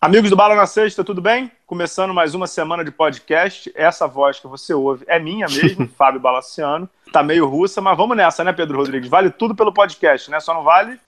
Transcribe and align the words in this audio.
Amigos 0.00 0.30
do 0.30 0.36
Bala 0.36 0.54
na 0.54 0.64
Sexta, 0.64 1.02
tudo 1.02 1.20
bem? 1.20 1.50
Começando 1.66 2.14
mais 2.14 2.32
uma 2.32 2.46
semana 2.46 2.84
de 2.84 2.90
podcast. 2.92 3.68
Essa 3.74 4.06
voz 4.06 4.38
que 4.38 4.46
você 4.46 4.72
ouve 4.72 5.04
é 5.08 5.18
minha 5.18 5.48
mesmo, 5.48 5.88
Fábio 5.98 6.20
Balaciano. 6.20 6.88
Tá 7.12 7.20
meio 7.20 7.48
russa, 7.48 7.80
mas 7.80 7.96
vamos 7.96 8.16
nessa, 8.16 8.44
né, 8.44 8.52
Pedro 8.52 8.78
Rodrigues? 8.78 9.08
Vale 9.08 9.28
tudo 9.28 9.56
pelo 9.56 9.72
podcast, 9.72 10.30
né? 10.30 10.38
Só 10.38 10.54
não 10.54 10.62
vale. 10.62 11.00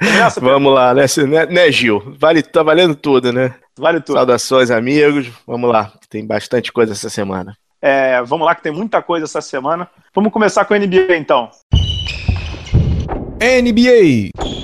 Nessa, 0.00 0.40
vamos 0.40 0.72
lá, 0.72 0.94
né, 0.94 1.04
né, 1.26 1.44
né, 1.44 1.70
Gil? 1.70 2.02
Vale, 2.18 2.42
tá 2.42 2.62
valendo 2.62 2.94
tudo, 2.94 3.34
né? 3.34 3.54
Vale 3.76 4.00
tudo. 4.00 4.16
Saudações, 4.16 4.70
amigos. 4.70 5.28
Vamos 5.46 5.70
lá, 5.70 5.92
tem 6.08 6.26
bastante 6.26 6.72
coisa 6.72 6.92
essa 6.92 7.10
semana. 7.10 7.54
É, 7.82 8.22
vamos 8.22 8.46
lá, 8.46 8.54
que 8.54 8.62
tem 8.62 8.72
muita 8.72 9.02
coisa 9.02 9.26
essa 9.26 9.42
semana. 9.42 9.86
Vamos 10.14 10.32
começar 10.32 10.64
com 10.64 10.72
a 10.72 10.78
NBA, 10.78 11.16
então. 11.18 11.50
NBA. 13.42 14.57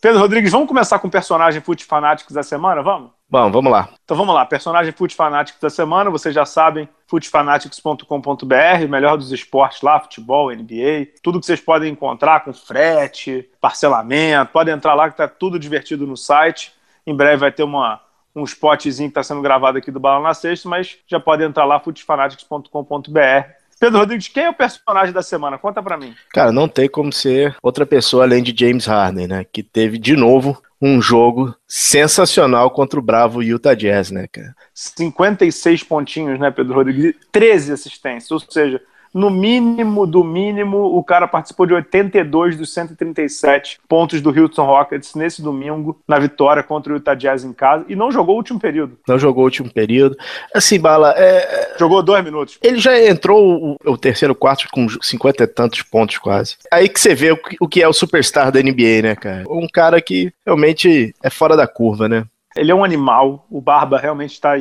Pedro 0.00 0.20
Rodrigues, 0.20 0.52
vamos 0.52 0.68
começar 0.68 1.00
com 1.00 1.08
o 1.08 1.10
personagem 1.10 1.60
Foot 1.60 1.84
Fanatics 1.84 2.32
da 2.32 2.44
semana, 2.44 2.82
vamos? 2.82 3.10
Bom, 3.28 3.50
vamos 3.50 3.72
lá. 3.72 3.88
Então 4.04 4.16
vamos 4.16 4.32
lá, 4.32 4.46
personagem 4.46 4.92
Foot 4.92 5.12
Fanatics 5.12 5.60
da 5.60 5.68
semana, 5.68 6.08
vocês 6.08 6.32
já 6.32 6.46
sabem, 6.46 6.88
footfanatics.com.br, 7.08 8.88
melhor 8.88 9.16
dos 9.16 9.32
esportes 9.32 9.82
lá, 9.82 9.98
futebol, 9.98 10.54
NBA, 10.54 11.08
tudo 11.20 11.40
que 11.40 11.46
vocês 11.46 11.60
podem 11.60 11.92
encontrar 11.92 12.44
com 12.44 12.52
frete, 12.52 13.50
parcelamento, 13.60 14.52
pode 14.52 14.70
entrar 14.70 14.94
lá 14.94 15.10
que 15.10 15.16
tá 15.16 15.26
tudo 15.26 15.58
divertido 15.58 16.06
no 16.06 16.16
site. 16.16 16.72
Em 17.04 17.14
breve 17.14 17.38
vai 17.38 17.50
ter 17.50 17.64
uma, 17.64 18.00
um 18.36 18.44
spotzinho 18.44 19.08
que 19.08 19.18
está 19.18 19.24
sendo 19.24 19.42
gravado 19.42 19.78
aqui 19.78 19.90
do 19.90 19.98
Balão 19.98 20.22
na 20.22 20.32
Sexta, 20.32 20.68
mas 20.68 20.96
já 21.08 21.18
pode 21.18 21.42
entrar 21.42 21.64
lá, 21.64 21.80
footfanatics.com.br 21.80 23.57
Pedro 23.78 24.00
Rodrigues, 24.00 24.28
quem 24.28 24.44
é 24.44 24.50
o 24.50 24.54
personagem 24.54 25.12
da 25.12 25.22
semana? 25.22 25.58
Conta 25.58 25.82
para 25.82 25.96
mim. 25.96 26.14
Cara, 26.32 26.50
não 26.50 26.68
tem 26.68 26.88
como 26.88 27.12
ser 27.12 27.56
outra 27.62 27.86
pessoa 27.86 28.24
além 28.24 28.42
de 28.42 28.54
James 28.58 28.86
Harden, 28.86 29.28
né? 29.28 29.44
Que 29.44 29.62
teve 29.62 29.98
de 29.98 30.16
novo 30.16 30.60
um 30.80 31.00
jogo 31.00 31.54
sensacional 31.66 32.70
contra 32.70 32.98
o 32.98 33.02
bravo 33.02 33.42
Utah 33.42 33.74
Jazz, 33.74 34.10
né, 34.10 34.26
cara? 34.30 34.54
56 34.74 35.82
pontinhos, 35.84 36.38
né, 36.38 36.50
Pedro 36.50 36.74
Rodrigues? 36.74 37.14
13 37.32 37.72
assistências, 37.72 38.30
ou 38.30 38.40
seja, 38.40 38.80
no 39.12 39.30
mínimo 39.30 40.06
do 40.06 40.22
mínimo, 40.22 40.78
o 40.78 41.02
cara 41.02 41.26
participou 41.26 41.66
de 41.66 41.74
82 41.74 42.56
dos 42.56 42.72
137 42.72 43.80
pontos 43.88 44.20
do 44.20 44.30
Houston 44.30 44.64
Rockets 44.64 45.14
nesse 45.14 45.42
domingo, 45.42 46.00
na 46.06 46.18
vitória 46.18 46.62
contra 46.62 46.92
o 46.92 46.96
Utah 46.96 47.14
Jazz 47.14 47.44
em 47.44 47.52
casa, 47.52 47.84
e 47.88 47.96
não 47.96 48.10
jogou 48.10 48.34
o 48.34 48.38
último 48.38 48.60
período. 48.60 48.98
Não 49.06 49.18
jogou 49.18 49.42
o 49.42 49.46
último 49.46 49.72
período. 49.72 50.16
Assim, 50.54 50.78
Bala, 50.78 51.14
é... 51.16 51.76
Jogou 51.78 52.02
dois 52.02 52.22
minutos. 52.24 52.58
Ele 52.62 52.78
já 52.78 52.98
entrou 53.06 53.76
o, 53.84 53.92
o, 53.92 53.96
terceiro 53.96 54.34
quarto 54.34 54.68
com 54.70 54.86
50 54.88 55.44
e 55.44 55.46
tantos 55.46 55.82
pontos 55.82 56.18
quase. 56.18 56.56
Aí 56.72 56.88
que 56.88 57.00
você 57.00 57.14
vê 57.14 57.32
o, 57.32 57.38
o 57.60 57.68
que 57.68 57.82
é 57.82 57.88
o 57.88 57.92
superstar 57.92 58.50
da 58.50 58.60
NBA, 58.60 59.02
né, 59.02 59.16
cara? 59.16 59.44
Um 59.48 59.66
cara 59.72 60.00
que 60.00 60.32
realmente 60.44 61.14
é 61.22 61.30
fora 61.30 61.56
da 61.56 61.66
curva, 61.66 62.08
né? 62.08 62.24
Ele 62.56 62.72
é 62.72 62.74
um 62.74 62.84
animal, 62.84 63.46
o 63.50 63.60
Barba 63.60 63.98
realmente 63.98 64.32
está 64.32 64.54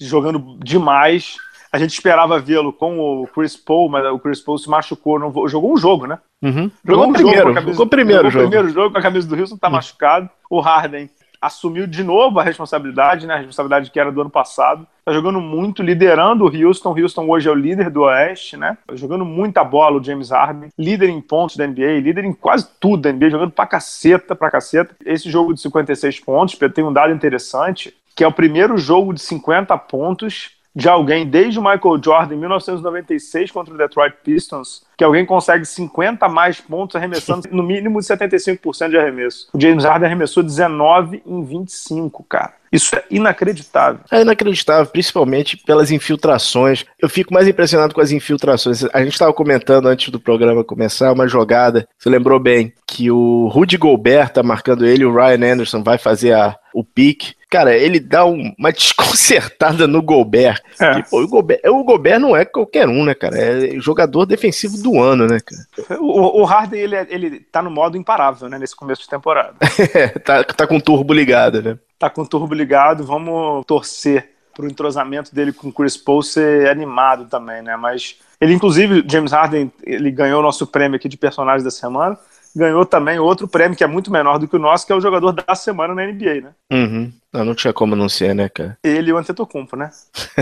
jogando 0.00 0.58
demais 0.62 1.36
a 1.72 1.78
gente 1.78 1.92
esperava 1.92 2.38
vê-lo 2.38 2.72
com 2.72 2.98
o 2.98 3.26
Chris 3.26 3.56
Paul, 3.56 3.88
mas 3.88 4.04
o 4.06 4.18
Chris 4.18 4.40
Paul 4.40 4.58
se 4.58 4.68
machucou, 4.68 5.18
não 5.18 5.48
jogou 5.48 5.72
um 5.72 5.76
jogo, 5.76 6.06
né? 6.06 6.18
Uhum. 6.42 6.70
Jogou, 6.84 7.04
jogou 7.04 7.08
um 7.08 7.12
primeiro, 7.12 7.38
jogo 7.40 7.54
camisa, 7.54 7.72
jogou 7.72 7.86
o 7.86 7.90
primeiro 7.90 8.18
jogou 8.18 8.30
jogo. 8.30 8.44
o 8.44 8.48
primeiro 8.48 8.74
jogo 8.74 8.92
com 8.92 8.98
a 8.98 9.02
camisa 9.02 9.28
do 9.28 9.40
Houston, 9.40 9.56
tá 9.56 9.68
uhum. 9.68 9.74
machucado. 9.74 10.30
O 10.50 10.60
Harden 10.60 11.10
assumiu 11.40 11.86
de 11.86 12.02
novo 12.02 12.40
a 12.40 12.42
responsabilidade, 12.42 13.26
né? 13.26 13.34
A 13.34 13.36
responsabilidade 13.38 13.90
que 13.90 14.00
era 14.00 14.10
do 14.10 14.20
ano 14.20 14.30
passado. 14.30 14.86
Tá 15.04 15.12
jogando 15.12 15.40
muito, 15.40 15.82
liderando 15.82 16.44
o 16.44 16.66
Houston. 16.66 16.92
O 16.92 17.00
Houston 17.00 17.28
hoje 17.28 17.48
é 17.48 17.52
o 17.52 17.54
líder 17.54 17.90
do 17.90 18.02
Oeste, 18.02 18.56
né? 18.56 18.76
Tá 18.86 18.96
jogando 18.96 19.24
muita 19.24 19.62
bola 19.62 19.98
o 19.98 20.04
James 20.04 20.30
Harden, 20.30 20.70
líder 20.76 21.08
em 21.08 21.20
pontos 21.20 21.56
da 21.56 21.66
NBA, 21.66 22.00
líder 22.00 22.24
em 22.24 22.32
quase 22.32 22.68
tudo 22.80 23.02
da 23.02 23.12
NBA, 23.12 23.30
jogando 23.30 23.52
pra 23.52 23.66
caceta, 23.66 24.34
pra 24.34 24.50
caceta. 24.50 24.94
Esse 25.04 25.30
jogo 25.30 25.54
de 25.54 25.60
56 25.60 26.20
pontos, 26.20 26.58
tem 26.74 26.84
um 26.84 26.92
dado 26.92 27.12
interessante, 27.12 27.94
que 28.14 28.24
é 28.24 28.28
o 28.28 28.32
primeiro 28.32 28.76
jogo 28.76 29.14
de 29.14 29.20
50 29.20 29.76
pontos 29.78 30.57
de 30.74 30.88
alguém 30.88 31.26
desde 31.26 31.58
o 31.58 31.62
Michael 31.62 32.00
Jordan 32.02 32.34
em 32.34 32.38
1996 32.38 33.50
contra 33.50 33.74
o 33.74 33.78
Detroit 33.78 34.14
Pistons, 34.22 34.82
que 34.96 35.04
alguém 35.04 35.26
consegue 35.26 35.64
50 35.64 36.28
mais 36.28 36.60
pontos 36.60 36.96
arremessando 36.96 37.48
no 37.52 37.62
mínimo 37.62 38.00
de 38.00 38.06
75% 38.06 38.90
de 38.90 38.96
arremesso. 38.96 39.48
O 39.52 39.60
James 39.60 39.84
Harden 39.84 40.06
arremessou 40.06 40.42
19 40.42 41.22
em 41.26 41.42
25, 41.42 42.24
cara. 42.24 42.54
Isso 42.70 42.94
é 42.94 43.04
inacreditável. 43.10 44.00
É 44.10 44.20
inacreditável, 44.20 44.86
principalmente 44.86 45.56
pelas 45.56 45.90
infiltrações. 45.90 46.84
Eu 47.00 47.08
fico 47.08 47.32
mais 47.32 47.48
impressionado 47.48 47.94
com 47.94 48.00
as 48.00 48.12
infiltrações. 48.12 48.84
A 48.92 49.02
gente 49.02 49.14
estava 49.14 49.32
comentando 49.32 49.86
antes 49.86 50.10
do 50.10 50.20
programa 50.20 50.62
começar 50.62 51.12
uma 51.12 51.26
jogada, 51.26 51.88
você 51.98 52.10
lembrou 52.10 52.38
bem, 52.38 52.72
que 52.86 53.10
o 53.10 53.48
Rudy 53.48 53.78
Gobert 53.78 54.30
tá 54.30 54.42
marcando 54.42 54.86
ele, 54.86 55.04
o 55.04 55.14
Ryan 55.14 55.52
Anderson 55.52 55.82
vai 55.82 55.98
fazer 55.98 56.34
a, 56.34 56.56
o 56.74 56.84
pique. 56.84 57.37
Cara, 57.50 57.76
ele 57.76 57.98
dá 57.98 58.24
um, 58.24 58.54
uma 58.58 58.70
desconcertada 58.72 59.86
no 59.86 60.02
Gobert. 60.02 60.60
É. 60.80 60.94
Que, 60.94 61.10
pô, 61.10 61.22
o 61.22 61.28
Gobert. 61.28 61.60
O 61.66 61.84
Gobert 61.84 62.20
não 62.20 62.36
é 62.36 62.44
qualquer 62.44 62.88
um, 62.88 63.04
né, 63.04 63.14
cara? 63.14 63.38
É 63.38 63.80
jogador 63.80 64.26
defensivo 64.26 64.76
do 64.78 65.00
ano, 65.00 65.26
né, 65.26 65.38
cara? 65.40 66.00
O, 66.00 66.42
o 66.42 66.44
Harden, 66.44 66.80
ele, 66.80 66.94
é, 66.94 67.06
ele 67.08 67.40
tá 67.40 67.62
no 67.62 67.70
modo 67.70 67.96
imparável, 67.96 68.48
né, 68.48 68.58
nesse 68.58 68.76
começo 68.76 69.02
de 69.02 69.08
temporada. 69.08 69.54
é, 69.94 70.08
tá, 70.08 70.44
tá 70.44 70.66
com 70.66 70.76
o 70.76 70.82
turbo 70.82 71.12
ligado, 71.12 71.62
né? 71.62 71.78
tá 71.98 72.08
com 72.08 72.22
o 72.22 72.26
turbo 72.26 72.54
ligado, 72.54 73.04
vamos 73.04 73.66
torcer 73.66 74.30
para 74.54 74.64
o 74.64 74.68
entrosamento 74.68 75.34
dele 75.34 75.52
com 75.52 75.68
o 75.68 75.72
Chris 75.72 75.96
Paul 75.96 76.22
ser 76.22 76.68
animado 76.68 77.26
também, 77.26 77.62
né? 77.62 77.76
Mas 77.76 78.16
ele, 78.40 78.54
inclusive, 78.54 79.04
James 79.06 79.32
Harden, 79.32 79.72
ele 79.82 80.10
ganhou 80.10 80.40
o 80.40 80.42
nosso 80.42 80.66
prêmio 80.66 80.96
aqui 80.96 81.08
de 81.08 81.16
personagem 81.16 81.64
da 81.64 81.70
semana, 81.70 82.18
ganhou 82.58 82.84
também 82.84 83.18
outro 83.18 83.46
prêmio 83.46 83.76
que 83.76 83.84
é 83.84 83.86
muito 83.86 84.10
menor 84.10 84.38
do 84.38 84.48
que 84.48 84.56
o 84.56 84.58
nosso, 84.58 84.86
que 84.86 84.92
é 84.92 84.96
o 84.96 85.00
jogador 85.00 85.32
da 85.32 85.54
semana 85.54 85.94
na 85.94 86.04
NBA, 86.04 86.40
né? 86.42 86.50
Uhum. 86.70 87.12
Não, 87.32 87.44
não 87.44 87.54
tinha 87.54 87.72
como 87.72 87.94
não 87.94 88.08
ser, 88.08 88.34
né, 88.34 88.48
cara? 88.48 88.76
Ele 88.82 89.10
e 89.10 89.12
o 89.12 89.16
Antetokounmpo, 89.16 89.76
né? 89.76 89.90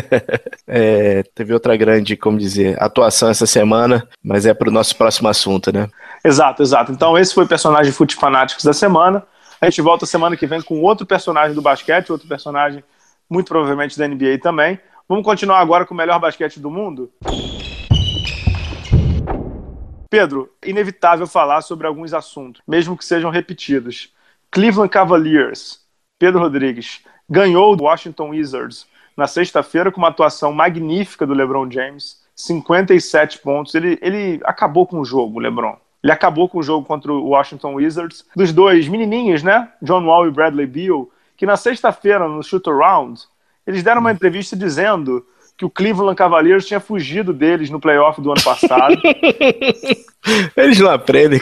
é, 0.66 1.22
teve 1.34 1.52
outra 1.52 1.76
grande, 1.76 2.16
como 2.16 2.38
dizer, 2.38 2.82
atuação 2.82 3.28
essa 3.28 3.46
semana, 3.46 4.08
mas 4.22 4.46
é 4.46 4.54
para 4.54 4.68
o 4.68 4.72
nosso 4.72 4.96
próximo 4.96 5.28
assunto, 5.28 5.72
né? 5.72 5.88
Exato, 6.24 6.62
exato. 6.62 6.90
Então 6.90 7.18
esse 7.18 7.34
foi 7.34 7.44
o 7.44 7.48
personagem 7.48 7.92
Fute 7.92 8.16
Fanáticos 8.16 8.64
da 8.64 8.72
semana. 8.72 9.22
A 9.60 9.66
gente 9.66 9.82
volta 9.82 10.06
semana 10.06 10.36
que 10.36 10.46
vem 10.46 10.62
com 10.62 10.80
outro 10.82 11.06
personagem 11.06 11.54
do 11.54 11.62
basquete, 11.62 12.10
outro 12.10 12.28
personagem 12.28 12.82
muito 13.28 13.48
provavelmente 13.48 13.98
da 13.98 14.08
NBA 14.08 14.38
também. 14.42 14.78
Vamos 15.08 15.24
continuar 15.24 15.60
agora 15.60 15.84
com 15.84 15.94
o 15.94 15.96
melhor 15.96 16.18
basquete 16.18 16.58
do 16.58 16.70
mundo? 16.70 17.10
Pedro, 20.16 20.50
inevitável 20.64 21.26
falar 21.26 21.60
sobre 21.60 21.86
alguns 21.86 22.14
assuntos, 22.14 22.62
mesmo 22.66 22.96
que 22.96 23.04
sejam 23.04 23.30
repetidos. 23.30 24.14
Cleveland 24.50 24.88
Cavaliers, 24.88 25.80
Pedro 26.18 26.40
Rodrigues, 26.40 27.02
ganhou 27.28 27.74
o 27.74 27.82
Washington 27.82 28.30
Wizards 28.30 28.86
na 29.14 29.26
sexta-feira 29.26 29.92
com 29.92 29.98
uma 29.98 30.08
atuação 30.08 30.54
magnífica 30.54 31.26
do 31.26 31.34
LeBron 31.34 31.70
James, 31.70 32.24
57 32.34 33.40
pontos. 33.40 33.74
Ele, 33.74 33.98
ele 34.00 34.40
acabou 34.44 34.86
com 34.86 35.00
o 35.00 35.04
jogo, 35.04 35.38
LeBron. 35.38 35.76
Ele 36.02 36.12
acabou 36.12 36.48
com 36.48 36.60
o 36.60 36.62
jogo 36.62 36.86
contra 36.86 37.12
o 37.12 37.28
Washington 37.28 37.74
Wizards. 37.74 38.24
Dos 38.34 38.54
dois 38.54 38.88
menininhos, 38.88 39.42
né? 39.42 39.70
John 39.82 40.06
Wall 40.06 40.28
e 40.28 40.30
Bradley 40.30 40.66
Beal, 40.66 41.10
que 41.36 41.44
na 41.44 41.58
sexta-feira, 41.58 42.26
no 42.26 42.42
Shoot 42.42 42.66
Around, 42.70 43.20
eles 43.66 43.82
deram 43.82 44.00
uma 44.00 44.12
entrevista 44.12 44.56
dizendo 44.56 45.26
que 45.56 45.64
o 45.64 45.70
Cleveland 45.70 46.16
Cavaliers 46.16 46.66
tinha 46.66 46.80
fugido 46.80 47.32
deles 47.32 47.70
no 47.70 47.80
playoff 47.80 48.20
do 48.20 48.30
ano 48.30 48.42
passado. 48.42 49.00
eles 50.56 50.78
não 50.78 50.90
aprendem. 50.90 51.40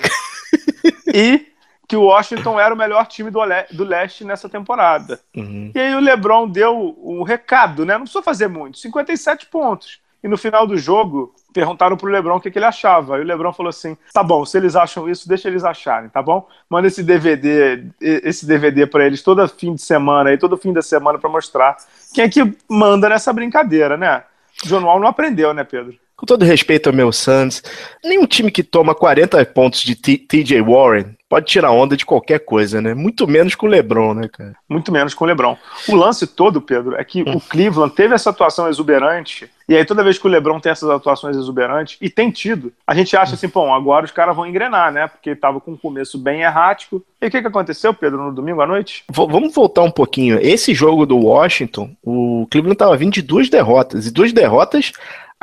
e 1.13 1.47
que 1.87 1.97
o 1.97 2.05
Washington 2.05 2.59
era 2.59 2.75
o 2.75 2.79
melhor 2.79 3.07
time 3.07 3.31
do, 3.31 3.41
do 3.73 3.85
leste 3.85 4.25
nessa 4.25 4.49
temporada. 4.49 5.21
Uhum. 5.37 5.71
E 5.75 5.79
aí 5.79 5.95
o 5.95 6.01
LeBron 6.01 6.49
deu 6.49 6.97
um 7.03 7.23
recado, 7.23 7.85
né? 7.85 7.95
Não 7.95 8.03
precisou 8.03 8.23
fazer 8.23 8.49
muito, 8.49 8.79
57 8.79 9.47
pontos. 9.47 10.01
E 10.25 10.29
no 10.29 10.39
final 10.39 10.67
do 10.67 10.79
jogo, 10.79 11.35
perguntaram 11.53 11.99
pro 11.99 12.11
Lebron 12.11 12.37
o 12.37 12.41
que, 12.41 12.51
que 12.51 12.59
ele 12.59 12.65
achava. 12.65 13.19
E 13.19 13.21
o 13.21 13.25
Lebron 13.25 13.53
falou 13.53 13.69
assim: 13.69 13.95
tá 14.11 14.23
bom, 14.23 14.43
se 14.47 14.57
eles 14.57 14.75
acham 14.75 15.07
isso, 15.07 15.29
deixa 15.29 15.49
eles 15.49 15.63
acharem, 15.65 16.09
tá 16.09 16.23
bom? 16.23 16.49
Manda 16.69 16.89
esse 16.89 17.03
DVD, 17.03 17.85
esse 18.01 18.47
DVD 18.47 18.87
para 18.87 19.05
eles 19.05 19.23
todo 19.23 19.47
fim 19.47 19.75
de 19.75 19.83
semana 19.83 20.33
e 20.33 20.39
todo 20.39 20.57
fim 20.57 20.73
da 20.73 20.81
semana 20.81 21.19
para 21.19 21.29
mostrar 21.29 21.77
quem 22.15 22.25
é 22.25 22.29
que 22.31 22.57
manda 22.67 23.07
nessa 23.07 23.35
brincadeira, 23.35 23.99
né? 23.99 24.25
John 24.65 24.85
Wall 24.85 24.99
não 24.99 25.09
aprendeu, 25.09 25.53
né, 25.53 25.63
Pedro? 25.63 25.95
Com 26.25 26.27
todo 26.27 26.45
respeito 26.47 26.89
ao 26.89 26.97
meu 26.97 27.13
Suns, 27.13 27.63
nenhum 28.03 28.27
time 28.27 28.51
que 28.51 28.63
toma 28.63 28.95
40 28.95 29.45
pontos 29.45 29.83
de 29.83 29.95
TJ 29.95 30.63
Warren 30.63 31.15
pode 31.35 31.47
tirar 31.47 31.73
onda 31.73 31.97
de 31.97 32.07
qualquer 32.07 32.39
coisa, 32.39 32.81
né? 32.81 32.95
Muito 32.95 33.27
menos 33.27 33.57
com 33.57 33.67
o 33.67 33.69
LeBron, 33.69 34.15
né, 34.15 34.29
cara? 34.29 34.55
Muito 34.69 34.93
menos 34.93 35.15
com 35.15 35.25
o 35.25 35.27
LeBron. 35.27 35.57
O 35.89 35.97
lance 35.97 36.29
todo, 36.29 36.61
Pedro, 36.61 36.95
é 36.95 37.03
que 37.03 37.23
hum. 37.23 37.37
o 37.37 37.41
Cleveland 37.41 37.93
teve 37.93 38.15
essa 38.15 38.31
atuação 38.31 38.69
exuberante, 38.69 39.51
e 39.69 39.77
aí 39.77 39.85
toda 39.85 40.05
vez 40.05 40.17
que 40.17 40.27
o 40.29 40.31
LeBron 40.31 40.61
tem 40.61 40.71
essas 40.71 40.89
atuações 40.89 41.37
exuberantes, 41.37 41.99
e 42.01 42.09
tem 42.09 42.31
tido, 42.31 42.73
a 42.87 42.95
gente 42.95 43.17
acha 43.17 43.35
assim, 43.35 43.49
bom, 43.49 43.75
agora 43.75 44.05
os 44.05 44.13
caras 44.13 44.37
vão 44.37 44.47
engrenar, 44.47 44.93
né? 44.93 45.09
Porque 45.09 45.35
tava 45.35 45.61
com 45.61 45.73
um 45.73 45.77
começo 45.77 46.17
bem 46.19 46.43
errático. 46.43 47.03
E 47.21 47.27
o 47.27 47.31
que, 47.31 47.41
que 47.41 47.49
aconteceu, 47.49 47.93
Pedro, 47.93 48.23
no 48.23 48.33
domingo 48.33 48.61
à 48.61 48.67
noite? 48.67 49.03
V 49.11 49.27
vamos 49.29 49.53
voltar 49.53 49.83
um 49.83 49.91
pouquinho. 49.91 50.39
Esse 50.41 50.73
jogo 50.73 51.05
do 51.05 51.17
Washington, 51.19 51.91
o 52.01 52.47
Cleveland 52.49 52.79
tava 52.79 52.97
vindo 52.97 53.13
de 53.13 53.23
duas 53.23 53.49
derrotas, 53.49 54.07
e 54.07 54.13
duas 54.13 54.33
derrotas 54.33 54.93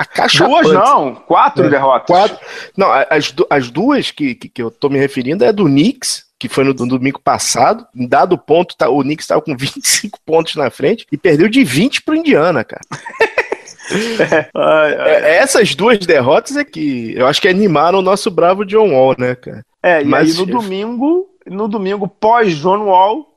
a 0.02 0.06
caixa 0.06 0.48
Duas 0.48 0.68
não, 0.72 1.14
quatro 1.14 1.66
é, 1.66 1.70
derrotas. 1.70 2.08
Quatro, 2.08 2.38
não, 2.76 2.92
as, 2.92 3.34
as 3.52 3.70
duas 3.70 4.10
que, 4.10 4.34
que, 4.34 4.50
que, 4.50 4.62
eu 4.62 4.72
tô 4.72 4.90
me 4.90 4.98
referindo 4.98 5.46
é 5.46 5.54
do 5.54 5.66
Knicks, 5.66 6.26
que 6.40 6.50
foi 6.50 6.64
no, 6.64 6.74
domingo 6.74 7.22
passado. 7.22 7.86
Em 7.96 8.08
dado 8.08 8.36
ponto, 8.36 8.76
tá, 8.76 8.90
o 8.90 9.04
Knicks 9.04 9.26
estava 9.26 9.42
com 9.42 9.54
25 9.56 10.18
pontos 10.26 10.56
na 10.56 10.72
frente 10.72 11.06
e 11.12 11.18
perdeu 11.18 11.48
de 11.48 11.64
20 11.64 12.02
pro 12.02 12.16
Indiana, 12.16 12.64
cara. 12.64 12.82
É, 13.94 14.50
ai, 14.56 14.96
ai. 14.96 15.10
É, 15.10 15.36
essas 15.40 15.76
duas 15.76 16.00
derrotas 16.00 16.56
é 16.56 16.64
que 16.64 17.14
eu 17.14 17.28
acho 17.28 17.42
que 17.42 17.48
animaram 17.50 18.00
o 18.00 18.02
nosso 18.02 18.32
bravo 18.32 18.64
John 18.64 18.94
Wall, 18.94 19.16
né, 19.20 19.36
cara? 19.36 19.66
É, 19.84 20.02
e 20.02 20.06
Mas, 20.06 20.30
aí 20.30 20.38
no 20.38 20.46
domingo, 20.46 21.28
no 21.46 21.68
domingo 21.68 22.08
pós 22.08 22.56
John 22.56 22.86
Wall, 22.86 23.31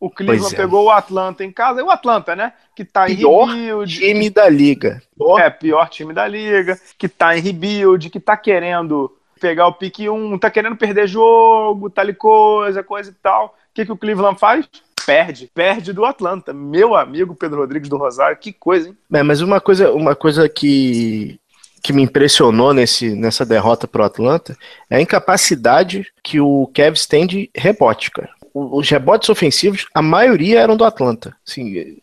o 0.00 0.08
Cleveland 0.08 0.54
é. 0.54 0.56
pegou 0.56 0.86
o 0.86 0.90
Atlanta 0.90 1.44
em 1.44 1.52
casa. 1.52 1.80
E 1.80 1.84
o 1.84 1.90
Atlanta, 1.90 2.34
né? 2.34 2.54
Que 2.74 2.86
tá 2.86 3.04
pior 3.04 3.50
em 3.50 3.66
rebuild. 3.66 3.98
time 3.98 4.30
da 4.30 4.48
liga. 4.48 5.02
É, 5.38 5.50
pior 5.50 5.90
time 5.90 6.14
da 6.14 6.26
liga. 6.26 6.80
Que 6.96 7.06
tá 7.06 7.36
em 7.36 7.42
rebuild, 7.42 8.08
que 8.08 8.18
tá 8.18 8.34
querendo 8.34 9.14
pegar 9.38 9.66
o 9.66 9.74
pique 9.74 10.08
1, 10.08 10.38
tá 10.38 10.50
querendo 10.50 10.76
perder 10.76 11.06
jogo, 11.06 11.90
tal 11.90 12.08
e 12.08 12.14
coisa, 12.14 12.82
coisa 12.82 13.10
e 13.10 13.14
tal. 13.14 13.46
O 13.46 13.74
que, 13.74 13.84
que 13.84 13.92
o 13.92 13.96
Cleveland 13.96 14.38
faz? 14.40 14.66
Perde, 15.04 15.50
perde 15.54 15.92
do 15.92 16.04
Atlanta. 16.06 16.52
Meu 16.52 16.94
amigo 16.94 17.34
Pedro 17.34 17.60
Rodrigues 17.60 17.88
do 17.88 17.96
Rosário, 17.98 18.36
que 18.38 18.52
coisa, 18.52 18.88
hein? 18.88 18.96
É, 19.12 19.22
mas 19.22 19.42
uma 19.42 19.60
coisa, 19.60 19.92
uma 19.92 20.14
coisa 20.14 20.48
que, 20.48 21.38
que 21.82 21.92
me 21.92 22.02
impressionou 22.02 22.72
nesse, 22.72 23.14
nessa 23.14 23.44
derrota 23.44 23.88
pro 23.88 24.04
Atlanta 24.04 24.56
é 24.88 24.96
a 24.96 25.00
incapacidade 25.00 26.06
que 26.22 26.40
o 26.40 26.70
Cavs 26.74 27.06
tem 27.06 27.26
de 27.26 27.50
rebote, 27.54 28.10
cara 28.10 28.39
os 28.54 28.88
rebotes 28.88 29.28
ofensivos, 29.28 29.86
a 29.94 30.02
maioria 30.02 30.60
eram 30.60 30.76
do 30.76 30.84
Atlanta. 30.84 31.36
Assim, 31.46 31.98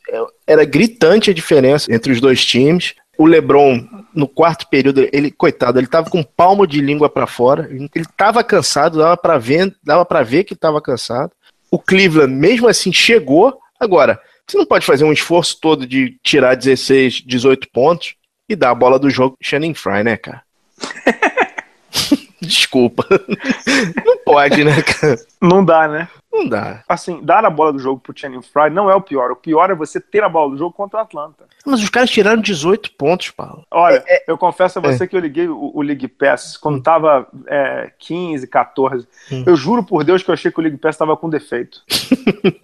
era 0.46 0.66
gritante 0.66 1.30
a 1.30 1.34
diferença 1.34 1.94
entre 1.94 2.12
os 2.12 2.22
dois 2.22 2.46
times. 2.46 2.94
O 3.18 3.26
LeBron, 3.26 3.84
no 4.14 4.28
quarto 4.28 4.68
período, 4.70 5.08
ele, 5.12 5.32
coitado, 5.32 5.80
ele 5.80 5.88
tava 5.88 6.10
com 6.10 6.20
um 6.20 6.24
palmo 6.24 6.68
de 6.68 6.80
língua 6.80 7.10
para 7.10 7.26
fora. 7.26 7.68
Ele 7.72 8.06
tava 8.16 8.44
cansado, 8.44 9.00
dava 9.00 9.18
para 9.18 9.38
ver, 9.38 9.76
dava 9.84 10.06
para 10.06 10.24
ver 10.24 10.44
que 10.44 10.56
tava 10.56 10.82
cansado. 10.82 11.32
O 11.72 11.80
Cleveland, 11.80 12.34
mesmo 12.34 12.68
assim, 12.68 12.94
chegou. 12.94 13.58
Agora, 13.80 14.20
você 14.48 14.58
não 14.58 14.66
pode 14.66 14.86
fazer 14.86 15.04
um 15.04 15.12
esforço 15.12 15.60
todo 15.60 15.86
de 15.86 16.18
tirar 16.24 16.56
16, 16.56 17.24
18 17.26 17.68
pontos 17.72 18.16
e 18.48 18.56
dar 18.56 18.70
a 18.70 18.76
bola 18.76 18.98
do 18.98 19.10
jogo 19.10 19.36
Shannon 19.42 19.74
Fry, 19.74 20.04
né, 20.04 20.16
cara? 20.16 20.44
Desculpa. 22.40 23.06
Não 24.38 24.50
pode, 24.50 24.64
né, 24.64 24.82
cara? 24.82 25.18
Não 25.42 25.66
dá, 25.66 25.88
né? 25.88 26.08
Não 26.32 26.48
dá. 26.48 26.84
Assim, 26.88 27.20
dar 27.24 27.44
a 27.46 27.50
bola 27.50 27.74
do 27.74 27.80
jogo 27.80 28.00
pro 28.00 28.14
Channing 28.16 28.44
Fry 28.44 28.70
não 28.70 28.92
é 28.92 28.96
o 28.96 29.02
pior. 29.02 29.32
O 29.32 29.36
pior 29.36 29.72
é 29.72 29.76
você 29.76 30.00
ter 30.00 30.24
a 30.24 30.30
bola 30.30 30.52
do 30.52 30.58
jogo 30.58 30.72
contra 30.72 31.00
o 31.00 31.02
Atlanta. 31.02 31.46
Mas 31.66 31.82
os 31.82 31.90
caras 31.90 32.12
tiraram 32.12 32.42
18 32.42 32.92
pontos, 32.92 33.32
Paulo. 33.32 33.66
Olha, 33.72 34.04
é, 34.06 34.18
é, 34.18 34.24
eu 34.28 34.38
confesso 34.38 34.78
a 34.78 34.82
você 34.82 35.06
é. 35.06 35.08
que 35.08 35.16
eu 35.16 35.20
liguei 35.20 35.48
o, 35.48 35.72
o 35.74 35.82
League 35.82 36.08
Pass 36.08 36.56
quando 36.56 36.78
hum. 36.78 36.82
tava 36.82 37.28
é, 37.48 37.92
15, 37.98 38.46
14. 38.48 39.08
Hum. 39.32 39.44
Eu 39.48 39.56
juro 39.56 39.84
por 39.84 40.04
Deus 40.04 40.22
que 40.22 40.30
eu 40.30 40.34
achei 40.34 40.52
que 40.52 40.60
o 40.60 40.62
League 40.62 40.78
Pass 40.78 40.98
tava 40.98 41.18
com 41.18 41.30
defeito. 41.30 41.82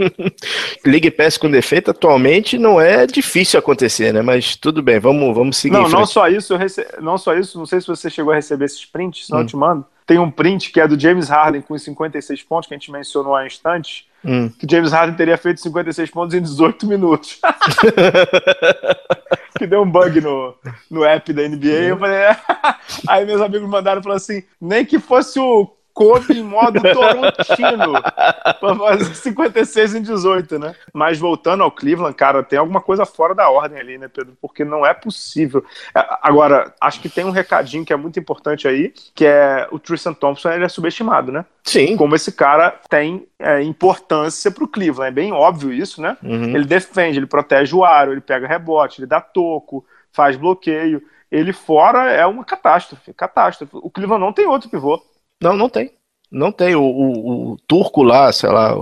League 0.85 1.11
Pass 1.11 1.37
com 1.37 1.49
defeito 1.49 1.89
atualmente 1.89 2.57
não 2.57 2.79
é 2.79 3.07
difícil 3.07 3.59
acontecer, 3.59 4.13
né? 4.13 4.21
Mas 4.21 4.55
tudo 4.55 4.83
bem, 4.83 4.99
vamos, 4.99 5.35
vamos 5.35 5.57
seguir. 5.57 5.73
Não, 5.73 5.89
não 5.89 6.05
só 6.05 6.27
isso, 6.27 6.55
rece... 6.55 6.85
não 7.01 7.17
só 7.17 7.33
isso, 7.33 7.57
não 7.57 7.65
sei 7.65 7.81
se 7.81 7.87
você 7.87 8.09
chegou 8.09 8.31
a 8.31 8.35
receber 8.35 8.65
esses 8.65 8.85
prints, 8.85 9.25
senão 9.25 9.39
hum. 9.39 9.43
eu 9.43 9.47
te 9.47 9.55
mando. 9.55 9.85
Tem 10.05 10.19
um 10.19 10.29
print 10.29 10.71
que 10.71 10.79
é 10.79 10.87
do 10.87 10.99
James 10.99 11.29
Harden 11.29 11.61
com 11.61 11.77
56 11.77 12.43
pontos, 12.43 12.67
que 12.67 12.73
a 12.73 12.77
gente 12.77 12.91
mencionou 12.91 13.35
há 13.35 13.45
instantes, 13.45 14.05
hum. 14.23 14.49
que 14.49 14.67
James 14.69 14.91
Harden 14.91 15.15
teria 15.15 15.37
feito 15.37 15.61
56 15.61 16.09
pontos 16.11 16.35
em 16.35 16.41
18 16.41 16.87
minutos. 16.87 17.39
que 19.57 19.67
deu 19.67 19.81
um 19.81 19.89
bug 19.89 20.19
no, 20.19 20.55
no 20.89 21.03
app 21.03 21.31
da 21.31 21.47
NBA. 21.47 21.67
Eu 21.67 21.97
falei, 21.97 22.35
aí 23.07 23.25
meus 23.25 23.41
amigos 23.41 23.69
mandaram 23.69 24.01
e 24.01 24.03
falaram 24.03 24.17
assim: 24.17 24.43
nem 24.59 24.85
que 24.85 24.99
fosse 24.99 25.39
o 25.39 25.71
Kobe 25.93 26.39
em 26.39 26.43
modo 26.43 26.81
Torontino 26.81 27.93
para 28.59 28.75
fazer 28.75 29.15
56 29.15 29.95
em 29.95 30.01
18, 30.01 30.57
né? 30.57 30.75
Mas 30.91 31.19
voltando 31.19 31.61
ao 31.61 31.71
Cleveland, 31.71 32.15
cara, 32.15 32.41
tem 32.41 32.57
alguma 32.57 32.81
coisa 32.81 33.05
fora 33.05 33.35
da 33.35 33.49
ordem 33.49 33.79
ali, 33.79 33.97
né, 33.97 34.07
Pedro? 34.07 34.35
Porque 34.41 34.65
não 34.65 34.85
é 34.85 34.93
possível. 34.93 35.63
É, 35.95 36.05
agora, 36.21 36.73
acho 36.81 36.99
que 36.99 37.09
tem 37.09 37.23
um 37.23 37.31
recadinho 37.31 37.85
que 37.85 37.93
é 37.93 37.95
muito 37.95 38.19
importante 38.19 38.67
aí, 38.67 38.91
que 39.13 39.25
é 39.25 39.67
o 39.71 39.77
Tristan 39.77 40.13
Thompson, 40.13 40.49
ele 40.49 40.65
é 40.65 40.69
subestimado, 40.69 41.31
né? 41.31 41.45
Sim. 41.63 41.95
Como 41.95 42.15
esse 42.15 42.31
cara 42.31 42.75
tem 42.89 43.27
é, 43.37 43.61
importância 43.61 44.49
pro 44.49 44.67
Cleveland. 44.67 45.09
É 45.09 45.11
bem 45.11 45.31
óbvio 45.31 45.71
isso, 45.71 46.01
né? 46.01 46.17
Uhum. 46.23 46.55
Ele 46.55 46.65
defende, 46.65 47.19
ele 47.19 47.27
protege 47.27 47.75
o 47.75 47.85
aro, 47.85 48.11
ele 48.11 48.21
pega 48.21 48.47
rebote, 48.47 48.99
ele 48.99 49.07
dá 49.07 49.21
toco, 49.21 49.85
faz 50.11 50.35
bloqueio. 50.35 51.03
Ele 51.31 51.53
fora 51.53 52.11
é 52.11 52.25
uma 52.25 52.43
catástrofe, 52.43 53.13
catástrofe. 53.13 53.71
O 53.75 53.89
Cleveland 53.89 54.23
não 54.23 54.33
tem 54.33 54.45
outro 54.45 54.69
pivô. 54.69 55.01
Não, 55.43 55.55
não 55.55 55.69
tem. 55.69 55.91
Não 56.31 56.51
tem. 56.51 56.75
O, 56.75 56.83
o, 56.83 57.51
o 57.51 57.57
turco 57.67 58.01
lá, 58.01 58.31
sei 58.31 58.49
lá, 58.49 58.75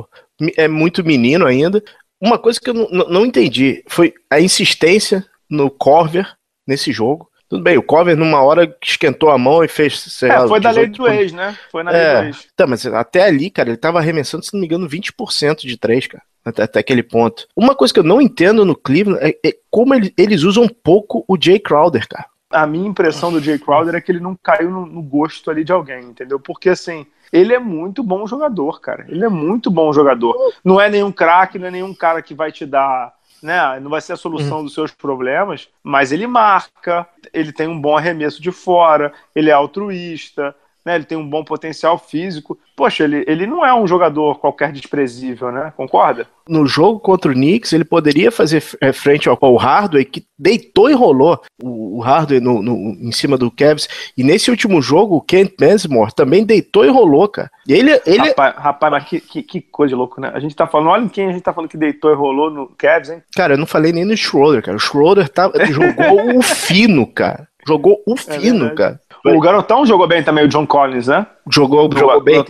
é 0.55 0.67
muito 0.67 1.03
menino 1.03 1.45
ainda. 1.45 1.83
Uma 2.19 2.37
coisa 2.37 2.59
que 2.59 2.69
eu 2.69 2.73
não, 2.73 2.87
não 3.09 3.25
entendi 3.25 3.83
foi 3.87 4.13
a 4.29 4.39
insistência 4.39 5.25
no 5.49 5.69
Corver 5.69 6.31
nesse 6.67 6.91
jogo. 6.91 7.29
Tudo 7.49 7.63
bem, 7.63 7.77
o 7.77 7.83
Cover 7.83 8.15
numa 8.15 8.41
hora 8.41 8.73
esquentou 8.81 9.29
a 9.29 9.37
mão 9.37 9.61
e 9.61 9.67
fez, 9.67 9.99
sei 9.99 10.29
é, 10.29 10.39
lá, 10.39 10.47
foi 10.47 10.61
da 10.61 10.71
lei 10.71 10.87
do 10.87 11.05
ex, 11.05 11.33
né? 11.33 11.57
Foi 11.69 11.83
na 11.83 11.91
é, 11.91 12.13
lei 12.13 12.21
do 12.21 12.27
ex. 12.29 12.47
Tá, 12.55 12.65
mas 12.65 12.85
até 12.85 13.23
ali, 13.23 13.49
cara, 13.49 13.67
ele 13.67 13.77
tava 13.77 13.99
arremessando, 13.99 14.45
se 14.45 14.53
não 14.53 14.61
me 14.61 14.67
engano, 14.67 14.87
20% 14.87 15.57
de 15.65 15.77
3, 15.77 16.07
cara. 16.07 16.23
Até, 16.45 16.63
até, 16.63 16.79
aquele 16.79 17.03
ponto. 17.03 17.45
Uma 17.53 17.75
coisa 17.75 17.93
que 17.93 17.99
eu 17.99 18.05
não 18.05 18.21
entendo 18.21 18.63
no 18.63 18.73
Cleveland 18.73 19.21
é, 19.21 19.37
é 19.45 19.53
como 19.69 19.93
ele, 19.93 20.13
eles 20.17 20.43
usam 20.43 20.65
pouco 20.65 21.25
o 21.27 21.37
Jay 21.37 21.59
Crowder, 21.59 22.07
cara 22.07 22.30
a 22.51 22.67
minha 22.67 22.87
impressão 22.87 23.31
do 23.31 23.39
Jay 23.39 23.57
Crowder 23.57 23.95
é 23.95 24.01
que 24.01 24.11
ele 24.11 24.19
não 24.19 24.35
caiu 24.35 24.69
no, 24.69 24.85
no, 24.85 25.01
gosto 25.01 25.49
ali 25.49 25.63
de 25.63 25.71
alguém, 25.71 26.03
entendeu? 26.05 26.39
Porque 26.39 26.69
assim, 26.69 27.05
ele 27.31 27.53
é 27.53 27.59
muito 27.59 28.03
bom 28.03 28.27
jogador, 28.27 28.81
cara. 28.81 29.05
Ele 29.07 29.23
é 29.23 29.29
muito 29.29 29.71
bom 29.71 29.91
jogador. 29.93 30.35
Não 30.63 30.79
é 30.79 30.89
nenhum 30.89 31.11
craque, 31.11 31.57
não 31.57 31.67
é 31.67 31.71
nenhum 31.71 31.93
cara 31.93 32.21
que 32.21 32.33
vai 32.33 32.51
te 32.51 32.65
dar. 32.65 33.13
Né, 33.41 33.79
não 33.79 33.89
vai 33.89 33.99
ser 34.01 34.13
a 34.13 34.17
solução 34.17 34.57
uhum. 34.57 34.65
dos 34.65 34.75
seus 34.75 34.91
problemas, 34.91 35.67
mas 35.81 36.11
ele 36.11 36.27
marca, 36.27 37.07
ele 37.33 37.51
tem 37.51 37.67
um 37.67 37.81
bom 37.81 37.97
arremesso 37.97 38.39
de 38.39 38.51
fora, 38.51 39.11
ele 39.33 39.49
é 39.49 39.53
altruísta, 39.53 40.55
né, 40.85 40.95
ele 40.95 41.05
tem 41.05 41.17
um 41.17 41.29
bom 41.29 41.43
potencial 41.43 41.97
físico. 41.97 42.57
Poxa, 42.75 43.03
ele, 43.03 43.23
ele 43.27 43.45
não 43.45 43.65
é 43.65 43.73
um 43.73 43.85
jogador 43.85 44.39
qualquer 44.39 44.71
desprezível, 44.71 45.51
né? 45.51 45.71
Concorda? 45.77 46.27
No 46.49 46.65
jogo 46.65 46.99
contra 46.99 47.31
o 47.31 47.35
Knicks, 47.35 47.71
ele 47.73 47.85
poderia 47.85 48.31
fazer 48.31 48.63
é, 48.81 48.91
frente 48.91 49.29
ao, 49.29 49.37
ao 49.39 49.55
Hardway, 49.55 50.03
que 50.03 50.25
deitou 50.37 50.89
e 50.89 50.93
rolou 50.93 51.39
o, 51.61 51.97
o 51.97 51.99
Hardway 51.99 52.39
no, 52.39 52.61
no, 52.61 52.73
em 52.73 53.11
cima 53.11 53.37
do 53.37 53.51
Cavs. 53.51 53.87
E 54.17 54.23
nesse 54.23 54.49
último 54.49 54.81
jogo, 54.81 55.15
o 55.15 55.21
Kent 55.21 55.53
Mansmore 55.59 56.13
também 56.15 56.43
deitou 56.43 56.83
e 56.83 56.89
rolou, 56.89 57.27
cara. 57.27 57.51
E 57.67 57.73
ele, 57.73 58.01
ele... 58.05 58.29
Rapaz, 58.29 58.55
rapaz 58.55 58.91
mas 58.91 59.03
que, 59.05 59.19
que, 59.19 59.43
que 59.43 59.61
coisa 59.61 59.95
louca, 59.95 60.19
né? 60.19 60.31
A 60.33 60.39
gente 60.39 60.55
tá 60.55 60.65
falando, 60.65 60.89
olha 60.89 61.09
quem 61.09 61.27
a 61.27 61.31
gente 61.31 61.43
tá 61.43 61.53
falando 61.53 61.69
que 61.69 61.77
deitou 61.77 62.11
e 62.11 62.15
rolou 62.15 62.49
no 62.49 62.67
Cavs, 62.75 63.11
hein? 63.11 63.21
Cara, 63.35 63.53
eu 63.53 63.57
não 63.57 63.67
falei 63.67 63.91
nem 63.91 64.05
no 64.05 64.17
Schroeder, 64.17 64.63
cara. 64.63 64.77
O 64.77 64.79
Schroeder 64.79 65.29
tá, 65.29 65.51
jogou 65.69 66.37
o 66.39 66.41
fino, 66.41 67.05
cara. 67.05 67.47
Jogou 67.67 68.01
o 68.07 68.13
é 68.13 68.17
fino, 68.17 68.67
é 68.67 68.73
cara. 68.73 68.99
O 69.25 69.39
garotão 69.39 69.85
jogou 69.85 70.07
bem 70.07 70.23
também, 70.23 70.45
o 70.45 70.47
John 70.47 70.65
Collins, 70.65 71.07
né? 71.07 71.25
Jogou, 71.49 71.87
do, 71.87 71.97
jogou 71.97 72.21
bem. 72.21 72.43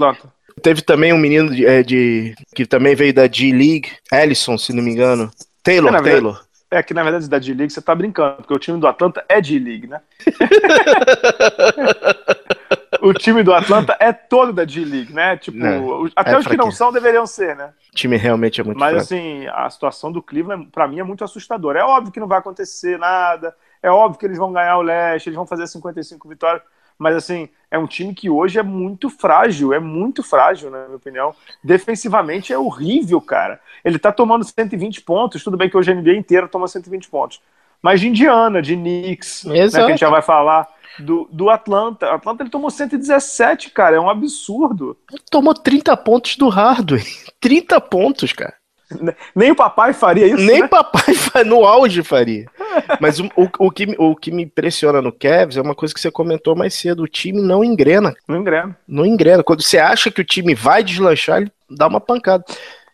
Teve 0.61 0.81
também 0.81 1.13
um 1.13 1.17
menino 1.17 1.53
de, 1.53 1.65
é, 1.65 1.83
de, 1.83 2.35
que 2.55 2.65
também 2.65 2.95
veio 2.95 3.13
da 3.13 3.27
G-League, 3.27 3.91
Ellison, 4.11 4.57
se 4.57 4.73
não 4.73 4.83
me 4.83 4.91
engano. 4.91 5.31
Taylor, 5.63 5.95
é, 5.95 6.01
Taylor. 6.01 6.33
Verdade, 6.33 6.51
é 6.71 6.83
que 6.83 6.93
na 6.93 7.03
verdade 7.03 7.29
da 7.29 7.39
G-League 7.39 7.73
você 7.73 7.81
tá 7.81 7.93
brincando, 7.93 8.37
porque 8.37 8.53
o 8.53 8.59
time 8.59 8.79
do 8.79 8.87
Atlanta 8.87 9.23
é 9.27 9.43
G-League, 9.43 9.87
né? 9.87 9.99
o 13.01 13.13
time 13.13 13.43
do 13.43 13.53
Atlanta 13.53 13.97
é 13.99 14.13
todo 14.13 14.53
da 14.53 14.65
G-League, 14.65 15.13
né? 15.13 15.35
Tipo, 15.37 15.57
não, 15.57 16.09
até 16.15 16.33
é 16.33 16.37
os 16.37 16.47
que 16.47 16.55
não 16.55 16.71
são 16.71 16.91
deveriam 16.91 17.27
ser, 17.27 17.55
né? 17.55 17.71
O 17.91 17.95
time 17.95 18.15
realmente 18.15 18.61
é 18.61 18.63
muito 18.63 18.79
Mas 18.79 18.91
fraco. 18.91 19.03
assim, 19.03 19.47
a 19.47 19.69
situação 19.69 20.11
do 20.11 20.21
Cleveland, 20.21 20.67
para 20.71 20.87
mim, 20.87 20.99
é 20.99 21.03
muito 21.03 21.23
assustadora. 21.23 21.79
É 21.79 21.83
óbvio 21.83 22.13
que 22.13 22.19
não 22.19 22.27
vai 22.27 22.39
acontecer 22.39 22.97
nada. 22.97 23.53
É 23.81 23.89
óbvio 23.89 24.19
que 24.19 24.25
eles 24.25 24.37
vão 24.37 24.51
ganhar 24.51 24.77
o 24.77 24.81
leste, 24.81 25.27
eles 25.27 25.35
vão 25.35 25.45
fazer 25.45 25.67
55 25.67 26.27
vitórias, 26.27 26.61
mas 26.97 27.15
assim, 27.15 27.49
é 27.69 27.79
um 27.79 27.87
time 27.87 28.13
que 28.13 28.29
hoje 28.29 28.59
é 28.59 28.63
muito 28.63 29.09
frágil, 29.09 29.73
é 29.73 29.79
muito 29.79 30.21
frágil, 30.21 30.69
na 30.69 30.85
minha 30.85 30.97
opinião. 30.97 31.33
Defensivamente 31.63 32.53
é 32.53 32.57
horrível, 32.57 33.19
cara. 33.19 33.59
Ele 33.83 33.97
tá 33.97 34.11
tomando 34.11 34.43
120 34.43 35.01
pontos, 35.01 35.43
tudo 35.43 35.57
bem 35.57 35.69
que 35.69 35.77
hoje 35.77 35.91
a 35.91 35.95
NBA 35.95 36.13
inteira 36.13 36.47
toma 36.47 36.67
120 36.67 37.09
pontos. 37.09 37.41
Mas 37.81 37.99
de 37.99 38.07
Indiana, 38.07 38.61
de 38.61 38.75
Knicks, 38.75 39.45
né, 39.45 39.67
que 39.67 39.77
a 39.77 39.87
gente 39.87 39.99
já 39.99 40.09
vai 40.09 40.21
falar, 40.21 40.67
do, 40.99 41.27
do 41.31 41.49
Atlanta. 41.49 42.07
O 42.07 42.15
Atlanta 42.15 42.43
ele 42.43 42.49
tomou 42.49 42.69
117, 42.69 43.71
cara. 43.71 43.95
É 43.95 43.99
um 43.99 44.09
absurdo. 44.09 44.97
Tomou 45.29 45.53
30 45.53 45.95
pontos 45.97 46.35
do 46.35 46.49
Hardware. 46.49 47.05
30 47.39 47.81
pontos, 47.81 48.33
cara. 48.33 48.53
Nem 49.35 49.51
o 49.51 49.55
papai 49.55 49.93
faria 49.93 50.27
isso. 50.27 50.37
Nem 50.37 50.61
né? 50.61 50.67
papai 50.67 51.15
no 51.45 51.65
auge 51.65 52.03
faria. 52.03 52.45
Mas 52.99 53.19
o, 53.19 53.25
o, 53.35 53.49
o, 53.59 53.71
que, 53.71 53.95
o 53.97 54.15
que 54.15 54.31
me 54.31 54.43
impressiona 54.43 55.01
no 55.01 55.11
Cavs 55.11 55.57
é 55.57 55.61
uma 55.61 55.75
coisa 55.75 55.93
que 55.93 55.99
você 55.99 56.11
comentou 56.11 56.55
mais 56.55 56.73
cedo: 56.73 57.03
o 57.03 57.07
time 57.07 57.41
não 57.41 57.63
engrena. 57.63 58.13
Não 58.27 58.37
engrena. 58.37 58.77
Não 58.87 59.05
engrena. 59.05 59.43
Quando 59.43 59.61
você 59.63 59.77
acha 59.77 60.11
que 60.11 60.21
o 60.21 60.25
time 60.25 60.53
vai 60.55 60.83
deslanchar, 60.83 61.41
ele 61.41 61.51
dá 61.69 61.87
uma 61.87 62.01
pancada. 62.01 62.43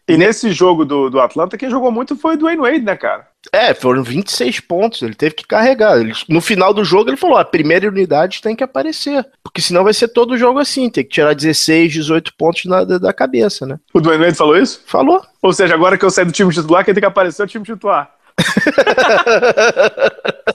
E 0.08 0.16
nesse 0.16 0.52
jogo 0.52 0.86
do, 0.86 1.10
do 1.10 1.20
Atlanta, 1.20 1.58
quem 1.58 1.70
jogou 1.70 1.92
muito 1.92 2.16
foi 2.16 2.36
o 2.36 2.38
Dwayne 2.38 2.62
Wade, 2.62 2.82
né, 2.82 2.96
cara? 2.96 3.28
É, 3.52 3.74
foram 3.74 4.04
26 4.04 4.62
pontos, 4.62 5.02
ele 5.02 5.14
teve 5.14 5.36
que 5.36 5.46
carregar. 5.46 6.00
Ele, 6.00 6.14
no 6.30 6.40
final 6.40 6.74
do 6.74 6.84
jogo, 6.84 7.10
ele 7.10 7.18
falou: 7.18 7.38
a 7.38 7.44
primeira 7.44 7.88
unidade 7.88 8.42
tem 8.42 8.56
que 8.56 8.64
aparecer. 8.64 9.26
Porque 9.44 9.62
senão 9.62 9.84
vai 9.84 9.94
ser 9.94 10.08
todo 10.08 10.38
jogo 10.38 10.60
assim, 10.60 10.90
tem 10.90 11.04
que 11.04 11.10
tirar 11.10 11.34
16, 11.34 11.92
18 11.92 12.34
pontos 12.38 12.66
na, 12.66 12.84
da 12.84 13.12
cabeça, 13.12 13.66
né? 13.66 13.78
O 13.94 14.00
Dwayne 14.00 14.24
Wade 14.24 14.38
falou 14.38 14.58
isso? 14.58 14.82
Falou. 14.86 15.22
Ou 15.42 15.52
seja, 15.52 15.74
agora 15.74 15.98
que 15.98 16.06
eu 16.06 16.10
saí 16.10 16.26
do 16.26 16.32
time 16.32 16.54
titular, 16.54 16.86
quem 16.86 16.94
tem 16.94 17.02
que 17.02 17.08
aparecer 17.08 17.42
é 17.42 17.46
o 17.46 17.48
time 17.48 17.66
titular. 17.66 18.10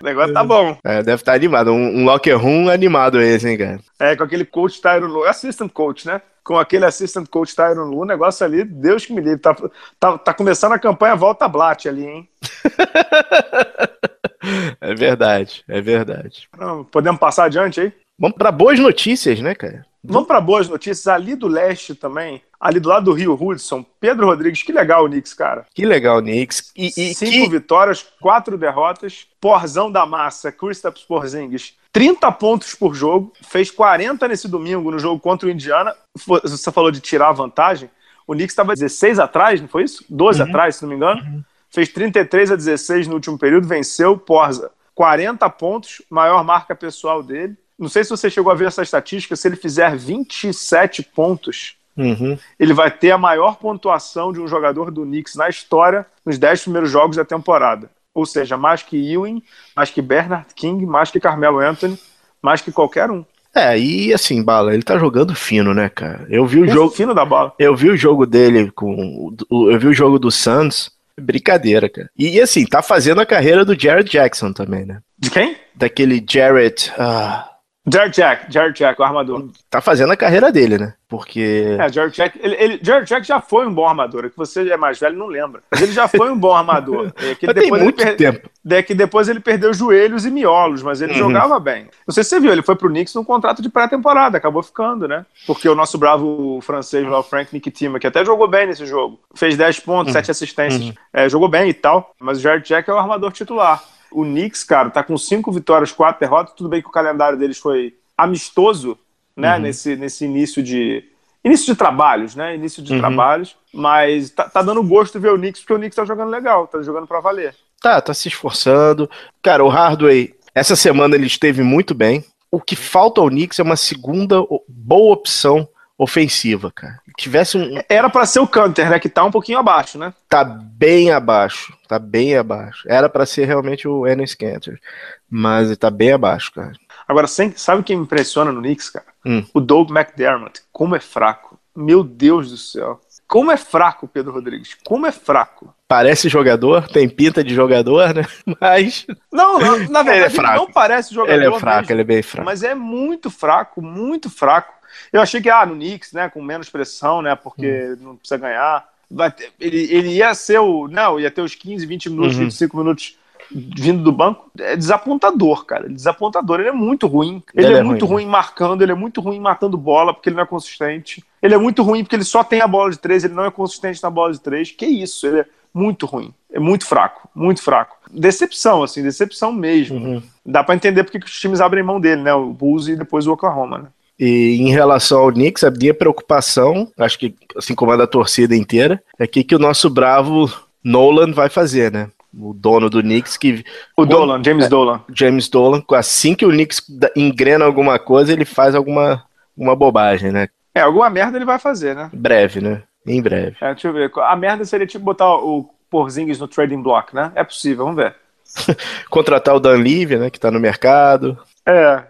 O 0.00 0.04
negócio 0.04 0.34
tá 0.34 0.42
bom. 0.42 0.76
É, 0.82 0.96
deve 0.96 1.22
estar 1.22 1.30
tá 1.30 1.36
animado. 1.36 1.70
Um, 1.70 2.00
um 2.00 2.04
locker 2.04 2.36
room 2.36 2.68
animado 2.68 3.22
esse, 3.22 3.48
hein, 3.48 3.56
cara? 3.56 3.78
É, 4.00 4.16
com 4.16 4.24
aquele 4.24 4.44
coach 4.44 4.82
Tyron 4.82 5.06
Lu, 5.06 5.22
assistant 5.22 5.70
coach, 5.70 6.08
né? 6.08 6.20
Com 6.44 6.58
aquele 6.58 6.84
assistant 6.84 7.28
coach 7.28 7.54
Tyron 7.54 7.84
Lu, 7.84 8.00
o 8.00 8.04
negócio 8.04 8.44
ali, 8.44 8.64
Deus 8.64 9.06
que 9.06 9.12
me 9.12 9.20
livre. 9.20 9.38
Tá, 9.38 9.54
tá, 9.98 10.18
tá 10.18 10.34
começando 10.34 10.72
a 10.72 10.78
campanha 10.78 11.14
Volta 11.14 11.46
Blatt 11.46 11.88
ali, 11.88 12.04
hein? 12.04 12.28
é 14.80 14.94
verdade, 14.94 15.64
é 15.68 15.80
verdade. 15.80 16.48
Podemos 16.90 17.20
passar 17.20 17.44
adiante 17.44 17.80
aí? 17.80 17.92
Vamos 18.18 18.36
para 18.36 18.52
boas 18.52 18.78
notícias, 18.78 19.40
né, 19.40 19.54
cara? 19.54 19.86
Vamos 20.04 20.26
para 20.26 20.40
boas 20.40 20.68
notícias. 20.68 21.06
Ali 21.06 21.36
do 21.36 21.46
leste 21.46 21.94
também, 21.94 22.42
ali 22.60 22.80
do 22.80 22.88
lado 22.88 23.04
do 23.04 23.12
Rio 23.12 23.38
Hudson, 23.40 23.84
Pedro 24.00 24.26
Rodrigues, 24.26 24.62
que 24.62 24.72
legal 24.72 25.04
o 25.04 25.08
Knicks, 25.08 25.32
cara. 25.32 25.64
Que 25.72 25.86
legal 25.86 26.18
o 26.18 26.22
Knicks. 26.22 26.72
E, 26.76 26.92
e 26.96 27.14
Cinco 27.14 27.30
que... 27.30 27.48
vitórias, 27.48 28.04
quatro 28.20 28.58
derrotas. 28.58 29.28
Porzão 29.40 29.90
da 29.90 30.04
massa, 30.04 30.50
Kristaps 30.50 31.02
Porzingis, 31.02 31.76
30 31.92 32.32
pontos 32.32 32.74
por 32.74 32.94
jogo. 32.94 33.32
Fez 33.42 33.70
40 33.70 34.26
nesse 34.26 34.48
domingo 34.48 34.90
no 34.90 34.98
jogo 34.98 35.20
contra 35.20 35.48
o 35.48 35.50
Indiana. 35.50 35.94
Você 36.14 36.72
falou 36.72 36.90
de 36.90 37.00
tirar 37.00 37.28
a 37.28 37.32
vantagem. 37.32 37.90
O 38.26 38.32
Knicks 38.32 38.52
estava 38.52 38.74
16 38.74 39.18
atrás, 39.18 39.60
não 39.60 39.68
foi 39.68 39.84
isso? 39.84 40.04
12 40.08 40.40
uhum. 40.40 40.48
atrás, 40.48 40.76
se 40.76 40.82
não 40.82 40.88
me 40.88 40.96
engano. 40.96 41.20
Uhum. 41.20 41.44
Fez 41.70 41.88
33 41.88 42.52
a 42.52 42.56
16 42.56 43.06
no 43.08 43.14
último 43.14 43.38
período, 43.38 43.66
venceu 43.66 44.16
Porza. 44.16 44.70
40 44.94 45.48
pontos, 45.50 46.02
maior 46.10 46.44
marca 46.44 46.74
pessoal 46.74 47.22
dele. 47.22 47.56
Não 47.78 47.88
sei 47.88 48.04
se 48.04 48.10
você 48.10 48.30
chegou 48.30 48.52
a 48.52 48.54
ver 48.54 48.68
essa 48.68 48.82
estatística, 48.82 49.34
se 49.34 49.48
ele 49.48 49.56
fizer 49.56 49.96
27 49.96 51.02
pontos, 51.02 51.76
uhum. 51.96 52.38
ele 52.58 52.72
vai 52.72 52.90
ter 52.90 53.10
a 53.10 53.18
maior 53.18 53.56
pontuação 53.56 54.32
de 54.32 54.40
um 54.40 54.46
jogador 54.46 54.90
do 54.90 55.02
Knicks 55.02 55.34
na 55.34 55.48
história 55.48 56.06
nos 56.24 56.38
10 56.38 56.62
primeiros 56.62 56.90
jogos 56.90 57.16
da 57.16 57.24
temporada. 57.24 57.90
Ou 58.14 58.26
seja, 58.26 58.56
mais 58.56 58.82
que 58.82 58.96
Ewing, 58.96 59.42
mais 59.74 59.90
que 59.90 60.02
Bernard 60.02 60.46
King, 60.54 60.84
mais 60.84 61.10
que 61.10 61.20
Carmelo 61.20 61.58
Anthony, 61.58 61.98
mais 62.42 62.60
que 62.60 62.70
qualquer 62.70 63.10
um. 63.10 63.24
É, 63.54 63.78
e 63.78 64.12
assim, 64.14 64.42
Bala, 64.42 64.72
ele 64.72 64.82
tá 64.82 64.98
jogando 64.98 65.34
fino, 65.34 65.74
né, 65.74 65.88
cara? 65.88 66.26
Eu 66.30 66.46
vi 66.46 66.60
o 66.60 66.64
Esse 66.64 66.74
jogo 66.74 66.90
fino 66.90 67.14
da 67.14 67.24
bola. 67.24 67.52
Eu 67.58 67.76
vi 67.76 67.90
o 67.90 67.96
jogo 67.96 68.26
dele 68.26 68.70
com 68.70 69.34
eu 69.50 69.78
vi 69.78 69.88
o 69.88 69.94
jogo 69.94 70.18
do 70.18 70.30
Suns, 70.30 70.90
brincadeira, 71.20 71.88
cara. 71.88 72.10
E 72.18 72.40
assim, 72.40 72.64
tá 72.64 72.82
fazendo 72.82 73.20
a 73.20 73.26
carreira 73.26 73.64
do 73.64 73.78
Jared 73.78 74.10
Jackson 74.10 74.52
também, 74.52 74.86
né? 74.86 75.00
De 75.18 75.30
quem? 75.30 75.56
Daquele 75.74 76.24
Jared, 76.26 76.92
ah, 76.98 77.51
Jared 77.84 78.14
Jack, 78.14 78.46
Jared 78.48 78.78
Jack, 78.78 79.00
o 79.00 79.04
armador. 79.04 79.48
Tá 79.68 79.80
fazendo 79.80 80.12
a 80.12 80.16
carreira 80.16 80.52
dele, 80.52 80.78
né? 80.78 80.94
Porque. 81.08 81.76
É, 81.80 81.92
Jared 81.92 82.14
Jack, 82.14 82.38
ele, 82.40 82.54
ele, 82.54 82.80
Jared 82.80 83.08
Jack 83.08 83.26
já 83.26 83.40
foi 83.40 83.66
um 83.66 83.74
bom 83.74 83.86
armador, 83.86 84.24
é 84.24 84.30
que 84.30 84.36
você 84.36 84.70
é 84.70 84.76
mais 84.76 85.00
velho 85.00 85.18
não 85.18 85.26
lembra. 85.26 85.62
Mas 85.68 85.82
ele 85.82 85.92
já 85.92 86.06
foi 86.06 86.30
um 86.30 86.38
bom 86.38 86.54
armador. 86.54 87.12
É 87.16 87.34
que 87.34 87.44
depois 87.52 87.70
tem 87.70 87.70
muito 87.70 87.96
per... 87.96 88.16
tempo. 88.16 88.48
É 88.70 88.82
que 88.82 88.94
depois 88.94 89.28
ele 89.28 89.40
perdeu 89.40 89.74
joelhos 89.74 90.24
e 90.24 90.30
miolos, 90.30 90.80
mas 90.80 91.02
ele 91.02 91.12
uhum. 91.14 91.18
jogava 91.18 91.58
bem. 91.58 91.88
Não 92.06 92.14
sei 92.14 92.22
se 92.22 92.30
você 92.30 92.40
viu, 92.40 92.52
ele 92.52 92.62
foi 92.62 92.76
pro 92.76 92.88
Knicks 92.88 93.14
num 93.16 93.24
contrato 93.24 93.60
de 93.60 93.68
pré-temporada, 93.68 94.38
acabou 94.38 94.62
ficando, 94.62 95.08
né? 95.08 95.26
Porque 95.44 95.68
o 95.68 95.74
nosso 95.74 95.98
bravo 95.98 96.60
francês 96.62 97.04
lá, 97.04 97.18
o 97.18 97.24
Frank 97.24 97.52
Nikitima, 97.52 97.98
que 97.98 98.06
até 98.06 98.24
jogou 98.24 98.46
bem 98.46 98.68
nesse 98.68 98.86
jogo, 98.86 99.18
fez 99.34 99.56
10 99.56 99.80
pontos, 99.80 100.14
uhum. 100.14 100.20
7 100.20 100.30
assistências, 100.30 100.82
uhum. 100.82 100.94
é, 101.12 101.28
jogou 101.28 101.48
bem 101.48 101.68
e 101.68 101.74
tal, 101.74 102.14
mas 102.20 102.38
o 102.38 102.40
Jared 102.40 102.66
Jack 102.66 102.88
é 102.88 102.92
o 102.92 102.98
armador 102.98 103.32
titular. 103.32 103.82
O 104.12 104.22
Knicks, 104.24 104.64
cara, 104.64 104.90
tá 104.90 105.02
com 105.02 105.16
5 105.16 105.50
vitórias, 105.52 105.92
4 105.92 106.20
derrotas, 106.20 106.54
tudo 106.54 106.68
bem 106.68 106.82
que 106.82 106.88
o 106.88 106.92
calendário 106.92 107.38
deles 107.38 107.58
foi 107.58 107.94
amistoso, 108.16 108.98
né, 109.36 109.56
uhum. 109.56 109.62
nesse, 109.62 109.96
nesse 109.96 110.24
início 110.24 110.62
de 110.62 111.04
início 111.44 111.66
de 111.66 111.74
trabalhos, 111.76 112.36
né, 112.36 112.54
início 112.54 112.82
de 112.82 112.92
uhum. 112.92 113.00
trabalhos, 113.00 113.56
mas 113.74 114.30
tá, 114.30 114.48
tá, 114.48 114.62
dando 114.62 114.82
gosto 114.82 115.18
ver 115.18 115.32
o 115.32 115.38
Knicks 115.38 115.60
porque 115.60 115.72
o 115.72 115.78
Knicks 115.78 115.96
tá 115.96 116.04
jogando 116.04 116.30
legal, 116.30 116.66
tá 116.68 116.80
jogando 116.82 117.06
para 117.06 117.20
valer. 117.20 117.54
Tá, 117.80 118.00
tá 118.00 118.14
se 118.14 118.28
esforçando. 118.28 119.10
Cara, 119.42 119.64
o 119.64 119.68
Hardway 119.68 120.34
essa 120.54 120.76
semana 120.76 121.14
ele 121.14 121.26
esteve 121.26 121.62
muito 121.62 121.94
bem. 121.94 122.24
O 122.50 122.60
que 122.60 122.76
falta 122.76 123.20
ao 123.20 123.28
Knicks 123.28 123.58
é 123.58 123.62
uma 123.62 123.76
segunda 123.76 124.36
boa 124.68 125.14
opção 125.14 125.66
ofensiva, 125.96 126.70
cara. 126.70 127.00
Tivesse 127.16 127.56
um. 127.56 127.80
Era 127.88 128.10
para 128.10 128.26
ser 128.26 128.40
o 128.40 128.46
Canter, 128.46 128.90
né? 128.90 128.98
Que 128.98 129.08
tá 129.08 129.24
um 129.24 129.30
pouquinho 129.30 129.58
abaixo, 129.58 129.98
né? 129.98 130.12
Tá 130.28 130.44
bem 130.44 131.10
abaixo. 131.10 131.72
Tá 131.92 131.98
bem 131.98 132.34
abaixo. 132.34 132.84
Era 132.88 133.06
para 133.06 133.26
ser 133.26 133.44
realmente 133.44 133.86
o 133.86 134.06
Enes 134.06 134.34
Canter. 134.34 134.80
Mas 135.28 135.76
tá 135.76 135.90
bem 135.90 136.10
abaixo, 136.10 136.50
cara. 136.50 136.72
Agora, 137.06 137.26
sabe 137.26 137.82
o 137.82 137.84
que 137.84 137.94
me 137.94 138.00
impressiona 138.00 138.50
no 138.50 138.62
Knicks, 138.62 138.88
cara? 138.88 139.04
Hum. 139.26 139.44
O 139.52 139.60
Doug 139.60 139.90
McDermott. 139.90 140.62
Como 140.72 140.96
é 140.96 141.00
fraco. 141.00 141.58
Meu 141.76 142.02
Deus 142.02 142.50
do 142.50 142.56
céu. 142.56 142.98
Como 143.28 143.52
é 143.52 143.58
fraco, 143.58 144.08
Pedro 144.08 144.32
Rodrigues. 144.32 144.74
Como 144.86 145.06
é 145.06 145.12
fraco. 145.12 145.74
Parece 145.86 146.30
jogador, 146.30 146.88
tem 146.88 147.06
pinta 147.10 147.44
de 147.44 147.54
jogador, 147.54 148.14
né? 148.14 148.22
Mas. 148.58 149.06
Não, 149.30 149.58
não 149.58 149.78
na 149.90 150.00
verdade, 150.02 150.16
ele, 150.16 150.24
é 150.24 150.30
fraco. 150.30 150.56
não 150.56 150.72
parece 150.72 151.12
jogador. 151.12 151.34
Ele 151.34 151.54
é 151.54 151.58
fraco, 151.58 151.80
mesmo, 151.80 151.92
ele 151.92 152.00
é 152.00 152.04
bem 152.04 152.22
fraco. 152.22 152.46
Mas 152.46 152.62
é 152.62 152.74
muito 152.74 153.30
fraco, 153.30 153.82
muito 153.82 154.30
fraco. 154.30 154.72
Eu 155.12 155.20
achei 155.20 155.42
que, 155.42 155.50
ah, 155.50 155.66
no 155.66 155.74
Knicks, 155.74 156.14
né, 156.14 156.30
com 156.30 156.40
menos 156.40 156.70
pressão, 156.70 157.20
né, 157.20 157.34
porque 157.36 157.96
hum. 158.00 158.02
não 158.02 158.16
precisa 158.16 158.38
ganhar. 158.38 158.91
Ter, 159.36 159.52
ele, 159.60 159.88
ele 159.90 160.08
ia 160.10 160.34
ser 160.34 160.58
o. 160.58 160.88
Não, 160.88 161.20
ia 161.20 161.30
ter 161.30 161.42
os 161.42 161.54
15, 161.54 161.84
20 161.84 162.10
minutos, 162.10 162.36
uhum. 162.36 162.44
25 162.44 162.76
minutos 162.76 163.16
vindo 163.54 164.02
do 164.02 164.12
banco 164.12 164.50
é 164.58 164.76
desapontador, 164.76 165.64
cara. 165.64 165.88
Desapontador. 165.88 166.60
Ele 166.60 166.70
é 166.70 166.72
muito 166.72 167.06
ruim. 167.06 167.42
Ele, 167.54 167.66
ele 167.66 167.74
é, 167.74 167.78
é, 167.78 167.82
muito 167.82 168.06
ruim, 168.06 168.24
ruim 168.24 168.30
marcando, 168.30 168.82
ele 168.82 168.92
é 168.92 168.94
muito 168.94 169.20
ruim 169.20 169.40
matando 169.40 169.76
bola 169.76 170.14
porque 170.14 170.28
ele 170.28 170.36
não 170.36 170.42
é 170.42 170.46
consistente. 170.46 171.22
Ele 171.40 171.54
é 171.54 171.58
muito 171.58 171.82
ruim 171.82 172.02
porque 172.02 172.16
ele 172.16 172.24
só 172.24 172.42
tem 172.42 172.60
a 172.60 172.68
bola 172.68 172.90
de 172.90 172.98
três, 172.98 173.24
ele 173.24 173.34
não 173.34 173.44
é 173.44 173.50
consistente 173.50 174.02
na 174.02 174.10
bola 174.10 174.32
de 174.32 174.40
três. 174.40 174.70
Que 174.70 174.86
isso, 174.86 175.26
ele 175.26 175.40
é 175.40 175.46
muito 175.74 176.06
ruim. 176.06 176.32
É 176.50 176.58
muito 176.58 176.86
fraco, 176.86 177.28
muito 177.34 177.62
fraco. 177.62 177.96
Decepção, 178.10 178.82
assim, 178.82 179.02
decepção 179.02 179.52
mesmo. 179.52 179.98
Uhum. 179.98 180.22
Dá 180.44 180.62
para 180.62 180.74
entender 180.74 181.04
porque 181.04 181.18
os 181.18 181.40
times 181.40 181.60
abrem 181.60 181.82
mão 181.82 182.00
dele, 182.00 182.22
né? 182.22 182.34
O 182.34 182.52
Bulls 182.52 182.88
e 182.88 182.96
depois 182.96 183.26
o 183.26 183.32
Oklahoma, 183.32 183.78
né? 183.78 183.88
E 184.24 184.58
em 184.60 184.70
relação 184.70 185.18
ao 185.18 185.32
Knicks, 185.32 185.64
a 185.64 185.70
minha 185.70 185.92
preocupação, 185.92 186.88
acho 186.96 187.18
que 187.18 187.34
assim 187.56 187.74
como 187.74 187.90
a 187.90 187.96
da 187.96 188.06
torcida 188.06 188.54
inteira, 188.54 189.02
é 189.18 189.26
que, 189.26 189.42
que 189.42 189.56
o 189.56 189.58
nosso 189.58 189.90
bravo 189.90 190.48
Nolan 190.84 191.32
vai 191.32 191.48
fazer, 191.48 191.90
né? 191.90 192.08
o 192.32 192.54
dono 192.54 192.88
do 192.88 193.02
Knicks 193.02 193.36
que 193.36 193.64
o 193.96 194.06
Dolan, 194.06 194.42
James 194.42 194.64
é, 194.64 194.68
Dolan. 194.68 195.02
James 195.12 195.48
Dolan, 195.48 195.82
assim 195.90 196.34
que 196.34 196.46
o 196.46 196.50
Knicks 196.50 196.80
engrena 197.16 197.64
alguma 197.64 197.98
coisa, 197.98 198.32
ele 198.32 198.44
faz 198.44 198.74
alguma 198.74 199.24
uma 199.56 199.76
bobagem, 199.76 200.32
né? 200.32 200.48
É, 200.74 200.80
alguma 200.80 201.10
merda 201.10 201.36
ele 201.36 201.44
vai 201.44 201.58
fazer, 201.58 201.94
né? 201.94 202.08
Breve, 202.12 202.60
né? 202.60 202.82
Em 203.06 203.20
breve. 203.20 203.56
É, 203.60 203.72
deixa 203.72 203.88
eu 203.88 203.92
ver. 203.92 204.10
A 204.16 204.36
merda 204.36 204.64
seria 204.64 204.86
tipo 204.86 205.04
botar 205.04 205.34
o 205.34 205.68
Porzingis 205.90 206.38
no 206.38 206.48
trading 206.48 206.80
block, 206.80 207.14
né? 207.14 207.32
É 207.34 207.44
possível, 207.44 207.84
vamos 207.84 208.02
ver. 208.02 208.14
Contratar 209.10 209.54
o 209.54 209.60
Dan 209.60 209.76
Levy, 209.76 210.16
né, 210.16 210.30
que 210.30 210.40
tá 210.40 210.50
no 210.50 210.60
mercado. 210.60 211.36
É, 211.64 212.04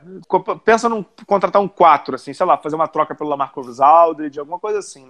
pensa 0.64 0.88
num 0.88 1.04
contratar 1.26 1.60
um 1.60 1.68
4, 1.68 2.14
assim, 2.14 2.32
sei 2.32 2.46
lá, 2.46 2.56
fazer 2.56 2.74
uma 2.74 2.88
troca 2.88 3.14
pelo 3.14 3.28
Lamarcus 3.28 3.80
Aldridge, 3.80 4.38
alguma 4.38 4.58
coisa 4.58 4.78
assim. 4.78 5.02
Né? 5.02 5.08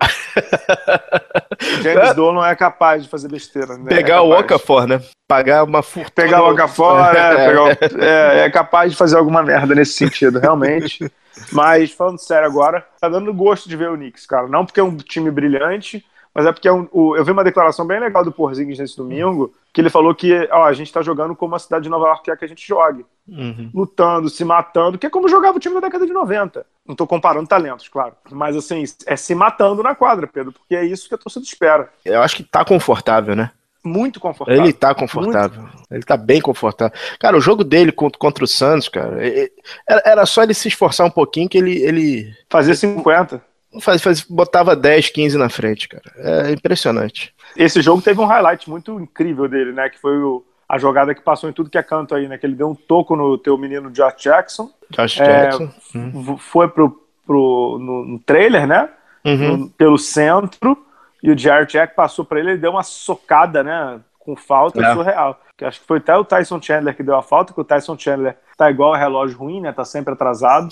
James 1.81 2.11
é. 2.11 2.15
Dolan 2.15 2.49
é 2.49 2.57
capaz 2.57 3.05
de 3.05 3.09
fazer 3.09 3.29
besteira. 3.29 3.79
Né? 3.79 3.89
Pegar 3.89 4.17
é 4.17 4.21
o 4.21 4.37
Okafor, 4.37 4.89
né? 4.89 5.01
Pagar 5.29 5.63
uma 5.63 5.81
fortuna. 5.81 6.13
Pegar 6.15 6.43
o 6.43 6.51
Okafor, 6.51 7.01
é, 7.15 7.47
pegar 7.47 7.63
o... 7.63 7.69
é, 8.03 8.41
é 8.47 8.51
capaz 8.51 8.91
de 8.91 8.99
fazer 8.99 9.17
alguma 9.17 9.45
merda 9.45 9.77
nesse 9.77 9.93
sentido, 9.93 10.41
realmente. 10.41 11.09
Mas, 11.53 11.93
falando 11.93 12.19
sério 12.19 12.47
agora, 12.47 12.85
tá 13.01 13.09
dando 13.09 13.33
gosto 13.33 13.69
de 13.69 13.77
ver 13.77 13.91
o 13.91 13.97
Knicks, 13.97 14.27
cara. 14.27 14.49
Não 14.49 14.67
porque 14.67 14.81
é 14.81 14.85
um 14.85 14.97
time 14.97 15.31
brilhante, 15.31 16.05
mas 16.35 16.47
é 16.47 16.53
porque 16.53 16.69
é 16.69 16.73
um, 16.73 16.89
o, 16.91 17.17
eu 17.17 17.25
vi 17.25 17.31
uma 17.31 17.45
declaração 17.45 17.87
bem 17.87 18.01
legal 18.01 18.25
do 18.25 18.33
Porzingis 18.33 18.79
nesse 18.79 18.97
domingo, 18.97 19.53
que 19.73 19.81
ele 19.81 19.91
falou 19.91 20.15
que 20.15 20.49
ó, 20.51 20.65
a 20.65 20.73
gente 20.73 20.87
está 20.87 21.03
jogando 21.03 21.37
como 21.37 21.55
a 21.55 21.59
cidade 21.59 21.85
de 21.85 21.91
Nova 21.91 22.07
York 22.07 22.25
quer 22.25 22.39
que 22.39 22.45
a 22.45 22.49
gente 22.49 22.67
jogue. 22.67 23.05
Uhum. 23.29 23.71
Lutando, 23.73 24.29
se 24.29 24.45
matando, 24.45 24.99
que 24.99 25.07
é 25.07 25.11
como 25.11 25.29
jogava 25.29 25.57
o 25.57 25.61
time 25.61 25.75
da 25.75 25.83
década 25.83 26.07
de 26.07 26.13
90. 26.13 26.67
Não 26.87 26.93
estou 26.93 27.07
comparando 27.07 27.49
talentos, 27.49 27.89
claro. 27.89 28.15
Mas 28.31 28.57
assim, 28.57 28.83
é 29.07 29.17
se 29.17 29.35
matando 29.35 29.83
na 29.83 29.95
quadra, 29.95 30.27
Pedro, 30.27 30.53
porque 30.53 30.75
é 30.75 30.85
isso 30.85 31.09
que 31.09 31.15
a 31.15 31.19
torcida 31.19 31.45
espera. 31.45 31.91
Eu 32.05 32.23
acho 32.23 32.37
que 32.37 32.43
tá 32.43 32.65
confortável, 32.65 33.37
né? 33.37 33.51
Muito 33.85 34.21
confortável. 34.21 34.63
Ele 34.63 34.73
tá 34.73 34.95
confortável. 34.95 35.63
Muito. 35.63 35.83
Ele 35.91 36.03
tá 36.03 36.17
bem 36.17 36.41
confortável. 36.41 36.97
Cara, 37.19 37.37
o 37.37 37.41
jogo 37.41 37.65
dele 37.65 37.91
contra, 37.91 38.19
contra 38.19 38.45
o 38.45 38.49
Santos, 38.49 38.89
cara, 38.89 39.19
era 39.87 40.25
só 40.25 40.45
ele 40.45 40.55
se 40.55 40.69
esforçar 40.69 41.05
um 41.07 41.11
pouquinho 41.11 41.49
que 41.49 41.59
ele. 41.59 41.83
ele... 41.83 42.35
Fazia 42.49 42.75
50. 42.75 43.43
Faz, 43.81 44.03
faz, 44.03 44.23
botava 44.23 44.77
10, 44.77 45.11
15 45.11 45.39
na 45.39 45.49
frente, 45.49 45.89
cara. 45.89 46.03
É 46.17 46.53
impressionante. 46.53 47.35
Esse 47.57 47.81
jogo 47.81 48.03
teve 48.03 48.21
um 48.21 48.27
highlight 48.27 48.69
muito 48.69 49.01
incrível 49.01 49.49
dele, 49.49 49.73
né? 49.73 49.89
Que 49.89 49.99
foi 49.99 50.17
o, 50.19 50.45
a 50.69 50.79
jogada 50.79 51.15
que 51.15 51.23
passou 51.23 51.49
em 51.49 51.53
tudo 51.53 51.71
que 51.71 51.79
é 51.79 51.83
canto 51.83 52.15
aí, 52.15 52.29
né? 52.29 52.37
Que 52.37 52.47
ele 52.47 52.55
deu 52.55 52.69
um 52.69 52.75
toco 52.75 53.17
no 53.17 53.39
teu 53.39 53.57
menino 53.57 53.91
Josh 53.91 54.23
Jackson. 54.23 54.71
Josh 54.91 55.21
é, 55.21 55.25
Jackson. 55.25 55.71
Hum. 55.95 56.37
Foi 56.39 56.69
pro, 56.69 57.03
pro, 57.27 57.79
no, 57.81 58.05
no 58.05 58.19
trailer, 58.19 58.67
né? 58.67 58.89
Uhum. 59.25 59.57
No, 59.57 59.71
pelo 59.71 59.99
centro. 59.99 60.77
E 61.23 61.31
o 61.31 61.39
Jared 61.39 61.71
Jack 61.71 61.95
passou 61.95 62.25
para 62.25 62.41
ele, 62.41 62.51
ele 62.51 62.59
deu 62.59 62.73
uma 62.73 62.83
socada, 62.83 63.63
né? 63.63 64.01
Com 64.19 64.37
falta 64.37 64.85
é. 64.85 64.93
surreal. 64.93 65.41
Que 65.57 65.65
acho 65.65 65.81
que 65.81 65.87
foi 65.87 65.99
até 65.99 66.17
o 66.17 66.25
Tyson 66.25 66.61
Chandler 66.61 66.97
que 66.97 67.03
deu 67.03 67.17
a 67.17 67.23
falta, 67.23 67.53
que 67.53 67.61
o 67.61 67.65
Tyson 67.65 67.97
Chandler 67.99 68.37
tá 68.63 68.71
igual 68.71 68.95
relógio 68.95 69.37
ruim, 69.37 69.61
né? 69.61 69.73
Tá 69.73 69.85
sempre 69.85 70.15
atrasado. 70.15 70.69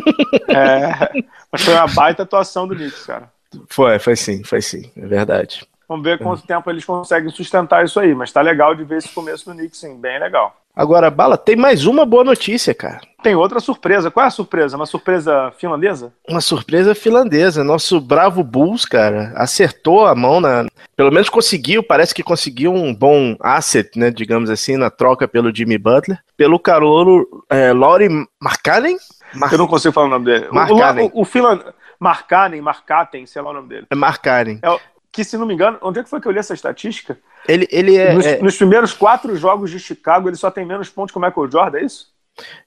é, 0.48 1.22
mas 1.52 1.62
foi 1.62 1.74
uma 1.74 1.86
baita 1.88 2.22
atuação 2.22 2.66
do 2.66 2.74
Knicks, 2.74 3.04
cara. 3.04 3.30
Foi, 3.68 3.98
foi 3.98 4.16
sim, 4.16 4.42
foi 4.42 4.62
sim, 4.62 4.90
é 4.96 5.06
verdade. 5.06 5.66
Vamos 5.88 6.04
ver 6.04 6.18
quanto 6.18 6.42
é. 6.42 6.46
tempo 6.46 6.68
eles 6.70 6.84
conseguem 6.84 7.30
sustentar 7.30 7.84
isso 7.84 8.00
aí. 8.00 8.14
Mas 8.14 8.32
tá 8.32 8.40
legal 8.40 8.74
de 8.74 8.84
ver 8.84 8.98
esse 8.98 9.08
começo 9.10 9.44
do 9.44 9.54
Knicks, 9.54 9.78
sim, 9.78 10.00
bem 10.00 10.18
legal. 10.18 10.56
Agora, 10.76 11.10
Bala, 11.10 11.38
tem 11.38 11.56
mais 11.56 11.86
uma 11.86 12.04
boa 12.04 12.22
notícia, 12.22 12.74
cara. 12.74 13.00
Tem 13.22 13.34
outra 13.34 13.60
surpresa. 13.60 14.10
Qual 14.10 14.22
é 14.22 14.26
a 14.26 14.30
surpresa? 14.30 14.76
Uma 14.76 14.84
surpresa 14.84 15.50
finlandesa? 15.56 16.12
Uma 16.28 16.42
surpresa 16.42 16.94
finlandesa. 16.94 17.64
Nosso 17.64 17.98
bravo 17.98 18.44
Bulls, 18.44 18.84
cara, 18.84 19.32
acertou 19.36 20.06
a 20.06 20.14
mão 20.14 20.38
na. 20.38 20.66
Pelo 20.94 21.10
menos 21.10 21.30
conseguiu, 21.30 21.82
parece 21.82 22.14
que 22.14 22.22
conseguiu 22.22 22.74
um 22.74 22.94
bom 22.94 23.34
asset, 23.40 23.98
né? 23.98 24.10
Digamos 24.10 24.50
assim, 24.50 24.76
na 24.76 24.90
troca 24.90 25.26
pelo 25.26 25.54
Jimmy 25.54 25.78
Butler. 25.78 26.18
Pelo 26.36 26.60
Carolo 26.60 27.26
é, 27.48 27.72
Laurie 27.72 28.10
Markkanen? 28.38 28.98
Mar... 29.34 29.50
Eu 29.50 29.58
não 29.58 29.66
consigo 29.66 29.94
falar 29.94 30.08
o 30.08 30.10
nome 30.10 30.26
dele. 30.26 30.46
Markkanen. 30.52 31.10
O, 31.14 31.20
o, 31.20 31.22
o 31.22 31.24
Finland... 31.24 31.64
Markkanen, 31.98 32.60
Markkanen, 32.60 33.24
sei 33.24 33.40
lá 33.40 33.50
o 33.50 33.54
nome 33.54 33.68
dele. 33.68 33.86
É 33.88 33.94
Markkanen. 33.94 34.58
É, 34.62 34.78
que, 35.16 35.24
se 35.24 35.38
não 35.38 35.46
me 35.46 35.54
engano, 35.54 35.78
onde 35.80 35.98
é 35.98 36.02
que 36.02 36.10
foi 36.10 36.20
que 36.20 36.28
eu 36.28 36.32
li 36.32 36.38
essa 36.38 36.52
estatística? 36.52 37.18
Ele, 37.48 37.66
ele 37.70 37.96
é 37.96 38.12
nos, 38.12 38.26
é 38.26 38.42
nos, 38.42 38.56
primeiros 38.56 38.92
quatro 38.92 39.34
jogos 39.34 39.70
de 39.70 39.80
Chicago, 39.80 40.28
ele 40.28 40.36
só 40.36 40.50
tem 40.50 40.66
menos 40.66 40.90
pontos 40.90 41.10
que 41.10 41.18
o 41.18 41.20
Michael 41.20 41.50
Jordan, 41.50 41.78
é 41.78 41.84
isso? 41.84 42.14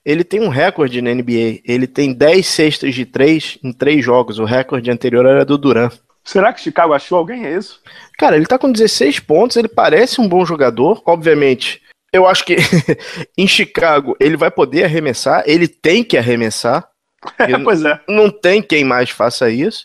Ele 0.04 0.24
tem 0.24 0.40
um 0.40 0.48
recorde 0.48 1.00
na 1.00 1.14
NBA. 1.14 1.60
Ele 1.64 1.86
tem 1.86 2.12
10 2.12 2.44
cestas 2.44 2.92
de 2.92 3.06
3 3.06 3.60
em 3.62 3.72
3 3.72 4.04
jogos. 4.04 4.40
O 4.40 4.44
recorde 4.44 4.90
anterior 4.90 5.24
era 5.24 5.44
do 5.44 5.56
Duran. 5.56 5.90
Será 6.24 6.52
que 6.52 6.60
Chicago 6.60 6.92
achou 6.92 7.18
alguém? 7.18 7.46
É 7.46 7.56
isso? 7.56 7.80
Cara, 8.18 8.34
ele 8.34 8.46
tá 8.46 8.58
com 8.58 8.72
16 8.72 9.20
pontos. 9.20 9.56
Ele 9.56 9.68
parece 9.68 10.20
um 10.20 10.28
bom 10.28 10.44
jogador. 10.44 11.00
Obviamente, 11.06 11.80
eu 12.12 12.26
acho 12.26 12.44
que 12.44 12.56
em 13.38 13.46
Chicago 13.46 14.16
ele 14.18 14.36
vai 14.36 14.50
poder 14.50 14.84
arremessar. 14.84 15.44
Ele 15.46 15.68
tem 15.68 16.02
que 16.02 16.18
arremessar. 16.18 16.88
Pois 17.62 17.84
é. 17.84 18.00
Não 18.08 18.30
tem 18.30 18.62
quem 18.62 18.82
mais 18.82 19.10
faça 19.10 19.50
isso. 19.50 19.84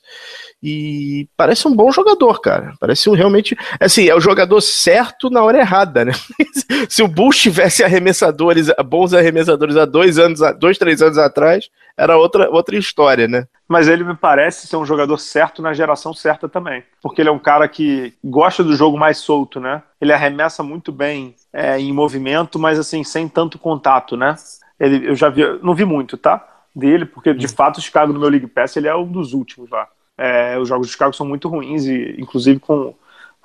E 0.67 1.29
parece 1.37 1.67
um 1.67 1.75
bom 1.75 1.91
jogador, 1.91 2.41
cara. 2.41 2.73
Parece 2.79 3.07
um 3.07 3.13
realmente. 3.13 3.55
Assim, 3.79 4.09
é 4.09 4.15
o 4.15 4.19
jogador 4.19 4.59
certo 4.61 5.29
na 5.29 5.43
hora 5.43 5.59
errada, 5.59 6.03
né? 6.03 6.11
Se 6.89 7.03
o 7.03 7.07
Bulls 7.07 7.37
tivesse 7.37 7.83
arremessadores, 7.83 8.71
bons 8.83 9.13
arremessadores 9.13 9.77
há 9.77 9.85
dois 9.85 10.17
anos, 10.17 10.39
dois, 10.59 10.79
três 10.79 11.03
anos 11.03 11.19
atrás, 11.19 11.69
era 11.95 12.17
outra, 12.17 12.49
outra 12.49 12.75
história, 12.75 13.27
né? 13.27 13.47
Mas 13.67 13.87
ele 13.87 14.03
me 14.03 14.15
parece 14.15 14.65
ser 14.65 14.75
um 14.75 14.85
jogador 14.87 15.19
certo 15.19 15.61
na 15.61 15.71
geração 15.71 16.15
certa 16.15 16.49
também. 16.49 16.83
Porque 16.99 17.21
ele 17.21 17.29
é 17.29 17.31
um 17.31 17.37
cara 17.37 17.67
que 17.67 18.15
gosta 18.23 18.63
do 18.63 18.75
jogo 18.75 18.97
mais 18.97 19.19
solto, 19.19 19.59
né? 19.59 19.83
Ele 20.01 20.11
arremessa 20.11 20.63
muito 20.63 20.91
bem 20.91 21.35
é, 21.53 21.79
em 21.79 21.93
movimento, 21.93 22.57
mas 22.57 22.79
assim, 22.79 23.03
sem 23.03 23.27
tanto 23.27 23.59
contato, 23.59 24.17
né? 24.17 24.35
Ele, 24.79 25.09
eu 25.09 25.15
já 25.15 25.29
vi, 25.29 25.43
não 25.61 25.75
vi 25.75 25.85
muito, 25.85 26.17
tá? 26.17 26.43
Dele, 26.75 27.05
porque 27.05 27.35
de 27.35 27.45
hum. 27.45 27.49
fato 27.49 27.77
o 27.77 27.81
Chicago 27.81 28.11
no 28.11 28.19
meu 28.19 28.29
League 28.29 28.47
Pass 28.47 28.75
ele 28.75 28.87
é 28.87 28.95
um 28.95 29.05
dos 29.05 29.33
últimos 29.33 29.69
lá. 29.69 29.87
É, 30.17 30.57
os 30.57 30.67
jogos 30.67 30.87
de 30.87 30.93
Chicago 30.93 31.15
são 31.15 31.25
muito 31.25 31.47
ruins, 31.47 31.85
e 31.85 32.15
inclusive 32.19 32.59
com 32.59 32.93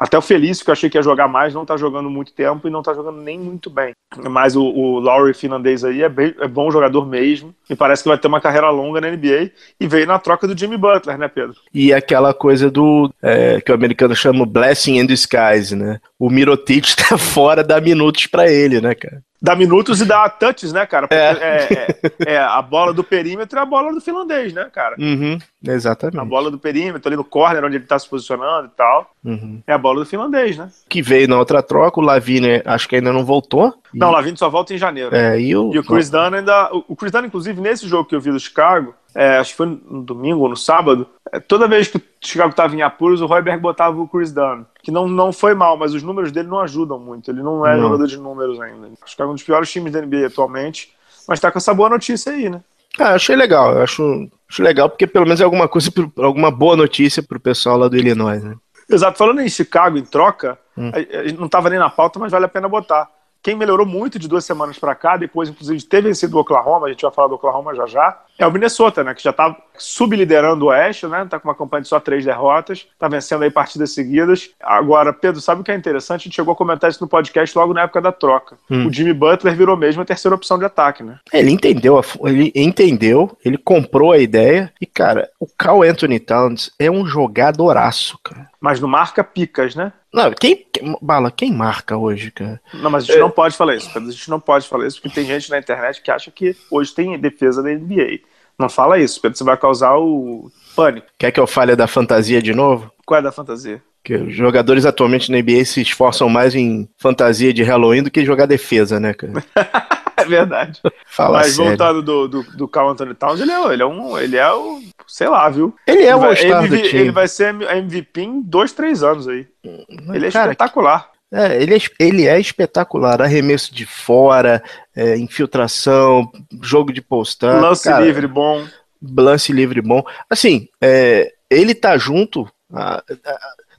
até 0.01 0.17
o 0.17 0.23
Felício, 0.23 0.65
que 0.65 0.71
eu 0.71 0.73
achei 0.73 0.89
que 0.89 0.97
ia 0.97 1.03
jogar 1.03 1.29
mais, 1.29 1.53
não 1.53 1.67
tá 1.67 1.77
jogando 1.77 2.09
muito 2.09 2.33
tempo 2.33 2.67
e 2.67 2.71
não 2.71 2.83
tá 2.83 2.95
jogando 2.95 3.21
nem 3.21 3.39
muito 3.39 3.69
bem. 3.69 3.93
Mas 4.31 4.57
o, 4.57 4.65
o 4.65 4.99
Lowry 4.99 5.35
finlandês 5.35 5.85
aí 5.85 6.03
é, 6.03 6.09
bem, 6.09 6.35
é 6.41 6.49
bom 6.49 6.71
jogador 6.71 7.07
mesmo. 7.07 7.55
E 7.69 7.77
parece 7.77 8.03
que 8.03 8.09
vai 8.09 8.17
ter 8.17 8.27
uma 8.27 8.41
carreira 8.41 8.71
longa 8.71 8.99
na 8.99 9.11
NBA. 9.11 9.51
E 9.79 9.87
veio 9.87 10.07
na 10.07 10.19
troca 10.19 10.49
do 10.49 10.59
Jimmy 10.59 10.79
Butler, 10.79 11.19
né, 11.19 11.29
Pedro? 11.29 11.57
E 11.75 11.93
aquela 11.93 12.33
coisa 12.33 12.71
do. 12.71 13.13
É, 13.21 13.61
que 13.61 13.71
o 13.71 13.75
americano 13.75 14.17
chama 14.17 14.47
Blessing 14.47 14.99
in 14.99 15.05
Disguise, 15.05 15.77
né? 15.77 16.01
O 16.19 16.31
Mirotic 16.31 16.97
tá 16.97 17.19
fora, 17.19 17.63
dá 17.63 17.79
minutos 17.79 18.27
para 18.27 18.51
ele, 18.51 18.81
né, 18.81 18.95
cara? 18.95 19.23
Dá 19.43 19.57
minutos 19.57 20.03
e 20.03 20.05
dá 20.05 20.29
touches, 20.29 20.71
né, 20.71 20.85
cara? 20.85 21.09
Porque 21.09 21.19
é. 21.19 21.69
É, 21.71 22.33
é, 22.33 22.35
é 22.35 22.39
a 22.39 22.61
bola 22.61 22.93
do 22.93 23.03
perímetro 23.03 23.59
é 23.59 23.63
a 23.63 23.67
bola 23.67 23.91
do 23.91 24.01
finlandês, 24.01 24.53
né, 24.53 24.69
cara? 24.71 24.97
Uhum, 24.99 25.39
exatamente. 25.65 26.19
A 26.19 26.25
bola 26.25 26.51
do 26.51 26.59
perímetro, 26.59 27.09
ali 27.09 27.17
no 27.17 27.25
corner, 27.25 27.65
onde 27.65 27.77
ele 27.77 27.87
tá 27.87 27.99
se 27.99 28.09
posicionando 28.09 28.69
e 28.69 28.77
tal. 28.77 29.11
Uhum. 29.25 29.63
É 29.67 29.73
a 29.73 29.79
bola 29.79 30.01
do 30.01 30.07
finlandês, 30.07 30.57
né? 30.57 30.71
Que 30.89 31.03
veio 31.03 31.29
na 31.29 31.39
outra 31.39 31.63
troca, 31.63 32.01
o 32.01 32.03
Lavine 32.03 32.63
acho 32.65 32.89
que 32.89 32.97
ainda 32.97 33.13
não 33.13 33.25
voltou. 33.25 33.75
Não, 33.93 34.09
o 34.09 34.13
Lavine 34.13 34.37
só 34.37 34.49
volta 34.49 34.75
em 34.75 34.79
janeiro. 34.79 35.15
É, 35.15 35.41
e 35.41 35.57
o, 35.57 35.75
e 35.75 35.79
o 35.79 35.85
Chris 35.85 36.09
Dunn 36.11 36.35
ainda. 36.35 36.71
O 36.89 36.97
Chris 36.97 37.13
Dunn, 37.13 37.27
inclusive, 37.27 37.61
nesse 37.61 37.87
jogo 37.87 38.09
que 38.09 38.15
eu 38.15 38.21
vi 38.21 38.31
do 38.31 38.41
Chicago, 38.41 38.95
é, 39.15 39.39
acho 39.39 39.51
que 39.51 39.57
foi 39.57 39.67
no 39.67 40.03
domingo 40.03 40.41
ou 40.41 40.49
no 40.49 40.57
sábado, 40.57 41.07
é, 41.33 41.41
toda 41.41 41.67
vez 41.67 41.89
que 41.89 41.97
o 41.97 42.03
Chicago 42.21 42.51
estava 42.51 42.75
em 42.75 42.83
apuros, 42.83 43.21
o 43.21 43.27
Royberg 43.27 43.61
botava 43.61 44.01
o 44.01 44.09
Chris 44.09 44.33
Dunn, 44.33 44.65
que 44.83 44.91
não, 44.91 45.09
não 45.09 45.33
foi 45.33 45.55
mal, 45.55 45.77
mas 45.77 45.95
os 45.95 46.03
números 46.03 46.31
dele 46.31 46.49
não 46.49 46.61
ajudam 46.61 46.99
muito. 46.99 47.31
Ele 47.31 47.43
não 47.43 47.67
é 47.67 47.75
não. 47.75 47.83
jogador 47.83 48.07
de 48.07 48.17
números 48.17 48.61
ainda. 48.61 48.89
O 48.89 49.09
Chicago 49.09 49.31
é 49.31 49.33
um 49.33 49.35
dos 49.35 49.43
piores 49.43 49.71
times 49.71 49.93
da 49.93 50.01
NBA 50.01 50.27
atualmente, 50.27 50.93
mas 51.27 51.39
está 51.39 51.51
com 51.51 51.59
essa 51.59 51.75
boa 51.75 51.89
notícia 51.89 52.33
aí, 52.33 52.49
né? 52.49 52.63
Ah, 52.99 53.15
achei 53.15 53.37
legal. 53.37 53.75
Eu 53.75 53.83
acho, 53.83 54.29
acho 54.49 54.63
legal 54.63 54.89
porque 54.89 55.07
pelo 55.07 55.25
menos 55.25 55.41
é 55.41 55.45
alguma 55.45 55.69
coisa, 55.69 55.91
alguma 56.19 56.51
boa 56.51 56.77
notícia 56.77 57.23
pro 57.23 57.41
pessoal 57.41 57.79
lá 57.79 57.89
do 57.89 57.97
Illinois, 57.97 58.43
né? 58.43 58.57
Exato. 58.89 59.19
Falando 59.19 59.41
em 59.41 59.49
Chicago, 59.49 59.97
em 59.97 60.05
troca, 60.05 60.59
hum. 60.77 60.91
não 61.39 61.47
estava 61.47 61.71
nem 61.71 61.79
na 61.79 61.89
pauta, 61.89 62.19
mas 62.19 62.33
vale 62.33 62.47
a 62.47 62.49
pena 62.49 62.69
botar. 62.69 63.09
Quem 63.43 63.55
melhorou 63.55 63.87
muito 63.87 64.19
de 64.19 64.29
duas 64.29 64.45
semanas 64.45 64.79
para 64.79 64.95
cá, 64.95 65.17
depois 65.17 65.49
inclusive 65.49 65.79
de 65.79 65.87
ter 65.87 66.03
vencido 66.03 66.37
o 66.37 66.41
Oklahoma, 66.41 66.87
a 66.87 66.91
gente 66.91 67.03
vai 67.03 67.11
falar 67.11 67.29
do 67.29 67.37
Oklahoma 67.37 67.75
já 67.75 67.87
já, 67.87 68.19
é 68.39 68.47
o 68.47 68.53
Minnesota, 68.53 69.03
né? 69.03 69.15
Que 69.15 69.23
já 69.23 69.33
tá 69.33 69.57
subliderando 69.77 70.67
o 70.67 70.69
Oeste, 70.69 71.07
né? 71.07 71.27
Tá 71.29 71.39
com 71.39 71.49
uma 71.49 71.55
campanha 71.55 71.83
de 71.83 71.89
só 71.89 71.99
três 71.99 72.25
derrotas, 72.25 72.87
tá 72.99 73.09
vencendo 73.09 73.43
aí 73.43 73.51
partidas 73.51 73.93
seguidas. 73.93 74.51
Agora, 74.63 75.13
Pedro, 75.13 75.41
sabe 75.41 75.61
o 75.61 75.65
que 75.65 75.73
é 75.73 75.75
interessante? 75.75 76.23
A 76.23 76.25
gente 76.25 76.37
chegou 76.37 76.53
a 76.53 76.57
comentar 76.57 76.91
isso 76.91 77.03
no 77.03 77.09
podcast 77.09 77.57
logo 77.57 77.73
na 77.73 77.83
época 77.83 78.01
da 78.01 78.13
troca. 78.13 78.57
Hum. 78.71 78.87
O 78.87 78.93
Jimmy 78.93 79.13
Butler 79.13 79.57
virou 79.57 79.77
mesmo 79.77 80.03
a 80.03 80.07
terceira 80.07 80.35
opção 80.35 80.59
de 80.59 80.65
ataque, 80.65 81.03
né? 81.03 81.19
Ele 81.33 81.51
entendeu, 81.51 82.01
ele 82.25 82.53
entendeu, 82.55 83.37
ele 83.45 83.57
comprou 83.57 84.13
a 84.13 84.19
ideia 84.19 84.73
e, 84.81 84.87
cara, 84.87 85.31
o 85.39 85.47
Cal 85.47 85.83
Anthony 85.83 86.21
Towns 86.21 86.71
é 86.79 86.91
um 86.91 87.07
jogadoraço, 87.07 88.19
cara. 88.23 88.49
Mas 88.61 88.81
não 88.81 88.89
marca 88.89 89.25
picas, 89.25 89.75
né? 89.75 89.93
Não, 90.13 90.33
quem, 90.33 90.67
Bala, 91.01 91.31
quem 91.31 91.53
marca 91.53 91.97
hoje, 91.97 92.31
cara? 92.31 92.61
Não, 92.75 92.91
mas 92.91 93.05
a 93.05 93.07
gente 93.07 93.17
é... 93.17 93.21
não 93.21 93.31
pode 93.31 93.57
falar 93.57 93.77
isso, 93.77 93.91
A 93.95 94.01
gente 94.01 94.31
não 94.31 94.41
pode 94.41 94.69
falar 94.69 94.87
isso, 94.87 95.01
porque 95.01 95.15
tem 95.15 95.25
gente 95.25 95.51
na 95.51 95.59
internet 95.59 96.03
que 96.03 96.11
acha 96.11 96.31
que 96.31 96.57
hoje 96.71 96.93
tem 96.93 97.19
defesa 97.19 97.63
da 97.63 97.71
NBA. 97.71 98.21
Não 98.59 98.69
fala 98.69 98.99
isso, 98.99 99.21
Pedro, 99.21 99.39
você 99.39 99.45
vai 99.45 99.57
causar 99.57 99.97
o 99.97 100.51
pânico. 100.75 101.07
Quer 101.19 101.31
que 101.31 101.41
eu 101.41 101.47
fale 101.47 101.77
da 101.77 101.87
fantasia 101.87 102.43
de 102.43 102.53
novo? 102.53 102.93
Qual 103.07 103.19
é 103.19 103.23
da 103.23 103.33
fantasia? 103.33 103.83
Que 104.03 104.15
os 104.15 104.35
jogadores 104.35 104.85
atualmente 104.85 105.31
na 105.31 105.39
NBA 105.39 105.65
se 105.65 105.81
esforçam 105.81 106.29
mais 106.29 106.55
em 106.55 106.89
fantasia 106.99 107.55
de 107.55 107.63
Halloween 107.63 108.03
do 108.03 108.11
que 108.11 108.25
jogar 108.25 108.47
defesa, 108.47 108.99
né, 108.99 109.15
cara? 109.15 109.45
verdade. 110.31 110.81
Fala 111.07 111.39
Mas 111.39 111.55
sério. 111.55 111.71
voltado 111.71 112.03
do, 112.03 112.29
do, 112.29 112.43
do 112.43 112.69
Carl 112.69 112.89
Anthony 112.89 113.15
Towns, 113.15 113.41
ele 113.41 113.53
é, 113.53 113.73
ele 113.73 113.83
é 113.83 113.87
um. 113.87 114.19
Ele 114.19 114.37
é 114.37 114.53
o. 114.53 114.81
Sei 115.07 115.29
lá, 115.29 115.49
viu? 115.51 115.75
Ele 115.87 116.05
é 116.05 116.17
o 116.17 116.25
ele, 116.33 116.87
ele 116.89 117.11
vai 117.11 117.29
ser 117.29 117.55
MVP 117.55 118.23
em 118.23 118.41
dois, 118.41 118.73
três 118.73 119.03
anos 119.03 119.29
aí. 119.29 119.47
Ele 119.63 120.27
é 120.27 120.31
Cara, 120.31 120.53
espetacular. 120.53 121.11
É, 121.33 121.63
ele, 121.63 121.77
é, 121.77 121.79
ele 121.99 122.27
é 122.27 122.41
espetacular. 122.41 123.23
Arremesso 123.23 123.75
de 123.75 123.87
fora, 123.87 124.63
é, 124.95 125.17
infiltração, 125.17 126.31
jogo 126.63 126.93
de 126.93 127.01
postar. 127.01 127.61
Lance 127.61 127.85
cara, 127.85 128.05
livre 128.05 128.27
bom. 128.27 128.65
Lance 129.03 129.53
livre 129.53 129.81
bom. 129.81 130.03
Assim, 130.29 130.69
é, 130.81 131.33
ele 131.49 131.75
tá 131.75 131.97
junto. 131.97 132.49
A, 132.73 132.97
a, 132.99 133.03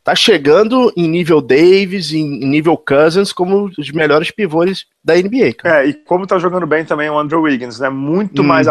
tá 0.04 0.16
chegando 0.16 0.92
em 0.96 1.08
nível 1.08 1.42
Davis, 1.42 2.12
em 2.12 2.24
nível 2.48 2.76
Cousins, 2.78 3.32
como 3.32 3.72
os 3.78 3.92
melhores 3.92 4.32
pivôs 4.32 4.86
da 5.04 5.16
NBA. 5.16 5.54
Cara. 5.58 5.84
É, 5.84 5.90
e 5.90 5.94
como 5.94 6.26
tá 6.26 6.40
jogando 6.40 6.66
bem 6.66 6.84
também 6.84 7.10
o 7.10 7.18
Andrew 7.18 7.42
Wiggins, 7.42 7.80
né? 7.80 7.90
Muito, 7.90 8.42
uhum. 8.42 8.48
mais, 8.48 8.68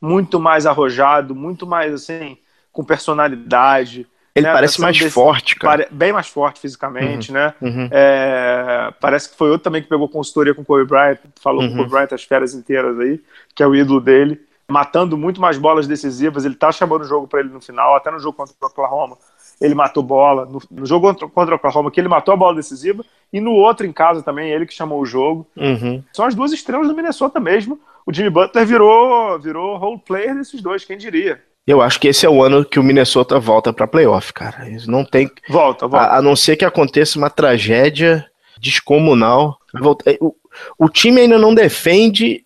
muito 0.00 0.38
mais 0.38 0.66
arrojado, 0.66 1.34
muito 1.34 1.66
mais 1.66 1.92
assim, 1.92 2.36
com 2.72 2.84
personalidade. 2.84 4.06
Ele 4.32 4.46
né? 4.46 4.52
parece 4.52 4.80
mais 4.80 4.96
desse, 4.96 5.10
forte, 5.10 5.56
cara. 5.56 5.88
Bem 5.90 6.12
mais 6.12 6.28
forte 6.28 6.60
fisicamente, 6.60 7.30
uhum. 7.30 7.34
né? 7.34 7.54
Uhum. 7.60 7.88
É, 7.90 8.94
parece 9.00 9.28
que 9.28 9.36
foi 9.36 9.50
outro 9.50 9.64
também 9.64 9.82
que 9.82 9.88
pegou 9.88 10.08
consultoria 10.08 10.54
com 10.54 10.62
o 10.62 10.64
Kobe 10.64 10.84
Bryant, 10.84 11.18
falou 11.42 11.62
com 11.62 11.66
o 11.66 11.70
Kobe 11.70 11.82
uhum. 11.82 11.88
Bryant 11.88 12.12
as 12.12 12.22
férias 12.22 12.54
inteiras 12.54 12.98
aí, 13.00 13.20
que 13.54 13.62
é 13.62 13.66
o 13.66 13.74
ídolo 13.74 14.00
dele 14.00 14.40
matando 14.68 15.18
muito 15.18 15.40
mais 15.40 15.58
bolas 15.58 15.88
decisivas. 15.88 16.44
Ele 16.44 16.54
tá 16.54 16.70
chamando 16.70 17.02
o 17.02 17.04
jogo 17.04 17.26
para 17.26 17.40
ele 17.40 17.48
no 17.48 17.60
final, 17.60 17.96
até 17.96 18.08
no 18.08 18.20
jogo 18.20 18.36
contra 18.36 18.54
o 18.62 18.66
Oklahoma 18.66 19.18
ele 19.60 19.74
matou 19.74 20.02
bola. 20.02 20.46
No, 20.46 20.60
no 20.70 20.86
jogo 20.86 21.14
contra, 21.28 21.54
o 21.54 21.56
Oklahoma, 21.56 21.90
que 21.90 22.00
ele 22.00 22.08
matou 22.08 22.32
a 22.32 22.36
bola 22.36 22.56
decisiva. 22.56 23.04
E 23.32 23.40
no 23.40 23.52
outro 23.52 23.86
em 23.86 23.92
casa 23.92 24.22
também, 24.22 24.50
ele 24.50 24.66
que 24.66 24.74
chamou 24.74 25.00
o 25.00 25.06
jogo. 25.06 25.46
Uhum. 25.56 26.02
São 26.12 26.24
as 26.24 26.34
duas 26.34 26.52
estrelas 26.52 26.88
do 26.88 26.94
Minnesota 26.94 27.38
mesmo. 27.38 27.78
O 28.06 28.12
Jimmy 28.12 28.30
Butler 28.30 28.66
virou, 28.66 29.38
virou 29.38 29.76
role 29.76 30.00
player 30.04 30.34
desses 30.34 30.62
dois, 30.62 30.84
quem 30.84 30.96
diria? 30.96 31.42
Eu 31.66 31.80
acho 31.80 32.00
que 32.00 32.08
esse 32.08 32.24
é 32.26 32.28
o 32.28 32.42
ano 32.42 32.64
que 32.64 32.80
o 32.80 32.82
Minnesota 32.82 33.38
volta 33.38 33.72
para 33.72 33.86
playoff, 33.86 34.32
cara. 34.32 34.68
Isso 34.68 34.90
não 34.90 35.04
tem. 35.04 35.30
Volta, 35.48 35.86
volta. 35.86 36.06
A, 36.06 36.18
a, 36.18 36.22
não 36.22 36.34
ser 36.34 36.56
que 36.56 36.64
aconteça 36.64 37.18
uma 37.18 37.30
tragédia 37.30 38.26
descomunal. 38.58 39.58
É, 40.06 40.16
o, 40.20 40.34
o 40.78 40.88
time 40.88 41.20
ainda 41.20 41.38
não 41.38 41.54
defende. 41.54 42.44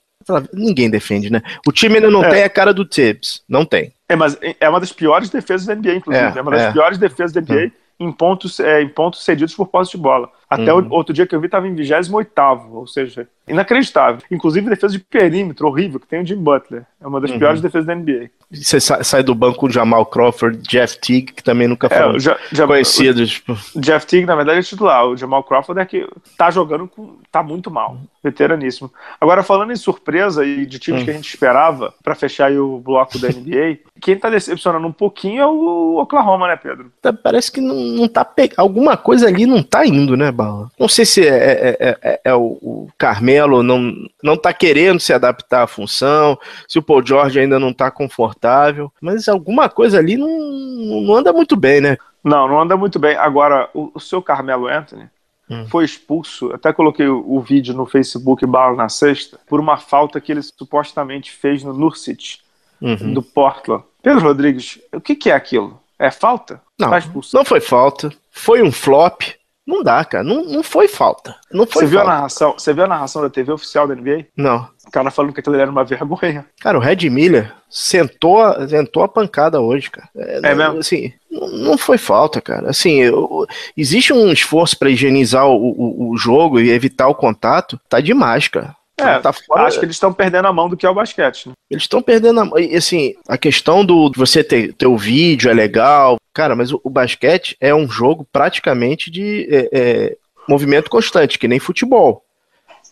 Ninguém 0.52 0.90
defende, 0.90 1.30
né? 1.30 1.42
O 1.66 1.72
time 1.72 1.96
ainda 1.96 2.10
não 2.10 2.24
é. 2.24 2.28
tem 2.28 2.42
a 2.42 2.50
cara 2.50 2.74
do 2.74 2.84
Tibbs. 2.84 3.42
Não 3.48 3.64
tem. 3.64 3.92
É, 4.08 4.16
mas 4.16 4.38
é 4.60 4.68
uma 4.68 4.80
das 4.80 4.92
piores 4.92 5.30
defesas 5.30 5.66
da 5.66 5.74
NBA, 5.74 5.96
inclusive. 5.96 6.26
É, 6.26 6.38
é 6.38 6.42
uma 6.42 6.50
das 6.50 6.62
é. 6.62 6.72
piores 6.72 6.98
defesas 6.98 7.32
da 7.32 7.40
NBA. 7.40 7.72
Em 7.98 8.10
pontos, 8.10 8.58
é, 8.60 8.82
em 8.82 8.88
pontos 8.88 9.24
cedidos 9.24 9.54
por 9.54 9.66
posse 9.66 9.92
de 9.92 9.98
bola. 9.98 10.30
Até 10.54 10.72
uhum. 10.72 10.88
o, 10.88 10.92
outro 10.92 11.14
dia 11.14 11.26
que 11.26 11.34
eu 11.34 11.40
vi 11.40 11.46
estava 11.46 11.66
em 11.68 11.74
28 11.74 12.30
ou 12.72 12.86
seja, 12.86 13.28
inacreditável. 13.46 14.20
Inclusive 14.30 14.68
defesa 14.70 14.92
de 14.92 14.98
perímetro 14.98 15.66
horrível 15.66 16.00
que 16.00 16.06
tem 16.06 16.22
o 16.22 16.26
Jim 16.26 16.36
Butler. 16.36 16.84
É 17.00 17.06
uma 17.06 17.20
das 17.20 17.30
uhum. 17.30 17.38
piores 17.38 17.60
defesas 17.60 17.86
da 17.86 17.94
NBA. 17.94 18.30
Você 18.50 18.80
sai 18.80 19.22
do 19.22 19.34
banco 19.34 19.58
com 19.58 19.70
Jamal 19.70 20.06
Crawford, 20.06 20.58
Jeff 20.62 20.98
Teague, 20.98 21.32
que 21.32 21.42
também 21.42 21.66
nunca 21.66 21.88
é, 21.88 21.90
foram 21.90 22.16
é, 22.16 22.66
conhecidos. 22.66 23.32
Tipo. 23.32 23.58
Jeff 23.76 24.06
Teague, 24.06 24.26
na 24.26 24.36
verdade, 24.36 24.60
é 24.60 24.62
titular. 24.62 25.06
O 25.06 25.16
Jamal 25.16 25.42
Crawford 25.42 25.80
é 25.80 25.84
que 25.84 26.08
tá 26.36 26.50
jogando 26.50 26.86
com. 26.86 27.16
tá 27.30 27.42
muito 27.42 27.70
mal. 27.70 27.98
Veteraníssimo. 28.22 28.90
Agora, 29.20 29.42
falando 29.42 29.72
em 29.72 29.76
surpresa 29.76 30.46
e 30.46 30.64
de 30.64 30.78
times 30.78 31.02
hum. 31.02 31.04
que 31.04 31.10
a 31.10 31.14
gente 31.14 31.28
esperava 31.28 31.92
para 32.02 32.14
fechar 32.14 32.50
o 32.52 32.78
bloco 32.78 33.18
da 33.18 33.28
NBA, 33.28 33.78
quem 34.00 34.16
tá 34.16 34.30
decepcionando 34.30 34.86
um 34.86 34.92
pouquinho 34.92 35.42
é 35.42 35.46
o 35.46 35.96
Oklahoma, 35.98 36.48
né, 36.48 36.56
Pedro? 36.56 36.92
Tá, 37.02 37.12
parece 37.12 37.50
que 37.50 37.60
não, 37.60 37.74
não 37.74 38.08
tá 38.08 38.24
pegando. 38.24 38.60
Alguma 38.60 38.96
coisa 38.96 39.26
ali 39.26 39.46
não 39.46 39.62
tá 39.62 39.84
indo, 39.84 40.16
né, 40.16 40.30
Bala? 40.44 40.70
Não 40.78 40.88
sei 40.88 41.04
se 41.04 41.26
é, 41.26 41.34
é, 41.34 41.76
é, 41.80 41.98
é, 42.02 42.20
é 42.24 42.34
o, 42.34 42.58
o, 42.62 42.88
Carmelo 42.98 43.62
não, 43.62 43.92
não 44.22 44.36
tá 44.36 44.52
querendo 44.52 45.00
se 45.00 45.12
adaptar 45.12 45.62
à 45.62 45.66
função, 45.66 46.38
se 46.68 46.78
o 46.78 46.82
Paul 46.82 47.04
George 47.04 47.38
ainda 47.38 47.58
não 47.58 47.72
tá 47.72 47.90
confortável, 47.90 48.92
mas 49.00 49.28
alguma 49.28 49.68
coisa 49.68 49.98
ali 49.98 50.16
não, 50.16 50.28
não 50.28 51.14
anda 51.14 51.32
muito 51.32 51.56
bem, 51.56 51.80
né? 51.80 51.96
Não, 52.22 52.48
não 52.48 52.60
anda 52.60 52.76
muito 52.76 52.98
bem. 52.98 53.16
Agora, 53.16 53.68
o, 53.74 53.90
o 53.94 54.00
seu 54.00 54.22
Carmelo 54.22 54.66
Anthony 54.66 55.08
hum. 55.50 55.66
foi 55.68 55.84
expulso, 55.84 56.52
até 56.52 56.72
coloquei 56.72 57.06
o, 57.06 57.24
o, 57.26 57.40
vídeo 57.40 57.74
no 57.74 57.86
Facebook 57.86 58.46
Bala 58.46 58.76
na 58.76 58.88
sexta, 58.88 59.38
por 59.46 59.60
uma 59.60 59.76
falta 59.76 60.20
que 60.20 60.32
ele 60.32 60.42
supostamente 60.42 61.30
fez 61.30 61.62
no 61.62 61.74
Nursic, 61.74 62.38
uhum. 62.80 63.12
do 63.12 63.22
Portland. 63.22 63.84
Pedro 64.02 64.22
Rodrigues, 64.22 64.78
o 64.92 65.00
que, 65.00 65.14
que 65.14 65.30
é 65.30 65.34
aquilo? 65.34 65.78
É 65.98 66.10
falta? 66.10 66.60
Não, 66.78 66.90
tá 66.90 67.00
não 67.32 67.44
foi 67.44 67.60
falta. 67.60 68.10
Foi 68.30 68.62
um 68.62 68.72
flop. 68.72 69.22
Não 69.66 69.82
dá, 69.82 70.04
cara. 70.04 70.22
Não, 70.22 70.44
não 70.44 70.62
foi 70.62 70.88
falta. 70.88 71.34
Não 71.50 71.66
foi 71.66 71.84
você, 71.84 71.88
viu 71.88 72.00
a 72.00 72.04
narração, 72.04 72.52
você 72.52 72.72
viu 72.72 72.84
a 72.84 72.88
narração 72.88 73.22
da 73.22 73.30
TV 73.30 73.50
oficial 73.52 73.88
da 73.88 73.94
NBA? 73.94 74.26
Não. 74.36 74.68
O 74.86 74.90
cara 74.90 75.10
falando 75.10 75.32
que 75.32 75.40
aquilo 75.40 75.56
era 75.56 75.70
uma 75.70 75.84
vergonha. 75.84 76.44
Cara, 76.60 76.76
o 76.76 76.80
Red 76.80 77.08
Miller 77.08 77.52
sentou, 77.70 78.42
sentou 78.68 79.02
a 79.02 79.08
pancada 79.08 79.60
hoje, 79.60 79.90
cara. 79.90 80.08
É, 80.14 80.50
é 80.50 80.54
mesmo? 80.54 80.78
Assim, 80.78 81.12
não 81.30 81.78
foi 81.78 81.96
falta, 81.96 82.40
cara. 82.40 82.68
Assim, 82.68 83.00
eu, 83.00 83.46
existe 83.76 84.12
um 84.12 84.30
esforço 84.30 84.78
para 84.78 84.90
higienizar 84.90 85.46
o, 85.46 85.56
o, 85.56 86.10
o, 86.10 86.16
jogo 86.16 86.60
e 86.60 86.70
evitar 86.70 87.08
o 87.08 87.14
contato. 87.14 87.80
Tá 87.88 88.00
demais, 88.00 88.48
cara. 88.48 88.76
É, 88.96 89.18
tá 89.18 89.32
fora... 89.32 89.64
acho 89.64 89.78
que 89.78 89.84
eles 89.84 89.96
estão 89.96 90.12
perdendo 90.12 90.46
a 90.46 90.52
mão 90.52 90.68
do 90.68 90.76
que 90.76 90.86
é 90.86 90.90
o 90.90 90.94
basquete. 90.94 91.48
Né? 91.48 91.54
Eles 91.68 91.84
estão 91.84 92.00
perdendo 92.00 92.40
a 92.40 92.44
mão. 92.44 92.58
E, 92.58 92.76
assim, 92.76 93.14
a 93.26 93.36
questão 93.36 93.84
do 93.84 94.12
você 94.14 94.44
ter, 94.44 94.72
ter 94.74 94.86
o 94.86 94.96
vídeo 94.96 95.50
é 95.50 95.54
legal. 95.54 96.16
Cara, 96.34 96.56
mas 96.56 96.72
o, 96.72 96.80
o 96.82 96.90
basquete 96.90 97.56
é 97.60 97.72
um 97.72 97.88
jogo 97.88 98.26
praticamente 98.32 99.08
de 99.08 99.48
é, 99.48 99.68
é, 99.72 100.16
movimento 100.48 100.90
constante, 100.90 101.38
que 101.38 101.46
nem 101.46 101.60
futebol. 101.60 102.24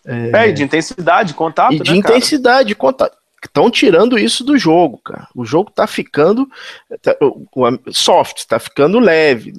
É, 0.07 0.49
é 0.49 0.53
de 0.53 0.63
intensidade, 0.63 1.35
contato. 1.35 1.75
E 1.75 1.81
de 1.81 1.91
né, 1.91 1.97
intensidade, 1.99 2.75
contato. 2.77 3.17
Estão 3.45 3.69
tirando 3.69 4.17
isso 4.17 4.45
do 4.45 4.57
jogo, 4.57 4.99
cara. 4.99 5.27
O 5.35 5.45
jogo 5.45 5.73
tá 5.73 5.89
ficando 5.89 6.49
tá, 7.03 7.17
soft, 7.91 8.45
tá 8.47 8.61
ficando 8.61 9.01
leve. 9.01 9.53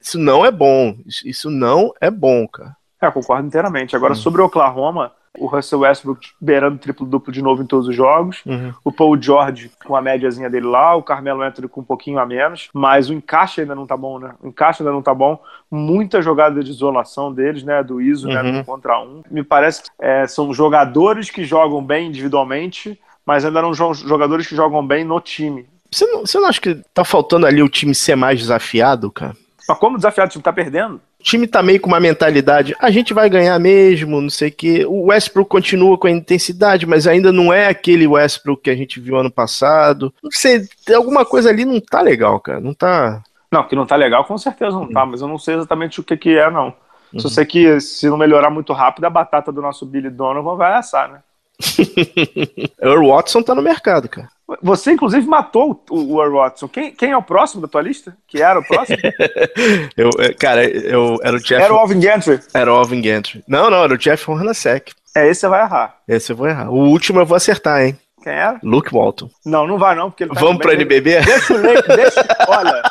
Isso 0.00 0.18
não 0.18 0.46
é 0.46 0.50
bom. 0.50 0.96
Isso 1.24 1.50
não 1.50 1.92
é 2.00 2.10
bom, 2.10 2.48
cara. 2.48 2.74
É, 3.00 3.10
concordo 3.10 3.46
inteiramente. 3.46 3.94
Agora, 3.94 4.14
hum. 4.14 4.16
sobre 4.16 4.40
o 4.40 4.46
Oklahoma, 4.46 5.12
o 5.40 5.46
Russell 5.46 5.80
Westbrook 5.80 6.30
beirando 6.40 6.78
triplo-duplo 6.78 7.32
de 7.32 7.42
novo 7.42 7.62
em 7.62 7.66
todos 7.66 7.88
os 7.88 7.94
jogos, 7.94 8.42
uhum. 8.44 8.72
o 8.84 8.92
Paul 8.92 9.20
George 9.20 9.70
com 9.84 9.96
a 9.96 10.02
médiazinha 10.02 10.50
dele 10.50 10.66
lá, 10.66 10.94
o 10.94 11.02
Carmelo 11.02 11.42
Anthony 11.42 11.68
com 11.68 11.80
um 11.80 11.84
pouquinho 11.84 12.18
a 12.18 12.26
menos, 12.26 12.68
mas 12.72 13.08
o 13.10 13.14
encaixe 13.14 13.60
ainda 13.60 13.74
não 13.74 13.86
tá 13.86 13.96
bom, 13.96 14.18
né? 14.18 14.34
O 14.42 14.48
encaixe 14.48 14.82
ainda 14.82 14.92
não 14.92 15.02
tá 15.02 15.14
bom, 15.14 15.40
muita 15.70 16.22
jogada 16.22 16.62
de 16.62 16.70
isolação 16.70 17.32
deles, 17.32 17.62
né, 17.62 17.82
do 17.82 18.00
ISO, 18.00 18.28
né, 18.28 18.42
uhum. 18.42 18.52
né, 18.52 18.60
um 18.60 18.64
contra 18.64 19.00
um. 19.00 19.22
Me 19.30 19.42
parece 19.42 19.82
que 19.82 19.88
é, 19.98 20.26
são 20.26 20.52
jogadores 20.52 21.30
que 21.30 21.44
jogam 21.44 21.82
bem 21.82 22.08
individualmente, 22.08 22.98
mas 23.24 23.44
ainda 23.44 23.60
não 23.60 23.74
jogadores 23.74 24.46
que 24.46 24.56
jogam 24.56 24.86
bem 24.86 25.04
no 25.04 25.20
time. 25.20 25.66
Você 25.90 26.06
não, 26.06 26.20
você 26.20 26.38
não 26.38 26.48
acha 26.48 26.60
que 26.60 26.74
tá 26.92 27.04
faltando 27.04 27.46
ali 27.46 27.62
o 27.62 27.68
time 27.68 27.94
ser 27.94 28.16
mais 28.16 28.38
desafiado, 28.38 29.10
cara? 29.10 29.34
Mas 29.68 29.78
como 29.78 29.96
desafiado, 29.96 30.28
o 30.28 30.32
time 30.32 30.42
tá 30.42 30.52
perdendo? 30.52 31.00
O 31.20 31.22
time 31.22 31.48
tá 31.48 31.62
meio 31.62 31.80
com 31.80 31.88
uma 31.88 31.98
mentalidade, 31.98 32.76
a 32.78 32.90
gente 32.90 33.12
vai 33.12 33.28
ganhar 33.28 33.58
mesmo, 33.58 34.20
não 34.20 34.30
sei 34.30 34.50
o 34.50 34.52
quê. 34.52 34.86
O 34.86 35.06
Westbrook 35.06 35.50
continua 35.50 35.98
com 35.98 36.06
a 36.06 36.10
intensidade, 36.10 36.86
mas 36.86 37.08
ainda 37.08 37.32
não 37.32 37.52
é 37.52 37.66
aquele 37.66 38.06
Westbrook 38.06 38.62
que 38.62 38.70
a 38.70 38.76
gente 38.76 39.00
viu 39.00 39.16
ano 39.16 39.30
passado. 39.30 40.14
Não 40.22 40.30
sei, 40.30 40.68
alguma 40.94 41.24
coisa 41.24 41.48
ali 41.50 41.64
não 41.64 41.80
tá 41.80 42.00
legal, 42.00 42.38
cara. 42.38 42.60
Não 42.60 42.72
tá. 42.72 43.20
Não, 43.50 43.66
que 43.66 43.74
não 43.74 43.84
tá 43.84 43.96
legal, 43.96 44.24
com 44.24 44.38
certeza 44.38 44.70
não 44.70 44.88
tá, 44.88 45.04
mas 45.04 45.20
eu 45.20 45.26
não 45.26 45.38
sei 45.38 45.56
exatamente 45.56 46.00
o 46.00 46.04
que 46.04 46.16
que 46.16 46.38
é, 46.38 46.48
não. 46.50 46.72
Uhum. 47.12 47.18
Só 47.18 47.28
sei 47.28 47.44
que 47.44 47.80
se 47.80 48.08
não 48.08 48.16
melhorar 48.16 48.50
muito 48.50 48.72
rápido, 48.72 49.04
a 49.06 49.10
batata 49.10 49.50
do 49.50 49.62
nosso 49.62 49.84
Billy 49.86 50.10
Donovan 50.10 50.56
vai 50.56 50.74
assar, 50.74 51.10
né? 51.10 51.20
Earl 52.80 53.08
Watson 53.08 53.42
tá 53.42 53.54
no 53.54 53.62
mercado, 53.62 54.08
cara. 54.08 54.28
Você, 54.62 54.92
inclusive, 54.92 55.26
matou 55.26 55.84
o, 55.90 56.14
o 56.14 56.32
Watson. 56.32 56.68
Quem, 56.68 56.90
quem 56.92 57.10
é 57.10 57.16
o 57.16 57.22
próximo 57.22 57.60
da 57.60 57.68
tua 57.68 57.82
lista? 57.82 58.16
Que 58.26 58.42
era 58.42 58.58
o 58.58 58.64
próximo? 58.66 58.96
eu, 59.94 60.08
é, 60.18 60.32
cara, 60.32 60.64
eu 60.64 61.18
era 61.22 61.36
o 61.36 61.40
Jeff. 61.40 61.62
Era 61.62 61.74
o 61.74 61.76
Alvin 61.76 62.00
Gantry. 62.00 62.40
Era 62.54 62.72
o 62.72 62.76
Alvin 62.76 63.02
Gantry. 63.02 63.44
Não, 63.46 63.68
não, 63.68 63.84
era 63.84 63.92
o 63.92 63.98
Jeff 63.98 64.30
Hornacek. 64.30 64.92
É, 65.14 65.28
esse 65.28 65.40
você 65.40 65.48
vai 65.48 65.62
errar. 65.62 65.98
Esse 66.08 66.32
eu 66.32 66.36
vou 66.36 66.48
errar. 66.48 66.70
O 66.70 66.88
último 66.88 67.20
eu 67.20 67.26
vou 67.26 67.36
acertar, 67.36 67.82
hein? 67.82 67.98
Quem 68.22 68.32
era? 68.32 68.58
Luke 68.62 68.92
Walton. 68.92 69.30
Não, 69.44 69.66
não 69.66 69.78
vai 69.78 69.94
não, 69.94 70.10
porque 70.10 70.24
ele 70.24 70.34
tá 70.34 70.40
Vamos 70.40 70.58
pra 70.58 70.74
NBB? 70.74 71.20
Deixa 71.20 71.54
o 71.54 71.62
Lakers, 71.62 71.96
deixa, 71.96 72.26
olha, 72.48 72.82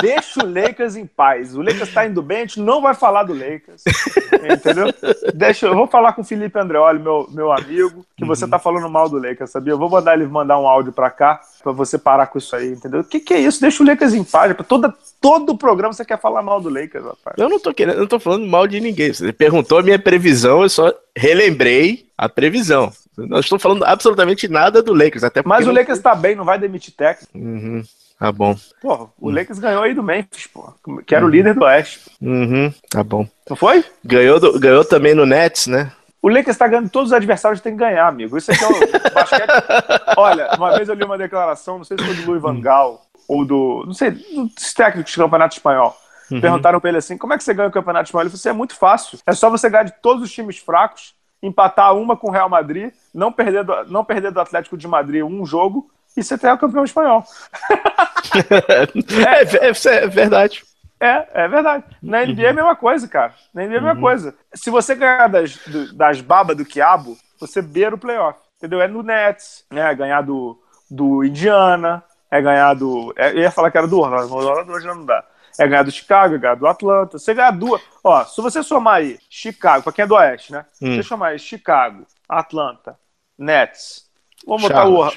deixa 0.00 0.44
o 0.44 0.52
Lakers 0.52 0.96
em 0.96 1.06
paz. 1.06 1.56
O 1.56 1.62
Lakers 1.62 1.92
tá 1.92 2.06
indo 2.06 2.22
bem, 2.22 2.38
a 2.38 2.40
gente 2.40 2.60
não 2.60 2.82
vai 2.82 2.94
falar 2.94 3.22
do 3.22 3.32
Lakers. 3.32 3.82
Entendeu? 4.32 4.92
Deixa, 5.34 5.66
eu 5.66 5.74
vou 5.74 5.86
falar 5.86 6.12
com 6.12 6.22
o 6.22 6.24
Felipe 6.24 6.58
Andreoli, 6.58 6.98
meu, 6.98 7.26
meu 7.30 7.52
amigo, 7.52 8.04
que 8.16 8.24
você 8.24 8.46
tá 8.46 8.58
falando 8.58 8.88
mal 8.88 9.08
do 9.08 9.16
Lakers, 9.16 9.50
sabia? 9.50 9.72
Eu 9.72 9.78
vou 9.78 9.88
mandar 9.88 10.14
ele 10.14 10.26
mandar 10.26 10.58
um 10.58 10.66
áudio 10.66 10.92
pra 10.92 11.10
cá, 11.10 11.40
pra 11.62 11.72
você 11.72 11.96
parar 11.98 12.26
com 12.26 12.38
isso 12.38 12.54
aí, 12.54 12.72
entendeu? 12.72 13.00
O 13.00 13.04
que, 13.04 13.20
que 13.20 13.34
é 13.34 13.40
isso? 13.40 13.60
Deixa 13.60 13.82
o 13.82 13.86
Lakers 13.86 14.14
em 14.14 14.24
paz. 14.24 14.52
Pra 14.52 14.64
toda, 14.64 14.94
todo 15.20 15.50
o 15.50 15.58
programa 15.58 15.92
você 15.92 16.04
quer 16.04 16.20
falar 16.20 16.42
mal 16.42 16.60
do 16.60 16.68
Lakers, 16.68 17.04
rapaz. 17.04 17.36
Eu 17.38 17.48
não 17.48 17.58
tô 17.58 17.72
querendo, 17.72 17.94
eu 17.94 18.00
não 18.00 18.08
tô 18.08 18.20
falando 18.20 18.46
mal 18.46 18.66
de 18.66 18.80
ninguém. 18.80 19.12
Você 19.12 19.32
perguntou 19.32 19.78
a 19.78 19.82
minha 19.82 19.98
previsão, 19.98 20.62
eu 20.62 20.68
só 20.68 20.92
relembrei 21.16 22.06
a 22.16 22.28
previsão. 22.28 22.92
Não 23.16 23.40
estou 23.40 23.58
falando 23.58 23.84
absolutamente 23.84 24.48
nada 24.48 24.82
do 24.82 24.94
Lakers. 24.94 25.24
Até 25.24 25.42
Mas 25.44 25.66
o 25.66 25.72
Lakers 25.72 25.98
está 25.98 26.14
bem, 26.14 26.34
não 26.34 26.44
vai 26.44 26.58
demitir 26.58 26.94
técnico. 26.94 27.36
Uhum. 27.36 27.82
Tá 28.18 28.30
bom. 28.30 28.56
Pô, 28.80 29.10
o 29.20 29.30
Lakers 29.30 29.58
ganhou 29.58 29.82
aí 29.82 29.94
do 29.94 30.02
Memphis, 30.02 30.46
pô. 30.46 30.72
Que 31.04 31.14
era 31.14 31.24
uhum. 31.24 31.30
o 31.30 31.34
líder 31.34 31.54
do 31.54 31.64
Oeste. 31.64 32.00
Uhum. 32.20 32.72
Tá 32.88 33.02
bom. 33.02 33.26
Não 33.50 33.56
foi? 33.56 33.84
Ganhou, 34.04 34.38
do, 34.38 34.58
ganhou 34.60 34.84
também 34.84 35.14
no 35.14 35.26
Nets, 35.26 35.66
né? 35.66 35.92
O 36.22 36.28
Lakers 36.28 36.50
está 36.50 36.68
ganhando 36.68 36.88
todos 36.88 37.08
os 37.08 37.12
adversários 37.12 37.60
tem 37.60 37.72
que 37.72 37.80
ganhar, 37.80 38.06
amigo. 38.06 38.38
Isso 38.38 38.52
aqui 38.52 38.62
é 38.62 38.68
o 38.68 38.70
basquete. 39.12 39.50
Olha, 40.16 40.50
uma 40.56 40.76
vez 40.76 40.88
eu 40.88 40.94
li 40.94 41.02
uma 41.02 41.18
declaração, 41.18 41.78
não 41.78 41.84
sei 41.84 41.98
se 41.98 42.04
foi 42.04 42.14
do 42.14 42.26
Louis 42.26 42.40
Van 42.40 42.60
Gaal 42.60 43.02
ou 43.26 43.44
do. 43.44 43.82
Não 43.86 43.92
sei, 43.92 44.12
dos 44.12 44.72
técnicos 44.72 45.12
do 45.12 45.24
Campeonato 45.24 45.56
Espanhol. 45.56 45.96
Uhum. 46.30 46.40
Perguntaram 46.40 46.80
pra 46.80 46.90
ele 46.90 46.98
assim: 46.98 47.18
como 47.18 47.32
é 47.32 47.36
que 47.36 47.42
você 47.42 47.52
ganha 47.52 47.68
o 47.68 47.72
Campeonato 47.72 48.06
Espanhol? 48.06 48.22
Ele 48.22 48.30
falou 48.30 48.38
assim: 48.38 48.48
é 48.48 48.52
muito 48.52 48.76
fácil. 48.76 49.18
É 49.26 49.32
só 49.32 49.50
você 49.50 49.68
ganhar 49.68 49.82
de 49.82 49.94
todos 50.00 50.22
os 50.22 50.30
times 50.30 50.58
fracos 50.58 51.12
empatar 51.42 51.94
uma 51.96 52.16
com 52.16 52.28
o 52.28 52.30
Real 52.30 52.48
Madrid, 52.48 52.92
não 53.12 53.32
perder 53.32 53.64
do, 53.64 53.84
não 53.86 54.04
perder 54.04 54.30
do 54.30 54.40
Atlético 54.40 54.76
de 54.76 54.86
Madrid 54.86 55.24
um 55.24 55.44
jogo 55.44 55.90
e 56.16 56.22
você 56.22 56.38
ter 56.38 56.52
o 56.52 56.58
campeão 56.58 56.84
espanhol. 56.84 57.24
é, 59.26 59.66
é, 59.66 59.96
é, 59.96 60.06
verdade. 60.06 60.62
É, 61.00 61.44
é 61.44 61.48
verdade. 61.48 61.84
Na 62.00 62.24
NBA 62.24 62.42
é 62.42 62.48
a 62.50 62.54
mesma 62.54 62.76
coisa, 62.76 63.08
cara. 63.08 63.34
Na 63.52 63.62
NBA 63.64 63.74
é 63.74 63.78
a 63.78 63.80
mesma 63.80 63.94
uhum. 63.94 64.00
coisa. 64.00 64.34
Se 64.54 64.70
você 64.70 64.94
ganhar 64.94 65.26
das, 65.28 65.58
das 65.94 66.20
babas 66.20 66.56
do 66.56 66.64
quiabo, 66.64 67.16
você 67.40 67.60
beira 67.60 67.94
o 67.94 67.98
playoff. 67.98 68.38
Entendeu? 68.58 68.80
É 68.80 68.86
no 68.86 69.02
Nets, 69.02 69.64
né? 69.70 69.92
Ganhar 69.94 70.20
do, 70.20 70.56
do 70.88 71.24
Indiana, 71.24 72.04
é 72.30 72.40
ganhar 72.40 72.74
do. 72.74 73.12
É, 73.16 73.32
eu 73.32 73.38
ia 73.38 73.50
falar 73.50 73.70
que 73.70 73.78
era 73.78 73.88
do 73.88 73.98
Orlando, 73.98 74.30
mas 74.30 74.44
o 74.44 74.48
Orlando 74.48 74.72
hoje 74.72 74.86
não 74.86 75.04
dá 75.04 75.24
é 75.58 75.66
ganhar 75.66 75.82
do 75.82 75.90
Chicago, 75.90 76.34
é 76.34 76.38
ganhar 76.38 76.54
do 76.54 76.66
Atlanta. 76.66 77.18
Você 77.18 77.34
ganhar 77.34 77.50
duas. 77.52 77.80
Ó, 78.02 78.24
se 78.24 78.40
você 78.40 78.62
somar 78.62 78.96
aí 78.96 79.18
Chicago, 79.28 79.82
pra 79.82 79.92
quem 79.92 80.04
é 80.04 80.06
do 80.06 80.14
Oeste, 80.14 80.52
né? 80.52 80.64
Hum. 80.80 80.96
Você 80.96 81.02
somar 81.02 81.30
aí 81.30 81.38
Chicago, 81.38 82.06
Atlanta, 82.28 82.98
Nets. 83.38 84.10
Vamos 84.46 84.62
botar 84.62 84.88
o 84.88 85.10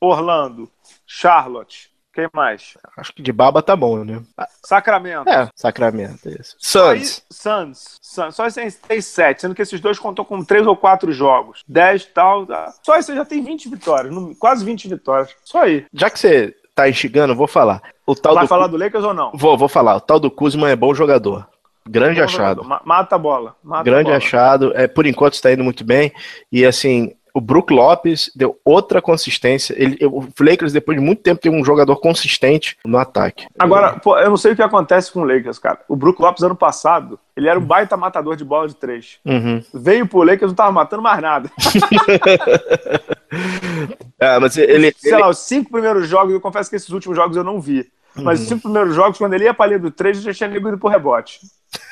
Orlando, 0.00 0.70
Charlotte, 1.06 1.90
Quem 2.12 2.28
mais? 2.32 2.78
Acho 2.96 3.12
que 3.12 3.22
de 3.22 3.32
baba 3.32 3.62
tá 3.62 3.76
bom, 3.76 4.02
né? 4.02 4.22
Sacramento. 4.64 5.28
É, 5.28 5.48
Sacramento, 5.54 6.28
isso. 6.28 6.56
Suns. 6.58 7.22
Suns. 7.30 7.98
Suns. 8.00 8.34
Só 8.34 8.46
esses 8.46 8.76
tem 8.76 9.00
sete, 9.02 9.42
sendo 9.42 9.54
que 9.54 9.60
esses 9.60 9.80
dois 9.80 9.98
contam 9.98 10.24
com 10.24 10.42
três 10.42 10.66
ou 10.66 10.76
quatro 10.76 11.12
jogos. 11.12 11.62
Dez 11.68 12.04
e 12.04 12.06
tal. 12.08 12.46
Tá. 12.46 12.72
Só 12.82 12.94
aí 12.94 13.02
você 13.02 13.14
já 13.14 13.24
tem 13.24 13.42
20 13.42 13.68
vitórias, 13.68 14.14
quase 14.38 14.64
20 14.64 14.88
vitórias. 14.88 15.34
Só 15.44 15.62
aí. 15.62 15.86
Já 15.92 16.08
que 16.08 16.18
você 16.18 16.56
tá 16.76 16.88
instigando, 16.88 17.34
vou 17.34 17.48
falar. 17.48 17.82
O 18.06 18.14
tal 18.14 18.34
Vai 18.34 18.44
do 18.44 18.48
falar 18.48 18.66
do 18.68 18.76
Lakers 18.76 19.02
ou 19.02 19.12
não? 19.14 19.32
Vou, 19.34 19.56
vou 19.58 19.68
falar. 19.68 19.96
O 19.96 20.00
tal 20.00 20.20
do 20.20 20.30
Kuzma 20.30 20.70
é 20.70 20.76
bom 20.76 20.94
jogador. 20.94 21.44
Grande 21.88 22.18
Bom 22.20 22.24
achado. 22.26 22.62
jogador. 22.62 22.68
Ma- 22.68 22.80
Mata 22.84 23.14
a 23.16 23.18
bola. 23.18 23.56
Mata 23.64 23.80
a 23.80 23.84
Grande 23.84 24.04
bola. 24.04 24.16
achado. 24.18 24.72
É, 24.76 24.86
por 24.86 25.06
enquanto 25.06 25.34
está 25.34 25.50
indo 25.52 25.64
muito 25.64 25.82
bem. 25.84 26.12
E 26.52 26.64
assim, 26.66 27.12
o 27.36 27.40
Brook 27.40 27.70
Lopes 27.70 28.30
deu 28.34 28.58
outra 28.64 29.02
consistência. 29.02 29.74
Ele, 29.76 29.98
o 30.06 30.26
Lakers, 30.40 30.72
depois 30.72 30.98
de 30.98 31.04
muito 31.04 31.20
tempo, 31.22 31.38
tem 31.38 31.52
um 31.52 31.62
jogador 31.62 31.96
consistente 31.96 32.78
no 32.82 32.96
ataque. 32.96 33.46
Agora, 33.58 33.92
pô, 34.00 34.18
eu 34.18 34.30
não 34.30 34.38
sei 34.38 34.52
o 34.52 34.56
que 34.56 34.62
acontece 34.62 35.12
com 35.12 35.20
o 35.20 35.24
Lakers, 35.24 35.58
cara. 35.58 35.80
O 35.86 35.94
Brook 35.94 36.18
Lopes, 36.22 36.42
ano 36.42 36.56
passado, 36.56 37.20
ele 37.36 37.46
era 37.46 37.58
um 37.58 37.62
baita 37.62 37.94
matador 37.94 38.36
de 38.36 38.44
bola 38.44 38.66
de 38.66 38.74
três. 38.74 39.18
Uhum. 39.22 39.62
Veio 39.74 40.06
pro 40.06 40.22
Lakers, 40.22 40.52
não 40.52 40.54
tava 40.54 40.72
matando 40.72 41.02
mais 41.02 41.20
nada. 41.20 41.50
É, 44.18 44.38
mas 44.38 44.56
ele, 44.56 44.94
Sei 44.96 45.12
ele- 45.12 45.20
lá, 45.20 45.28
os 45.28 45.38
cinco 45.38 45.70
primeiros 45.70 46.08
jogos, 46.08 46.32
eu 46.32 46.40
confesso 46.40 46.70
que 46.70 46.76
esses 46.76 46.88
últimos 46.88 47.16
jogos 47.16 47.36
eu 47.36 47.44
não 47.44 47.60
vi. 47.60 47.86
Mas 48.14 48.38
Uhum. 48.38 48.42
os 48.44 48.48
cinco 48.48 48.62
primeiros 48.62 48.94
jogos, 48.94 49.18
quando 49.18 49.34
ele 49.34 49.44
ia 49.44 49.52
pra 49.52 49.66
linha 49.66 49.78
do 49.78 49.90
três, 49.90 50.22
já 50.22 50.32
tinha 50.32 50.48
nego 50.48 50.68
ido 50.68 50.78
pro 50.78 50.88
rebote. 50.88 51.40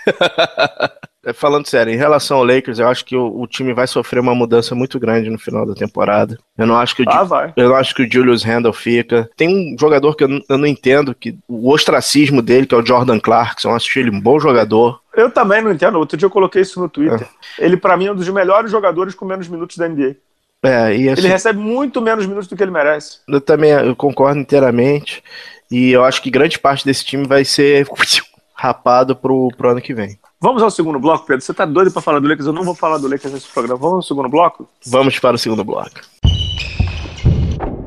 É, 1.26 1.32
Falando 1.32 1.66
sério, 1.66 1.90
em 1.90 1.96
relação 1.96 2.36
ao 2.36 2.44
Lakers, 2.44 2.78
eu 2.78 2.86
acho 2.86 3.02
que 3.02 3.16
o, 3.16 3.40
o 3.40 3.46
time 3.46 3.72
vai 3.72 3.86
sofrer 3.86 4.20
uma 4.20 4.34
mudança 4.34 4.74
muito 4.74 5.00
grande 5.00 5.30
no 5.30 5.38
final 5.38 5.64
da 5.64 5.72
temporada. 5.72 6.38
Eu 6.58 6.66
não 6.66 6.76
acho 6.76 6.94
que 6.94 7.02
o, 7.02 7.06
Ah, 7.08 7.50
eu 7.56 7.70
não 7.70 7.76
acho 7.76 7.94
que 7.94 8.02
o 8.02 8.12
Julius 8.12 8.42
Randle 8.44 8.74
fica. 8.74 9.26
Tem 9.34 9.48
um 9.48 9.74
jogador 9.80 10.14
que 10.16 10.24
eu, 10.24 10.28
não- 10.28 10.42
eu 10.50 10.58
não 10.58 10.66
entendo, 10.66 11.14
que 11.14 11.34
o 11.48 11.70
ostracismo 11.72 12.42
dele, 12.42 12.66
que 12.66 12.74
é 12.74 12.78
o 12.78 12.84
Jordan 12.84 13.18
Clarkson. 13.18 13.70
Eu 13.70 13.74
acho 13.74 13.98
ele 13.98 14.10
um 14.10 14.20
bom 14.20 14.38
jogador. 14.38 15.00
Eu 15.16 15.30
também 15.30 15.62
não 15.62 15.72
entendo. 15.72 15.98
Outro 15.98 16.18
dia 16.18 16.26
eu 16.26 16.30
coloquei 16.30 16.60
isso 16.60 16.78
no 16.78 16.90
Twitter. 16.90 17.26
É. 17.58 17.64
Ele, 17.64 17.78
pra 17.78 17.96
mim, 17.96 18.04
é 18.08 18.12
um 18.12 18.16
dos 18.16 18.28
melhores 18.28 18.70
jogadores 18.70 19.14
com 19.14 19.24
menos 19.24 19.48
minutos 19.48 19.78
da 19.78 19.88
NBA. 19.88 20.16
É, 20.62 20.94
e 20.94 21.08
assim, 21.08 21.22
Ele 21.22 21.28
recebe 21.28 21.58
muito 21.58 22.02
menos 22.02 22.26
minutos 22.26 22.48
do 22.48 22.54
que 22.54 22.62
ele 22.62 22.70
merece. 22.70 23.20
eu 23.26 23.40
também 23.40 23.70
eu 23.70 23.96
concordo 23.96 24.38
inteiramente. 24.38 25.24
E 25.70 25.90
eu 25.90 26.04
acho 26.04 26.20
que 26.20 26.30
grande 26.30 26.58
parte 26.58 26.84
desse 26.84 27.02
time 27.02 27.26
vai 27.26 27.46
ser 27.46 27.86
rapado 28.54 29.16
pro, 29.16 29.48
pro 29.56 29.70
ano 29.70 29.80
que 29.80 29.92
vem. 29.92 30.18
Vamos 30.40 30.62
ao 30.62 30.70
segundo 30.70 30.98
bloco, 30.98 31.26
Pedro. 31.26 31.44
Você 31.44 31.52
tá 31.52 31.64
doido 31.64 31.90
pra 31.90 32.00
falar 32.00 32.20
do 32.20 32.28
Lakers? 32.28 32.46
Eu 32.46 32.52
não 32.52 32.64
vou 32.64 32.74
falar 32.74 32.98
do 32.98 33.08
Lakers 33.08 33.32
nesse 33.32 33.48
programa. 33.48 33.80
Vamos 33.80 33.96
ao 33.96 34.02
segundo 34.02 34.28
bloco? 34.28 34.68
Vamos 34.86 35.18
para 35.18 35.36
o 35.36 35.38
segundo 35.38 35.64
bloco. 35.64 36.00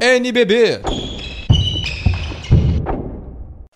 NBB. 0.01 0.81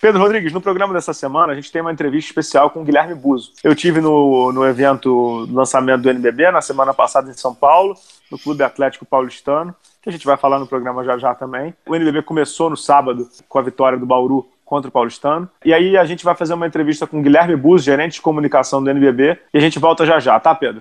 Pedro 0.00 0.20
Rodrigues, 0.20 0.52
no 0.52 0.60
programa 0.60 0.92
dessa 0.92 1.14
semana 1.14 1.52
a 1.52 1.54
gente 1.54 1.70
tem 1.70 1.80
uma 1.80 1.92
entrevista 1.92 2.28
especial 2.28 2.70
com 2.70 2.80
o 2.80 2.84
Guilherme 2.84 3.14
Buzo. 3.14 3.52
Eu 3.62 3.72
tive 3.72 4.00
no, 4.00 4.52
no 4.52 4.66
evento 4.66 5.46
do 5.46 5.54
lançamento 5.54 6.02
do 6.02 6.10
NBB 6.10 6.50
na 6.50 6.60
semana 6.60 6.92
passada 6.92 7.30
em 7.30 7.34
São 7.34 7.54
Paulo, 7.54 7.94
no 8.28 8.36
Clube 8.36 8.64
Atlético 8.64 9.06
Paulistano, 9.06 9.72
que 10.02 10.08
a 10.08 10.12
gente 10.12 10.26
vai 10.26 10.36
falar 10.36 10.58
no 10.58 10.66
programa 10.66 11.04
já 11.04 11.16
já 11.18 11.36
também. 11.36 11.72
O 11.86 11.94
NBB 11.94 12.22
começou 12.22 12.68
no 12.68 12.76
sábado 12.76 13.28
com 13.48 13.60
a 13.60 13.62
vitória 13.62 13.96
do 13.96 14.04
Bauru 14.04 14.48
contra 14.72 14.88
o 14.88 14.90
Paulistano. 14.90 15.50
E 15.62 15.74
aí 15.74 15.98
a 15.98 16.04
gente 16.06 16.24
vai 16.24 16.34
fazer 16.34 16.54
uma 16.54 16.66
entrevista 16.66 17.06
com 17.06 17.18
o 17.18 17.22
Guilherme 17.22 17.54
Buzo, 17.54 17.84
gerente 17.84 18.14
de 18.14 18.22
comunicação 18.22 18.82
do 18.82 18.88
NBB, 18.88 19.36
e 19.52 19.58
a 19.58 19.60
gente 19.60 19.78
volta 19.78 20.06
já 20.06 20.18
já, 20.18 20.40
tá, 20.40 20.54
Pedro? 20.54 20.80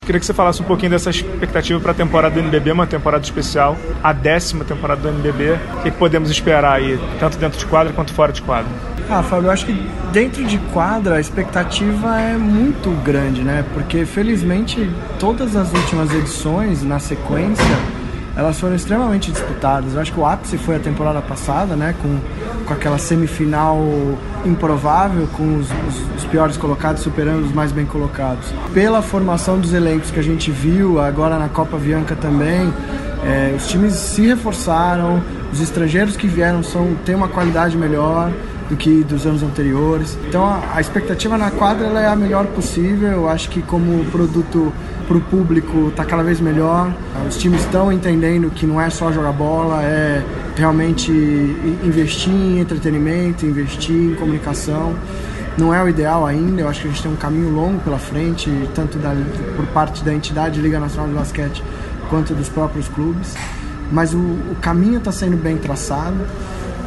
Queria 0.00 0.20
que 0.20 0.24
você 0.24 0.32
falasse 0.32 0.62
um 0.62 0.64
pouquinho 0.64 0.92
dessa 0.92 1.10
expectativa 1.10 1.80
para 1.80 1.90
a 1.90 1.94
temporada 1.94 2.32
do 2.36 2.40
NBB, 2.40 2.70
uma 2.70 2.86
temporada 2.86 3.24
especial, 3.24 3.76
a 4.00 4.12
décima 4.12 4.64
temporada 4.64 5.00
do 5.00 5.08
NBB. 5.08 5.54
O 5.78 5.82
que, 5.82 5.90
que 5.90 5.98
podemos 5.98 6.30
esperar 6.30 6.74
aí, 6.74 6.96
tanto 7.18 7.38
dentro 7.38 7.58
de 7.58 7.66
quadra 7.66 7.92
quanto 7.92 8.14
fora 8.14 8.32
de 8.32 8.40
quadra? 8.40 8.70
Ah, 9.10 9.20
Fábio, 9.20 9.48
eu 9.48 9.50
acho 9.50 9.66
que 9.66 9.72
dentro 10.12 10.44
de 10.44 10.58
quadra 10.72 11.16
a 11.16 11.20
expectativa 11.20 12.20
é 12.20 12.36
muito 12.38 12.90
grande, 13.02 13.42
né? 13.42 13.64
Porque 13.74 14.06
felizmente 14.06 14.88
todas 15.18 15.56
as 15.56 15.74
últimas 15.74 16.14
edições 16.14 16.84
na 16.84 17.00
sequência 17.00 17.66
elas 18.38 18.58
foram 18.58 18.74
extremamente 18.76 19.30
disputadas. 19.32 19.94
Eu 19.94 20.00
acho 20.00 20.12
que 20.12 20.20
o 20.20 20.24
ápice 20.24 20.56
foi 20.56 20.76
a 20.76 20.78
temporada 20.78 21.20
passada, 21.20 21.74
né? 21.74 21.94
Com, 22.00 22.18
com 22.64 22.72
aquela 22.72 22.96
semifinal 22.96 23.76
improvável, 24.46 25.26
com 25.36 25.56
os, 25.58 25.66
os- 25.70 26.16
os 26.18 26.24
piores 26.24 26.56
colocados 26.56 27.02
superando 27.02 27.44
os 27.44 27.52
mais 27.52 27.72
bem 27.72 27.84
colocados. 27.84 28.52
Pela 28.72 29.02
formação 29.02 29.58
dos 29.58 29.72
elencos 29.74 30.10
que 30.10 30.20
a 30.20 30.22
gente 30.22 30.50
viu 30.50 31.00
agora 31.00 31.38
na 31.38 31.48
Copa 31.48 31.76
Bianca 31.76 32.14
também, 32.14 32.72
é, 33.24 33.54
os 33.56 33.66
times 33.66 33.94
se 33.94 34.26
reforçaram, 34.26 35.20
os 35.52 35.60
estrangeiros 35.60 36.16
que 36.16 36.26
vieram 36.28 36.62
são, 36.62 36.94
têm 37.04 37.14
uma 37.16 37.28
qualidade 37.28 37.76
melhor 37.76 38.30
do 38.68 38.76
que 38.76 39.02
dos 39.02 39.26
anos 39.26 39.42
anteriores. 39.42 40.18
Então 40.28 40.44
a, 40.44 40.62
a 40.74 40.80
expectativa 40.80 41.38
na 41.38 41.50
quadra 41.50 41.86
é 41.98 42.06
a 42.06 42.16
melhor 42.16 42.46
possível. 42.46 43.08
Eu 43.08 43.28
acho 43.28 43.48
que 43.48 43.62
como 43.62 44.04
produto 44.06 44.72
para 45.06 45.16
o 45.16 45.20
público 45.22 45.88
está 45.88 46.04
cada 46.04 46.22
vez 46.22 46.40
melhor. 46.40 46.92
Os 47.26 47.36
times 47.38 47.62
estão 47.62 47.90
entendendo 47.90 48.50
que 48.50 48.66
não 48.66 48.80
é 48.80 48.90
só 48.90 49.10
jogar 49.10 49.32
bola, 49.32 49.82
é 49.82 50.22
realmente 50.56 51.10
investir 51.82 52.32
em 52.32 52.60
entretenimento, 52.60 53.46
investir 53.46 53.94
em 53.94 54.14
comunicação. 54.14 54.94
Não 55.56 55.74
é 55.74 55.82
o 55.82 55.88
ideal 55.88 56.24
ainda, 56.24 56.60
eu 56.60 56.68
acho 56.68 56.82
que 56.82 56.86
a 56.86 56.90
gente 56.90 57.02
tem 57.02 57.10
um 57.10 57.16
caminho 57.16 57.50
longo 57.50 57.80
pela 57.80 57.98
frente, 57.98 58.48
tanto 58.76 58.96
da, 58.98 59.12
por 59.56 59.66
parte 59.66 60.04
da 60.04 60.14
entidade 60.14 60.60
Liga 60.60 60.78
Nacional 60.78 61.08
de 61.08 61.14
Basquete 61.14 61.64
quanto 62.08 62.32
dos 62.32 62.48
próprios 62.48 62.86
clubes. 62.88 63.34
Mas 63.90 64.14
o, 64.14 64.18
o 64.18 64.56
caminho 64.60 64.98
está 64.98 65.10
sendo 65.10 65.36
bem 65.36 65.56
traçado. 65.56 66.16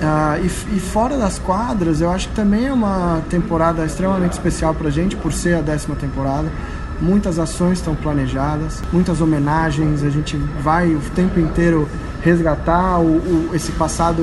Ah, 0.03 0.39
e, 0.41 0.45
e 0.47 0.79
fora 0.79 1.15
das 1.17 1.37
quadras, 1.37 2.01
eu 2.01 2.09
acho 2.09 2.29
que 2.29 2.35
também 2.35 2.65
é 2.67 2.73
uma 2.73 3.21
temporada 3.29 3.85
extremamente 3.85 4.33
especial 4.33 4.73
para 4.73 4.87
a 4.87 4.91
gente, 4.91 5.15
por 5.15 5.31
ser 5.31 5.55
a 5.55 5.61
décima 5.61 5.95
temporada. 5.95 6.51
Muitas 6.99 7.37
ações 7.39 7.79
estão 7.79 7.95
planejadas, 7.95 8.81
muitas 8.91 9.21
homenagens, 9.21 10.03
a 10.03 10.09
gente 10.09 10.37
vai 10.61 10.93
o 10.93 10.99
tempo 11.15 11.39
inteiro 11.39 11.87
resgatar 12.23 12.99
o, 12.99 13.17
o- 13.17 13.49
esse 13.53 13.71
passado 13.73 14.21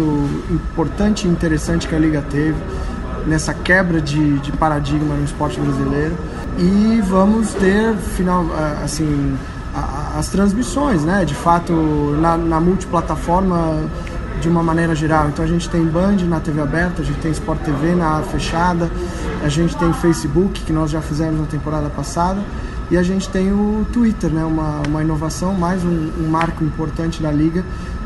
importante 0.50 1.26
e 1.26 1.30
interessante 1.30 1.86
que 1.88 1.94
a 1.94 1.98
Liga 1.98 2.22
teve, 2.28 2.56
nessa 3.26 3.52
quebra 3.52 4.00
de, 4.00 4.38
de 4.38 4.52
paradigma 4.52 5.14
no 5.14 5.24
esporte 5.24 5.60
brasileiro. 5.60 6.16
E 6.58 7.00
vamos 7.08 7.52
ter, 7.54 7.94
final, 7.96 8.46
ah, 8.52 8.80
assim, 8.84 9.36
as 10.16 10.28
transmissões, 10.28 11.04
né? 11.04 11.24
De 11.24 11.34
fato, 11.34 11.72
na, 12.20 12.36
na 12.36 12.60
multiplataforma 12.60 13.84
de 14.40 14.48
uma 14.48 14.62
maneira 14.62 14.94
geral. 14.94 15.28
Então 15.28 15.44
a 15.44 15.48
gente 15.48 15.68
tem 15.68 15.84
Band 15.84 16.16
na 16.26 16.40
TV 16.40 16.60
aberta, 16.60 17.02
a 17.02 17.04
gente 17.04 17.18
tem 17.20 17.30
Sport 17.32 17.60
TV 17.60 17.94
na 17.94 18.22
fechada, 18.22 18.90
a 19.42 19.48
gente 19.48 19.76
tem 19.76 19.92
Facebook, 19.92 20.62
que 20.62 20.72
nós 20.72 20.90
já 20.90 21.00
fizemos 21.00 21.40
na 21.40 21.46
temporada 21.46 21.88
passada, 21.90 22.40
e 22.90 22.96
a 22.96 23.02
gente 23.02 23.28
tem 23.28 23.52
o 23.52 23.86
Twitter, 23.92 24.30
né? 24.30 24.44
uma, 24.44 24.82
uma 24.86 25.02
inovação, 25.02 25.52
mais 25.52 25.84
um, 25.84 26.10
um 26.20 26.28
marco 26.28 26.64
importante 26.64 27.22
da 27.22 27.30
Liga, 27.30 27.64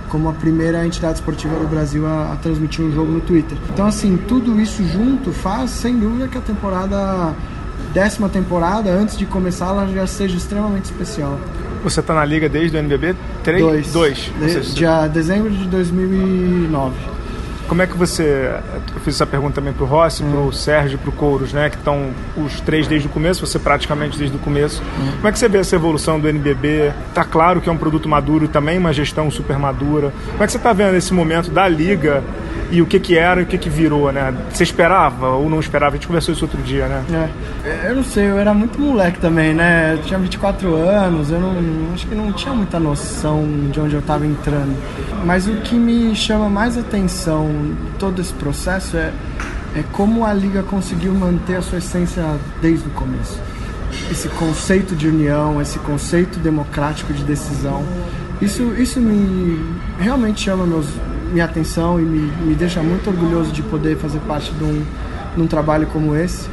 como 0.09 0.29
a 0.29 0.33
primeira 0.33 0.85
entidade 0.85 1.15
esportiva 1.15 1.55
do 1.59 1.67
Brasil 1.67 2.07
a, 2.07 2.33
a 2.33 2.37
transmitir 2.37 2.85
um 2.85 2.93
jogo 2.93 3.13
no 3.13 3.21
Twitter. 3.21 3.57
Então, 3.73 3.87
assim, 3.87 4.17
tudo 4.17 4.61
isso 4.61 4.85
junto 4.87 5.33
faz, 5.33 5.71
sem 5.71 5.99
dúvida, 5.99 6.29
que 6.29 6.37
a 6.37 6.41
temporada, 6.41 7.35
décima 7.95 8.29
temporada, 8.29 8.91
antes 8.91 9.17
de 9.17 9.25
começar, 9.25 9.69
ela 9.69 9.87
já 9.87 10.07
seja 10.07 10.37
extremamente 10.37 10.87
especial. 10.87 11.39
Você 11.83 12.01
está 12.01 12.15
na 12.15 12.25
liga 12.25 12.49
desde 12.49 12.77
o 12.77 12.81
NBB? 12.81 13.15
Três? 13.43 13.61
Dois. 13.63 13.93
Dois. 13.93 14.33
De, 14.39 14.51
seja, 14.51 14.75
dia 14.75 15.07
dezembro 15.09 15.51
de 15.51 15.65
2009. 15.67 16.95
Como 17.69 17.81
é 17.81 17.87
que 17.87 17.97
você. 17.97 18.51
Eu 18.95 19.01
fiz 19.01 19.15
essa 19.15 19.27
pergunta 19.27 19.55
também 19.55 19.73
pro 19.73 19.87
Rossi, 19.87 20.23
pro 20.23 20.53
Sérgio 20.53 20.97
e 20.97 20.99
pro 20.99 21.11
Couros, 21.11 21.53
né? 21.53 21.71
Que 21.71 21.77
estão 21.77 22.11
os 22.37 22.61
três 22.61 22.87
desde 22.87 23.09
o 23.09 23.11
começo, 23.11 23.47
você 23.47 23.59
praticamente 23.59 24.19
desde 24.19 24.37
o 24.37 24.39
começo. 24.39 24.83
Como 25.17 25.27
é 25.27 25.33
que 25.33 25.39
você 25.39 25.49
vê 25.49 25.59
essa 25.59 25.75
evolução 25.75 26.21
do 26.21 26.29
NBB? 26.29 26.93
Tá 27.15 27.25
claro 27.25 27.61
que 27.61 27.69
é 27.69 27.73
um 27.73 27.77
produto 27.79 28.09
maduro 28.09 28.47
também 28.47 28.79
uma 28.79 28.93
gestão 28.93 29.31
super 29.31 29.59
madura. 29.59 30.13
Como 30.33 30.43
é 30.43 30.47
que 30.47 30.53
você 30.53 30.59
tá 30.59 30.73
vendo 30.73 30.97
esse 30.97 31.15
momento 31.15 31.51
da 31.51 31.67
liga 31.67 32.23
e 32.73 32.81
o 32.81 32.87
que 32.87 32.99
que 32.99 33.19
era 33.19 33.39
e 33.39 33.45
o 33.45 33.47
que 33.47 33.59
que 33.59 33.69
virou, 33.69 34.11
né? 34.11 34.35
Você 34.51 34.63
esperava 34.63 35.29
ou 35.29 35.49
não 35.51 35.61
esperava? 35.61 35.93
A 35.93 35.97
gente 35.97 36.07
conversou 36.07 36.33
isso 36.33 36.43
outro 36.43 36.61
dia, 36.63 36.89
né? 36.89 37.31
É, 37.63 37.91
eu 37.91 37.97
não 37.97 38.03
sei, 38.03 38.31
eu 38.31 38.39
era 38.39 38.55
muito 38.55 38.81
moleque 38.81 39.21
também, 39.21 39.53
né? 39.53 39.93
Eu 39.93 40.03
tinha 40.03 40.19
24 40.19 40.75
anos, 40.75 41.31
eu 41.31 41.39
não, 41.39 41.55
acho 41.93 42.07
que 42.07 42.15
não 42.15 42.33
tinha 42.33 42.55
muita 42.55 42.81
noção 42.81 43.47
de 43.71 43.79
onde 43.79 43.95
eu 43.95 44.01
estava 44.01 44.27
entrando. 44.27 44.75
Mas 45.23 45.47
o 45.47 45.57
que 45.57 45.75
me 45.75 46.17
chama 46.17 46.49
mais 46.49 46.79
atenção 46.79 47.47
em 47.47 47.77
todo 47.99 48.23
esse 48.23 48.33
processo 48.33 48.97
é, 48.97 49.13
é 49.77 49.85
como 49.93 50.25
a 50.25 50.33
Liga 50.33 50.63
conseguiu 50.63 51.13
manter 51.13 51.57
a 51.57 51.63
sua 51.63 51.77
essência 51.77 52.25
desde 52.63 52.89
o 52.89 52.91
começo. 52.93 53.39
Esse 54.11 54.31
conceito 54.31 54.97
de 54.97 55.09
união, 55.09 55.61
esse 55.61 55.79
conceito 55.81 56.39
democrático 56.39 57.13
de 57.13 57.23
decisão, 57.23 57.85
isso, 58.41 58.75
isso 58.79 58.99
me 58.99 59.63
realmente 60.01 60.41
chama 60.41 60.67
meus, 60.67 60.87
minha 61.33 61.45
atenção 61.45 61.99
e 61.99 62.03
me, 62.03 62.21
me 62.45 62.55
deixa 62.55 62.83
muito 62.83 63.09
orgulhoso 63.09 63.51
de 63.53 63.63
poder 63.63 63.97
fazer 63.97 64.21
parte 64.21 64.53
de 64.53 64.65
um, 64.65 64.85
de 65.37 65.43
um 65.43 65.47
trabalho 65.47 65.87
como 65.89 66.15
esse 66.15 66.49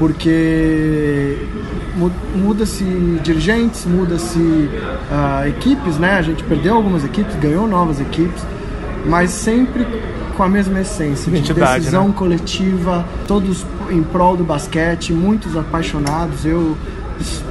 porque 0.00 1.36
muda-se 2.34 2.84
dirigentes, 3.22 3.84
muda-se 3.84 4.38
uh, 4.38 5.46
equipes, 5.46 5.98
né? 5.98 6.14
A 6.14 6.22
gente 6.22 6.42
perdeu 6.44 6.74
algumas 6.74 7.04
equipes, 7.04 7.36
ganhou 7.36 7.68
novas 7.68 8.00
equipes, 8.00 8.42
mas 9.04 9.30
sempre 9.30 9.86
com 10.38 10.42
a 10.42 10.48
mesma 10.48 10.80
essência, 10.80 11.30
de 11.30 11.52
decisão 11.52 12.08
né? 12.08 12.14
coletiva, 12.16 13.04
todos 13.28 13.66
em 13.90 14.02
prol 14.02 14.38
do 14.38 14.44
basquete, 14.44 15.12
muitos 15.12 15.54
apaixonados. 15.54 16.46
Eu 16.46 16.78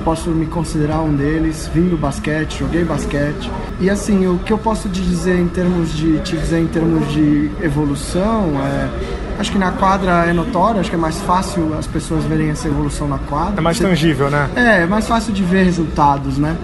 posso 0.03 0.29
me 0.29 0.45
considerar 0.45 1.01
um 1.01 1.15
deles, 1.15 1.69
vim 1.73 1.89
do 1.89 1.97
basquete, 1.97 2.59
joguei 2.59 2.83
basquete. 2.83 3.49
E 3.79 3.89
assim, 3.89 4.27
o 4.27 4.39
que 4.39 4.51
eu 4.51 4.57
posso 4.57 4.89
te 4.89 5.01
dizer 5.01 5.39
em 5.39 5.47
termos 5.47 5.95
de 5.95 6.19
te 6.19 6.37
dizer 6.37 6.59
em 6.59 6.67
termos 6.67 7.11
de 7.11 7.51
evolução 7.61 8.53
é 8.63 9.19
Acho 9.39 9.53
que 9.53 9.57
na 9.57 9.71
quadra 9.71 10.25
é 10.25 10.33
notório, 10.33 10.81
acho 10.81 10.89
que 10.89 10.97
é 10.97 10.99
mais 10.99 11.17
fácil 11.21 11.73
as 11.73 11.87
pessoas 11.87 12.25
verem 12.25 12.49
essa 12.49 12.67
evolução 12.67 13.07
na 13.07 13.17
quadra. 13.17 13.53
É 13.57 13.61
mais 13.61 13.79
tangível, 13.79 14.29
né? 14.29 14.49
É, 14.53 14.81
é 14.81 14.85
mais 14.85 15.07
fácil 15.07 15.31
de 15.31 15.41
ver 15.45 15.63
resultados, 15.63 16.37
né? 16.37 16.57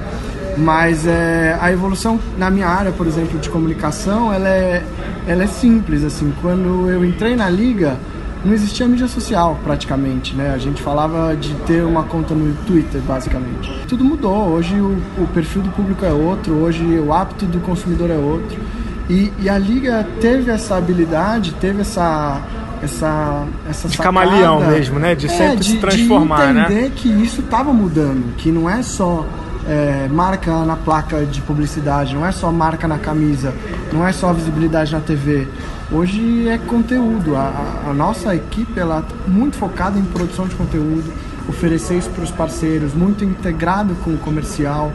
Mas 0.58 1.08
é, 1.08 1.58
a 1.62 1.72
evolução 1.72 2.20
na 2.38 2.52
minha 2.52 2.68
área, 2.68 2.92
por 2.92 3.08
exemplo, 3.08 3.40
de 3.40 3.50
comunicação, 3.50 4.34
ela 4.34 4.50
é, 4.50 4.84
ela 5.26 5.44
é 5.44 5.48
simples, 5.48 6.04
assim. 6.04 6.34
Quando 6.42 6.90
eu 6.90 7.06
entrei 7.06 7.34
na 7.34 7.50
liga, 7.50 7.98
não 8.46 8.54
existia 8.54 8.88
mídia 8.88 9.08
social 9.08 9.60
praticamente, 9.64 10.36
né? 10.36 10.54
A 10.54 10.58
gente 10.58 10.82
falava 10.82 11.36
de 11.36 11.54
ter 11.66 11.84
uma 11.84 12.04
conta 12.04 12.36
no 12.36 12.54
Twitter, 12.66 13.02
basicamente. 13.02 13.72
Tudo 13.88 14.06
mudou. 14.06 14.50
Hoje 14.50 14.76
o, 14.80 15.02
o 15.18 15.28
perfil 15.34 15.64
do 15.64 15.72
público 15.72 16.06
é 16.06 16.12
outro, 16.12 16.54
hoje 16.54 16.84
o 17.00 17.12
hábito 17.12 17.46
do 17.48 17.60
consumidor 17.60 18.12
é 18.12 18.18
outro. 18.18 18.62
E, 19.10 19.32
e 19.40 19.50
a 19.50 19.58
liga 19.58 20.08
teve 20.22 20.52
essa 20.52 20.78
habilidade, 20.78 21.54
teve 21.54 21.82
essa 21.82 22.42
essa 22.82 23.46
essa 23.68 23.88
de 23.88 23.98
sacada, 23.98 24.20
camaleão 24.20 24.60
mesmo, 24.60 25.00
né? 25.00 25.16
De 25.16 25.26
é, 25.26 25.30
sempre 25.30 25.58
de, 25.58 25.72
se 25.72 25.78
transformar, 25.78 26.48
de 26.48 26.54
né? 26.54 26.66
entender 26.66 26.92
que 26.92 27.10
isso 27.10 27.42
estava 27.42 27.74
mudando, 27.74 28.36
que 28.38 28.52
não 28.52 28.70
é 28.70 28.84
só 28.84 29.26
é, 29.68 30.08
marca 30.10 30.64
na 30.64 30.76
placa 30.76 31.26
de 31.26 31.42
publicidade, 31.42 32.14
não 32.14 32.26
é 32.26 32.32
só 32.32 32.52
marca 32.52 32.88
na 32.88 32.98
camisa, 32.98 33.54
não 33.92 34.06
é 34.08 34.12
só 34.12 34.32
visibilidade 34.34 34.92
na 34.92 35.00
TV. 35.00 35.48
Hoje 35.92 36.48
é 36.48 36.58
conteúdo. 36.58 37.36
A, 37.36 37.84
a 37.90 37.94
nossa 37.94 38.36
equipe 38.36 38.80
ela 38.80 39.02
tá 39.02 39.16
muito 39.28 39.58
focada 39.58 39.98
em 39.98 40.04
produção 40.04 40.48
de 40.48 40.56
conteúdo, 40.56 41.12
oferecer 41.48 41.98
isso 41.98 42.10
para 42.10 42.24
os 42.24 42.32
parceiros, 42.32 42.94
muito 42.94 43.24
integrado 43.24 43.96
com 44.04 44.12
o 44.12 44.18
comercial, 44.18 44.92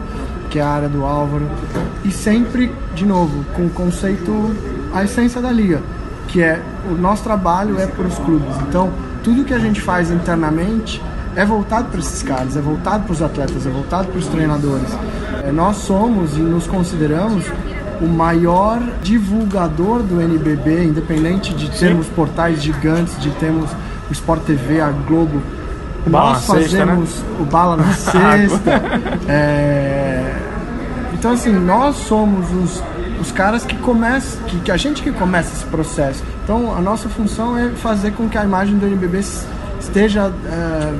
que 0.49 0.59
é 0.59 0.63
a 0.63 0.69
área 0.69 0.89
do 0.89 1.05
Álvaro, 1.05 1.49
e 2.05 2.11
sempre, 2.11 2.73
de 2.95 3.07
novo, 3.07 3.45
com 3.55 3.67
o 3.67 3.71
conceito, 3.71 4.55
a 4.93 5.05
essência 5.05 5.41
da 5.41 5.51
liga 5.51 5.81
que 6.31 6.43
é 6.43 6.63
o 6.89 6.95
nosso 6.95 7.23
trabalho 7.25 7.79
é 7.79 7.87
para 7.87 8.07
os 8.07 8.19
clubes. 8.19 8.57
Então, 8.69 8.93
tudo 9.23 9.45
que 9.45 9.53
a 9.53 9.59
gente 9.59 9.81
faz 9.81 10.11
internamente 10.11 11.03
é 11.37 11.45
voltado 11.45 11.89
para 11.89 12.01
esses 12.01 12.23
caras, 12.23 12.57
é 12.57 12.61
voltado 12.61 13.05
para 13.05 13.13
os 13.13 13.23
atletas, 13.23 13.67
é 13.67 13.71
voltado 13.71 14.09
para 14.09 14.19
os 14.19 14.27
treinadores. 14.27 14.89
É, 15.45 15.53
nós 15.53 15.77
somos 15.77 16.37
e 16.37 16.41
nos 16.41 16.67
consideramos 16.67 17.45
o 18.01 18.07
maior 18.07 18.81
divulgador 19.03 20.03
do 20.03 20.21
NBB, 20.21 20.85
independente 20.85 21.55
de 21.55 21.71
termos 21.79 22.07
Sim. 22.07 22.13
portais 22.15 22.63
gigantes, 22.63 23.19
de 23.21 23.31
termos 23.33 23.71
o 24.09 24.13
Sport 24.13 24.43
TV, 24.43 24.81
a 24.81 24.91
Globo. 24.91 25.41
O 26.07 26.11
nós 26.11 26.47
fazemos 26.47 27.11
sexta, 27.11 27.27
né? 27.27 27.37
o 27.41 27.45
Bala 27.45 27.77
na 27.77 27.93
Sexta. 27.93 28.83
é... 29.29 30.35
Então, 31.13 31.33
assim, 31.33 31.53
nós 31.53 31.97
somos 31.97 32.51
os 32.53 32.83
os 33.21 33.31
caras 33.31 33.65
que 33.65 33.77
começam, 33.77 34.43
que, 34.45 34.59
que, 34.61 34.73
a 34.73 34.77
gente 34.77 35.03
que 35.03 35.13
começa 35.13 35.53
esse 35.53 35.67
processo. 35.67 36.25
Então 36.43 36.75
a 36.75 36.81
nossa 36.81 37.09
função 37.09 37.57
é 37.57 37.69
fazer 37.71 38.13
com 38.13 38.29
que 38.29 38.39
a 38.39 38.45
imagem 38.45 38.79
do 38.79 38.87
NBB 38.87 39.21
esteja 39.79 40.33
é, 40.47 40.95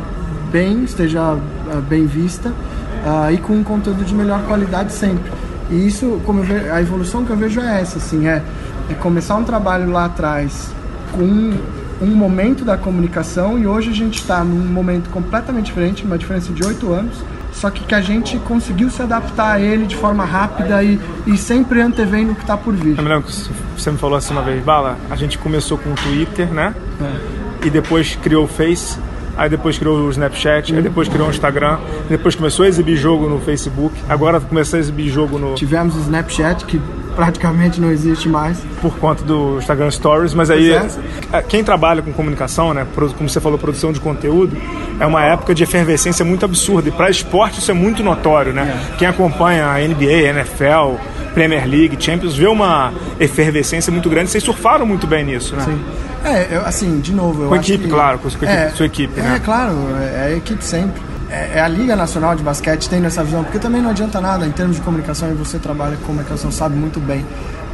bem, 0.51 0.85
esteja 0.85 1.37
é, 1.71 1.77
bem 1.81 2.07
vista 2.07 2.51
uh, 2.51 3.33
e 3.33 3.39
com 3.39 3.55
um 3.55 3.65
conteúdo 3.65 4.05
de 4.05 4.15
melhor 4.15 4.43
qualidade 4.45 4.93
sempre. 4.93 5.31
E 5.71 5.87
isso, 5.87 6.21
como 6.25 6.43
vejo, 6.43 6.73
a 6.73 6.81
evolução 6.81 7.25
que 7.25 7.31
eu 7.31 7.37
vejo 7.37 7.61
é 7.61 7.81
essa, 7.81 7.99
assim, 7.99 8.27
é, 8.27 8.43
é 8.91 8.95
começar 8.95 9.37
um 9.37 9.45
trabalho 9.45 9.91
lá 9.91 10.07
atrás 10.07 10.71
com 11.13 11.23
um, 11.23 11.59
um 12.03 12.15
momento 12.15 12.65
da 12.65 12.77
comunicação 12.77 13.59
e 13.59 13.67
hoje 13.67 13.91
a 13.91 13.95
gente 13.95 14.19
está 14.19 14.43
num 14.43 14.67
momento 14.67 15.11
completamente 15.11 15.67
diferente, 15.67 16.05
uma 16.05 16.19
diferença 16.19 16.53
de 16.53 16.65
oito 16.65 16.93
anos 16.93 17.17
só 17.53 17.71
que 17.71 17.85
que 17.85 17.95
a 17.95 18.01
gente 18.01 18.39
conseguiu 18.39 18.91
se 18.91 19.03
adaptar 19.03 19.53
a 19.53 19.61
ele 19.61 19.87
de 19.87 19.97
forma 19.97 20.25
rápida 20.25 20.83
e, 20.83 20.99
e 21.27 21.37
sempre 21.37 21.81
antevendo 21.81 22.33
o 22.33 22.35
que 22.35 22.43
está 22.43 22.57
por 22.57 22.75
vir. 22.75 22.97
Eu 22.97 23.03
me 23.03 23.09
lembro 23.09 23.25
que 23.25 23.33
você 23.77 23.91
me 23.91 23.99
falou 23.99 24.17
assim 24.17 24.33
uma 24.33 24.43
vez, 24.43 24.63
Bala, 24.65 24.97
a 25.11 25.17
gente 25.17 25.39
começou 25.39 25.77
com 25.77 25.91
o 25.91 25.95
Twitter, 25.95 26.53
né? 26.53 26.75
É. 27.01 27.67
E 27.67 27.71
depois 27.71 28.17
criou 28.17 28.45
o 28.45 28.49
Face, 28.49 28.99
aí 29.37 29.49
depois 29.49 29.79
criou 29.79 29.99
o 29.99 30.11
Snapchat, 30.11 30.75
aí 30.75 30.83
depois 30.83 31.09
criou 31.09 31.29
o 31.29 31.31
Instagram, 31.31 31.79
depois 32.09 32.35
começou 32.35 32.65
a 32.65 32.69
exibir 32.69 32.97
jogo 32.97 33.29
no 33.29 33.41
Facebook, 33.41 33.95
agora 34.09 34.41
começou 34.41 34.77
a 34.77 34.81
exibir 34.81 35.09
jogo 35.09 35.39
no... 35.39 35.55
Tivemos 35.55 35.97
o 35.97 36.01
Snapchat, 36.01 36.65
que 36.65 36.81
praticamente 37.15 37.81
não 37.81 37.91
existe 37.91 38.29
mais. 38.29 38.59
Por 38.81 38.97
conta 38.97 39.23
do 39.25 39.59
Instagram 39.59 39.91
Stories, 39.91 40.35
mas 40.35 40.51
aí 40.51 40.73
é. 40.73 41.43
quem 41.43 41.63
trabalha 41.63 42.03
com 42.03 42.13
comunicação, 42.13 42.73
né, 42.73 42.87
como 43.17 43.29
você 43.29 43.41
falou, 43.41 43.59
produção 43.59 43.93
de 43.93 44.01
conteúdo, 44.01 44.57
é 44.99 45.07
uma 45.07 45.23
época 45.25 45.55
de 45.55 45.63
efervescência 45.63 46.25
muito 46.25 46.45
absurda. 46.45 46.89
E 46.89 46.93
para 46.93 47.11
esporte 47.11 47.59
isso 47.59 47.71
é 47.71 47.75
muito 47.75 48.03
notório, 48.03 48.53
né? 48.53 48.91
É. 48.93 48.97
Quem 48.97 49.09
acompanha 49.09 49.67
a 49.67 49.79
NBA, 49.79 50.29
NFL, 50.29 50.97
Premier 51.35 51.67
League, 51.69 51.97
Champions, 51.99 52.37
vê 52.37 52.47
uma 52.47 52.93
efervescência 53.19 53.93
muito 53.93 54.09
grande. 54.09 54.31
Vocês 54.31 54.43
surfaram 54.43 54.87
muito 54.87 55.07
bem 55.07 55.25
nisso, 55.25 55.55
né? 55.57 55.65
Sim. 55.65 55.81
É, 56.25 56.49
eu, 56.51 56.67
assim, 56.67 57.01
de 57.01 57.13
novo, 57.13 57.45
eu 57.45 57.49
com 57.49 57.55
a 57.55 57.59
equipe, 57.59 57.85
que, 57.85 57.91
claro, 57.91 58.19
com 58.19 58.29
a 58.29 58.31
equipe, 58.31 58.47
é, 58.47 58.71
sua 58.71 58.87
equipe 58.87 59.21
né? 59.21 59.37
É, 59.37 59.39
claro, 59.39 59.75
é, 59.99 60.05
é 60.05 60.33
a 60.35 60.37
equipe 60.37 60.63
sempre 60.63 61.01
é, 61.31 61.53
é, 61.55 61.61
a 61.61 61.69
Liga 61.69 61.95
Nacional 61.95 62.35
de 62.35 62.43
Basquete 62.43 62.89
tendo 62.89 63.07
essa 63.07 63.23
visão, 63.23 63.45
porque 63.45 63.59
também 63.59 63.81
não 63.81 63.91
adianta 63.91 64.21
nada 64.21 64.47
em 64.47 64.51
termos 64.51 64.77
de 64.77 64.83
comunicação, 64.83 65.31
e 65.31 65.35
você 65.35 65.59
trabalha 65.59 65.97
com 65.97 66.07
comunicação, 66.07 66.51
sabe 66.51 66.77
muito 66.77 66.99
bem. 66.99 67.25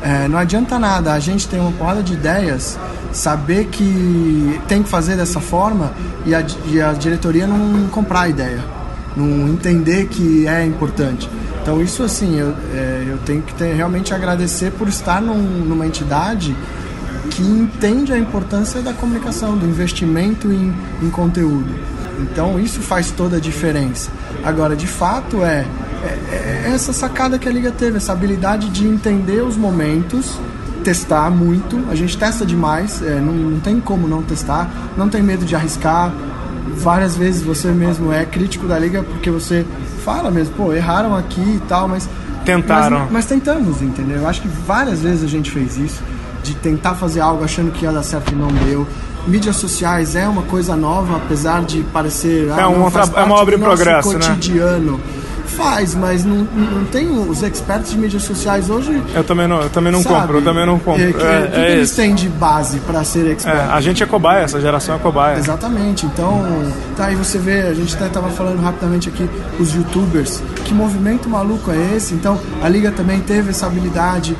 É, 0.03 0.29
não 0.29 0.39
adianta 0.39 0.79
nada 0.79 1.15
a 1.15 1.19
gente 1.19 1.49
ter 1.49 1.59
uma 1.59 1.73
porrada 1.73 2.03
de 2.03 2.13
ideias, 2.13 2.79
saber 3.13 3.67
que 3.67 4.61
tem 4.69 4.83
que 4.83 4.89
fazer 4.89 5.17
dessa 5.17 5.41
forma 5.41 5.91
e 6.27 6.35
a, 6.35 6.45
e 6.67 6.81
a 6.81 6.93
diretoria 6.93 7.47
não 7.47 7.89
comprar 7.89 8.23
a 8.23 8.29
ideia, 8.29 8.63
não 9.17 9.49
entender 9.49 10.07
que 10.07 10.47
é 10.47 10.65
importante. 10.65 11.29
Então 11.63 11.81
isso 11.81 12.03
assim, 12.03 12.39
eu, 12.39 12.55
é, 12.75 13.05
eu 13.09 13.17
tenho 13.25 13.41
que 13.41 13.55
ter, 13.55 13.73
realmente 13.75 14.13
agradecer 14.13 14.71
por 14.71 14.87
estar 14.87 15.21
num, 15.21 15.35
numa 15.35 15.87
entidade 15.87 16.55
que 17.37 17.43
entende 17.43 18.15
a 18.15 18.19
importância 18.19 18.81
da 18.81 18.95
comunicação, 18.95 19.59
do 19.59 19.67
investimento 19.67 20.51
em, 20.51 20.73
em 21.03 21.11
conteúdo. 21.11 21.69
Então 22.19 22.59
isso 22.59 22.81
faz 22.81 23.11
toda 23.11 23.37
a 23.37 23.41
diferença. 23.41 24.11
Agora, 24.43 24.75
de 24.75 24.87
fato, 24.87 25.45
é, 25.45 25.67
é, 26.03 26.65
é 26.67 26.73
essa 26.75 26.95
sacada 26.95 27.39
que 27.39 27.47
a 27.47 27.53
liga 27.53 27.71
teve, 27.71 27.99
essa 27.99 28.13
habilidade 28.13 28.71
de 28.71 28.87
entender 28.87 29.43
os 29.43 29.55
momentos, 29.55 30.39
testar 30.83 31.31
muito. 31.31 31.79
A 31.91 31.95
gente 31.95 32.17
testa 32.17 32.47
demais, 32.47 33.03
é, 33.03 33.21
não, 33.21 33.35
não 33.35 33.61
tem 33.61 33.79
como 33.81 34.09
não 34.09 34.23
testar, 34.23 34.71
não 34.97 35.11
tem 35.11 35.23
medo 35.23 35.45
de 35.45 35.55
arriscar. 35.55 36.15
Várias 36.79 37.17
vezes 37.17 37.43
você 37.43 37.69
mesmo 37.69 38.11
é 38.11 38.25
crítico 38.25 38.67
da 38.67 38.79
liga 38.79 39.03
porque 39.03 39.31
você 39.31 39.67
fala 40.03 40.31
mesmo, 40.31 40.55
pô, 40.55 40.73
erraram 40.73 41.15
aqui 41.15 41.43
e 41.43 41.63
tal, 41.69 41.87
mas 41.87 42.09
tentaram. 42.47 43.01
Mas, 43.01 43.13
mas 43.13 43.27
tentamos, 43.27 43.83
entendeu? 43.83 44.21
Eu 44.21 44.27
acho 44.27 44.41
que 44.41 44.49
várias 44.49 45.03
vezes 45.03 45.23
a 45.23 45.29
gente 45.29 45.51
fez 45.51 45.77
isso 45.77 46.16
de 46.47 46.55
tentar 46.55 46.95
fazer 46.95 47.21
algo 47.21 47.45
achando 47.45 47.71
que 47.73 47.85
ia 47.85 47.93
dar 47.93 48.03
certo 48.03 48.33
e 48.33 48.35
não 48.35 48.49
deu 48.49 48.87
mídias 49.27 49.57
sociais 49.57 50.15
é 50.15 50.27
uma 50.29 50.43
coisa 50.43 50.77
nova, 50.77 51.17
apesar 51.17 51.63
de 51.63 51.83
parecer. 51.93 52.51
Ah, 52.53 52.63
é, 52.63 52.67
um 52.67 52.87
é 53.17 53.23
uma 53.25 53.37
obra 53.37 53.57
em 53.57 53.59
progresso, 53.59 54.13
né? 54.13 54.27
cotidiano. 54.29 54.93
né? 54.93 55.01
Faz, 55.47 55.95
mas 55.95 56.23
não, 56.23 56.47
não 56.55 56.85
tem 56.85 57.09
os 57.09 57.43
expertos 57.43 57.93
de 57.93 57.97
mídias 57.99 58.25
sociais 58.25 58.69
hoje. 58.69 59.03
Eu 59.15 59.25
também 59.25 59.49
não, 59.49 59.63
eu 59.63 59.71
também 59.71 59.91
não 59.91 60.03
sabe, 60.03 60.21
compro, 60.21 60.39
eu 60.39 60.45
também 60.45 60.67
não 60.67 60.79
compro. 60.79 61.03
É, 61.03 61.13
que, 61.13 61.23
é, 61.23 61.47
que 61.47 61.57
é 61.59 61.73
eles 61.73 61.93
têm 61.93 62.15
de 62.15 62.29
base 62.29 62.79
para 62.81 63.03
ser 63.05 63.31
expert? 63.31 63.57
É, 63.57 63.61
a 63.73 63.81
gente 63.81 64.03
é 64.03 64.07
cobaia, 64.07 64.43
essa 64.43 64.61
geração 64.61 64.97
é 64.97 64.99
cobaia. 64.99 65.39
Exatamente. 65.39 66.05
Então, 66.05 66.45
tá 66.95 67.07
aí 67.07 67.15
você 67.15 67.39
vê, 67.39 67.63
a 67.63 67.73
gente 67.73 67.95
até 67.95 68.09
tava 68.09 68.29
falando 68.29 68.61
rapidamente 68.61 69.09
aqui 69.09 69.31
os 69.59 69.75
youtubers. 69.75 70.43
Que 70.63 70.75
movimento 70.75 71.27
maluco 71.27 71.71
é 71.71 71.97
esse? 71.97 72.13
Então, 72.13 72.39
a 72.63 72.69
liga 72.69 72.91
também 72.91 73.21
teve 73.21 73.49
essa 73.49 73.67
habilidade, 73.67 74.37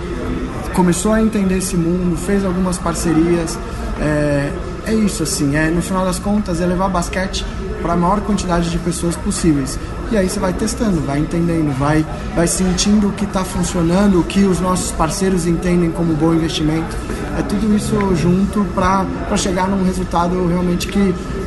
começou 0.77 1.15
a 1.15 1.23
entender 1.23 1.57
esse 1.57 1.75
mundo, 1.75 2.17
fez 2.19 2.45
algumas 2.45 2.77
parcerias. 2.77 3.59
É, 3.99 4.53
é 4.85 4.95
isso, 4.95 5.23
assim, 5.23 5.57
é 5.57 5.69
no 5.71 5.81
final 5.81 6.05
das 6.05 6.19
contas 6.19 6.61
é 6.61 6.67
levar 6.67 6.89
basquete 6.89 7.45
para 7.83 7.95
a 7.95 7.97
maior 7.97 8.21
quantidade 8.21 8.71
de 8.71 8.79
pessoas 8.79 9.17
possíveis. 9.17 9.79
E 10.13 10.17
aí 10.17 10.29
você 10.29 10.39
vai 10.39 10.53
testando, 10.53 11.01
vai 11.01 11.19
entendendo, 11.19 11.77
vai, 11.77 12.07
vai 12.37 12.47
sentindo 12.47 13.09
o 13.09 13.13
que 13.13 13.25
está 13.25 13.43
funcionando, 13.43 14.21
o 14.21 14.23
que 14.23 14.45
os 14.45 14.61
nossos 14.61 14.93
parceiros 14.93 15.47
entendem 15.47 15.91
como 15.91 16.15
bom 16.15 16.35
investimento. 16.35 16.95
É 17.37 17.43
tudo 17.43 17.75
isso 17.75 17.97
junto 18.15 18.65
para 18.67 19.37
chegar 19.37 19.67
num 19.69 19.83
resultado 19.83 20.47
realmente 20.47 20.87
que 20.87 20.99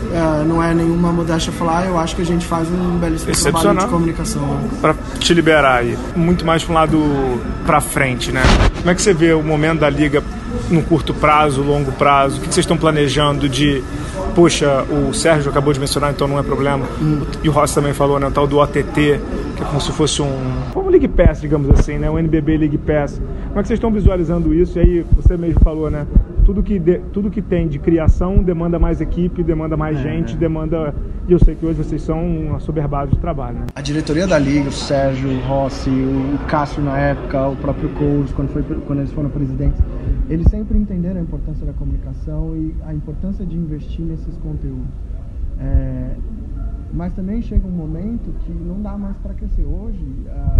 uh, 0.10 0.46
não 0.46 0.62
é 0.62 0.74
nenhuma 0.74 1.12
modéstia 1.12 1.54
falar, 1.54 1.86
eu 1.86 1.98
acho 1.98 2.16
que 2.16 2.22
a 2.22 2.26
gente 2.26 2.46
faz 2.46 2.68
um 2.68 2.98
belíssimo 2.98 3.32
trabalho 3.34 3.80
de 3.80 3.88
comunicação. 3.88 4.42
Né? 4.42 4.70
Para 4.82 4.96
te 5.20 5.34
liberar 5.34 5.80
aí, 5.80 5.98
muito 6.16 6.46
mais 6.46 6.64
para 6.64 6.72
um 6.72 6.76
lado 6.76 7.42
para 7.66 7.80
frente, 7.80 8.32
né? 8.32 8.42
Como 8.80 8.92
é 8.92 8.96
que 8.96 9.02
você 9.02 9.14
vê 9.14 9.34
o 9.34 9.44
momento 9.44 9.80
da 9.80 9.90
liga 9.90 10.24
no 10.70 10.82
curto 10.82 11.14
prazo, 11.14 11.62
longo 11.62 11.92
prazo? 11.92 12.38
O 12.38 12.40
que 12.42 12.48
vocês 12.48 12.60
estão 12.60 12.78
planejando 12.78 13.48
de. 13.48 13.84
Puxa, 14.34 14.84
o 14.84 15.14
Sérgio 15.14 15.52
acabou 15.52 15.74
de 15.74 15.80
mencionar, 15.80 16.12
então 16.12 16.28
não 16.28 16.40
é 16.40 16.44
problema. 16.44 16.86
Hum. 17.02 17.22
E 17.44 17.50
o 17.50 17.52
Rossi 17.52 17.76
também 17.76 17.94
falou, 17.94 18.20
né? 18.20 18.28
O 18.28 18.32
tal 18.32 18.48
do 18.48 18.58
OTT, 18.58 18.94
que 18.94 19.62
é 19.62 19.66
como 19.66 19.82
se 19.82 19.92
fosse 19.92 20.22
um. 20.22 20.62
Como 20.74 20.88
um 20.88 20.90
League 20.90 21.08
Pass, 21.10 21.42
digamos 21.42 21.70
assim, 21.78 21.98
né? 21.98 22.10
Um 22.10 22.18
NBB 22.18 22.58
League 22.58 22.78
Pass. 22.78 23.20
Como 23.48 23.60
é 23.60 23.62
que 23.62 23.68
vocês 23.68 23.78
estão 23.78 23.92
visualizando 23.92 24.54
isso? 24.54 24.78
E 24.80 24.82
aí, 24.82 25.06
você 25.16 25.36
mesmo 25.36 25.60
falou, 25.62 25.90
né? 25.90 26.08
Tudo 26.50 26.64
que, 26.64 26.80
de, 26.80 26.98
tudo 27.14 27.30
que 27.30 27.44
tem 27.44 27.68
de 27.68 27.78
criação 27.78 28.42
demanda 28.42 28.80
mais 28.80 29.00
equipe, 29.00 29.44
demanda 29.44 29.78
mais 29.78 30.00
é. 30.00 30.02
gente, 30.02 30.36
demanda. 30.36 30.96
E 31.28 31.32
eu 31.32 31.38
sei 31.38 31.54
que 31.54 31.64
hoje 31.64 31.78
vocês 31.78 32.02
são 32.02 32.56
assoberbados 32.56 33.14
de 33.14 33.20
trabalho, 33.20 33.60
né? 33.60 33.66
A 33.76 33.82
diretoria 33.82 34.26
da 34.26 34.40
Liga, 34.40 34.68
o 34.68 34.72
Sérgio, 34.72 35.30
o 35.30 35.40
Rossi, 35.42 35.92
o 35.92 36.40
Cássio 36.48 36.82
na 36.82 36.98
época, 36.98 37.50
o 37.50 37.56
próprio 37.56 37.90
Couros, 37.90 38.32
quando, 38.32 38.50
foi, 38.50 38.64
quando 38.64 38.98
eles 38.98 39.12
foram 39.12 39.30
presidentes 39.30 39.80
eles 40.28 40.48
sempre 40.50 40.76
entenderam 40.78 41.20
a 41.20 41.24
importância 41.24 41.66
da 41.68 41.74
comunicação 41.74 42.56
e 42.56 42.74
a 42.84 42.96
importância 42.96 43.46
de 43.46 43.56
investir 43.56 44.04
nesses 44.04 44.36
conteúdos. 44.38 44.88
É, 45.60 46.16
mas 46.94 47.14
também 47.14 47.42
chega 47.42 47.66
um 47.68 47.72
momento 47.72 48.34
que 48.46 48.52
não 48.52 48.82
dá 48.82 48.98
mais 48.98 49.16
para 49.18 49.34
crescer. 49.34 49.64
Hoje, 49.64 50.00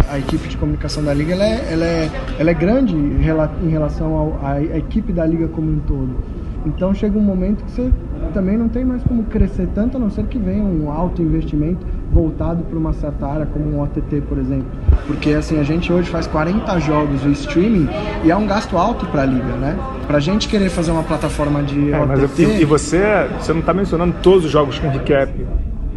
a, 0.08 0.14
a, 0.14 0.18
equipe 0.18 0.48
de 0.48 0.56
comunicação 0.56 1.02
da 1.02 1.12
Liga 1.12 1.32
ela 1.34 1.44
é, 1.44 1.72
ela 1.72 1.84
é, 1.84 2.10
ela 2.38 2.50
é 2.50 2.54
grande 2.54 2.94
em 2.94 3.68
relação 3.68 4.38
à 4.42 4.60
equipe 4.62 5.12
da 5.12 5.26
Liga 5.26 5.48
como 5.48 5.70
um 5.70 5.80
todo. 5.80 6.16
Então 6.64 6.92
chega 6.92 7.18
um 7.18 7.22
momento 7.22 7.64
que 7.64 7.70
você 7.70 7.90
também 8.34 8.56
não 8.56 8.68
tem 8.68 8.84
mais 8.84 9.02
como 9.02 9.24
crescer 9.24 9.66
tanto, 9.74 9.96
a 9.96 10.00
não 10.00 10.10
ser 10.10 10.24
que 10.26 10.38
venha 10.38 10.62
um 10.62 10.90
alto 10.90 11.22
investimento 11.22 11.86
voltado 12.12 12.62
para 12.64 12.78
uma 12.78 12.92
certa 12.92 13.26
área, 13.26 13.46
como 13.46 13.64
um 13.64 13.80
OTT, 13.80 14.22
por 14.28 14.38
exemplo. 14.38 14.66
Porque 15.06 15.30
assim, 15.30 15.58
a 15.58 15.62
gente 15.62 15.92
hoje 15.92 16.10
faz 16.10 16.26
40 16.26 16.78
jogos 16.80 17.24
no 17.24 17.32
streaming 17.32 17.88
e 18.24 18.30
é 18.30 18.36
um 18.36 18.46
gasto 18.46 18.76
alto 18.76 19.06
para 19.06 19.22
a 19.22 19.26
liga, 19.26 19.56
né? 19.56 19.76
Para 20.06 20.18
a 20.18 20.20
gente 20.20 20.48
querer 20.48 20.68
fazer 20.68 20.90
uma 20.90 21.02
plataforma 21.02 21.62
de 21.62 21.92
é, 21.92 21.98
OTT... 21.98 22.46
Mas, 22.46 22.60
e 22.60 22.64
você, 22.64 23.00
você 23.38 23.52
não 23.52 23.60
está 23.60 23.72
mencionando 23.72 24.14
todos 24.22 24.44
os 24.44 24.50
jogos 24.50 24.78
com 24.78 24.88
recap, 24.88 25.32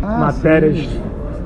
ah, 0.03 0.19
matérias... 0.19 0.77
Sim. 0.77 1.01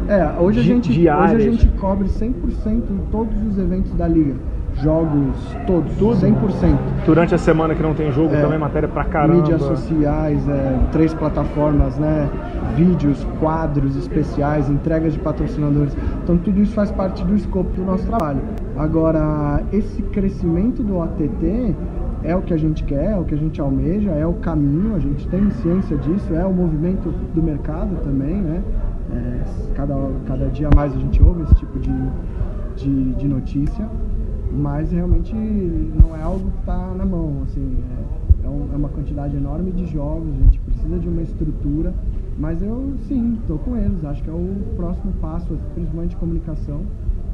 É, 0.10 0.39
hoje 0.39 0.62
a, 0.62 0.64
gente, 0.64 0.89
hoje 0.89 1.10
a 1.10 1.39
gente 1.39 1.68
cobre 1.80 2.08
100% 2.08 2.82
todos 3.12 3.36
os 3.45 3.58
eventos 3.58 3.93
da 3.95 4.08
liga 4.08 4.36
jogos 4.82 5.36
todos, 5.66 5.91
Tudo. 5.97 6.16
100%. 6.16 6.78
Durante 7.05 7.36
a 7.36 7.38
semana 7.38 7.74
que 7.74 7.82
não 7.82 7.93
tem 7.93 8.12
jogo, 8.12 8.34
é, 8.34 8.41
também 8.41 8.60
matéria 8.60 8.88
pra 8.88 9.03
caramba. 9.03 9.41
Mídias 9.41 9.62
sociais, 9.62 10.47
é, 10.47 10.80
três 10.91 11.14
plataformas, 11.14 11.97
né? 11.97 12.30
Vídeos, 12.76 13.26
quadros 13.39 13.95
especiais, 13.95 14.70
entregas 14.70 15.14
de 15.14 15.20
patrocinadores. 15.20 15.95
Então 16.24 16.38
tudo 16.38 16.62
isso 16.62 16.74
faz 16.74 16.91
parte 16.91 17.24
do 17.24 17.36
escopo 17.36 17.70
do 17.72 17.84
nosso 17.84 18.05
trabalho. 18.05 18.41
Agora, 18.78 19.64
esse 19.72 20.01
crescimento 20.03 20.84
do 20.84 21.01
ATT 21.01 21.76
é 22.24 22.36
o 22.36 22.41
que 22.41 22.53
a 22.53 22.57
gente 22.57 22.84
quer, 22.84 23.11
é 23.11 23.18
o 23.18 23.24
que 23.24 23.36
a 23.36 23.38
gente 23.38 23.61
almeja, 23.61 24.11
é 24.11 24.26
o 24.26 24.34
caminho, 24.34 24.95
a 24.95 24.99
gente 24.99 25.28
tem 25.28 25.49
ciência 25.51 25.97
disso, 25.97 26.34
é 26.34 26.45
o 26.45 26.53
movimento 26.53 27.09
do 27.34 27.41
mercado 27.41 27.95
também, 28.03 28.36
né? 28.36 28.61
É, 29.13 29.74
cada, 29.74 29.95
cada 30.28 30.47
dia 30.47 30.70
mais 30.76 30.93
a 30.93 30.99
gente 30.99 31.22
ouve 31.24 31.43
esse 31.43 31.55
tipo 31.55 31.80
de, 31.80 31.93
de, 32.76 33.13
de 33.13 33.28
notícia 33.28 33.88
mas 34.51 34.91
realmente 34.91 35.34
não 35.36 36.15
é 36.15 36.22
algo 36.22 36.49
que 36.51 36.59
está 36.59 36.93
na 36.95 37.05
mão, 37.05 37.41
assim, 37.43 37.78
é, 38.43 38.45
é, 38.45 38.49
um, 38.49 38.70
é, 38.74 38.76
uma 38.76 38.89
quantidade 38.89 39.36
enorme 39.36 39.72
de 39.72 39.86
jogos, 39.86 40.30
a 40.30 40.43
gente 40.43 40.59
precisa 40.61 40.97
de 40.97 41.07
uma 41.07 41.22
estrutura, 41.22 41.93
mas 42.38 42.61
eu 42.61 42.93
sim, 43.07 43.38
estou 43.41 43.57
com 43.59 43.76
eles, 43.76 44.03
acho 44.05 44.24
que 44.24 44.30
é 44.30 44.34
o 44.34 44.55
próximo 44.76 45.11
passo, 45.22 45.57
principalmente 45.74 46.11
de 46.11 46.15
comunicação, 46.18 46.82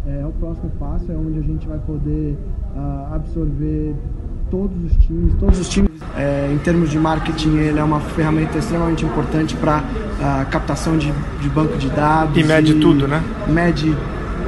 é, 0.05 0.21
é, 0.21 0.25
o 0.25 0.31
próximo 0.34 0.69
passo, 0.79 1.11
é 1.11 1.15
onde 1.15 1.39
a 1.39 1.43
gente 1.43 1.67
vai 1.67 1.79
poder 1.79 2.38
uh, 2.75 3.13
absorver 3.13 3.95
todos 4.54 4.78
os 4.86 4.97
times, 4.97 5.34
todos 5.39 5.60
os 5.60 5.68
times, 5.68 5.89
é, 6.16 6.51
em 6.54 6.60
termos 6.60 6.91
de 6.91 6.99
marketing, 6.99 7.58
ele 7.58 7.80
é 7.80 7.84
uma 7.84 7.99
ferramenta 7.99 8.60
extremamente 8.60 9.04
importante 9.04 9.56
para 9.56 9.78
a 10.22 10.43
uh, 10.43 10.45
captação 10.51 10.95
de, 10.95 11.12
de 11.41 11.49
banco 11.49 11.76
de 11.76 11.89
dados. 11.89 12.38
E 12.38 12.43
mede 12.43 12.74
e 12.74 12.80
tudo, 12.80 13.08
né? 13.08 13.24
Mede 13.47 13.97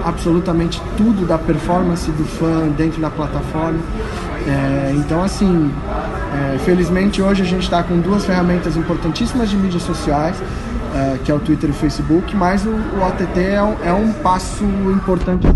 absolutamente 0.03 0.79
tudo 0.95 1.25
da 1.25 1.39
performance 1.39 2.11
do 2.11 2.23
fã 2.23 2.67
dentro 2.67 3.01
da 3.01 3.09
plataforma. 3.09 3.79
É, 4.47 4.93
então, 4.95 5.23
assim, 5.23 5.71
é, 6.53 6.59
felizmente 6.59 7.19
hoje 7.19 7.41
a 7.41 7.45
gente 7.45 7.63
está 7.63 7.81
com 7.81 7.99
duas 7.99 8.23
ferramentas 8.23 8.77
importantíssimas 8.77 9.49
de 9.49 9.57
mídias 9.57 9.81
sociais, 9.81 10.39
é, 10.93 11.17
que 11.25 11.31
é 11.31 11.33
o 11.33 11.39
Twitter 11.39 11.71
e 11.71 11.73
o 11.73 11.75
Facebook, 11.75 12.35
mas 12.35 12.63
o, 12.63 12.69
o 12.69 13.07
OTT 13.07 13.39
é 13.39 13.63
um, 13.63 13.75
é 13.83 13.91
um 13.91 14.13
passo 14.13 14.63
importante 14.63 15.47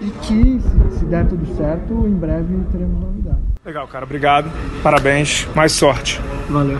e 0.00 0.10
que, 0.22 0.60
se, 0.60 0.98
se 0.98 1.04
der 1.04 1.28
tudo 1.28 1.46
certo, 1.56 2.06
em 2.06 2.14
breve 2.14 2.58
teremos. 2.72 3.19
Legal, 3.70 3.86
cara. 3.86 4.04
Obrigado. 4.04 4.50
Parabéns. 4.82 5.46
Mais 5.54 5.70
sorte. 5.70 6.20
Valeu. 6.48 6.76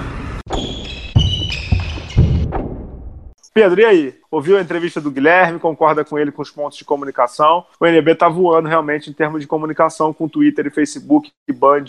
Pedro, 3.55 3.80
e 3.80 3.84
aí? 3.84 4.14
Ouviu 4.28 4.59
a 4.59 4.61
entrevista 4.61 5.01
do 5.01 5.09
Guilherme, 5.09 5.61
concorda 5.61 6.05
com 6.05 6.18
ele 6.18 6.32
com 6.32 6.43
os 6.43 6.51
pontos 6.51 6.76
de 6.76 6.84
comunicação? 6.84 7.64
O 7.78 7.86
NB 7.86 8.16
tá 8.16 8.28
voando 8.28 8.68
realmente 8.68 9.09
em 9.09 9.12
termos 9.12 9.41
de 9.41 9.47
comunicação 9.47 10.12
com 10.12 10.28
Twitter 10.28 10.66
e 10.66 10.70
Facebook 10.70 11.30
e 11.47 11.53
Band 11.53 11.84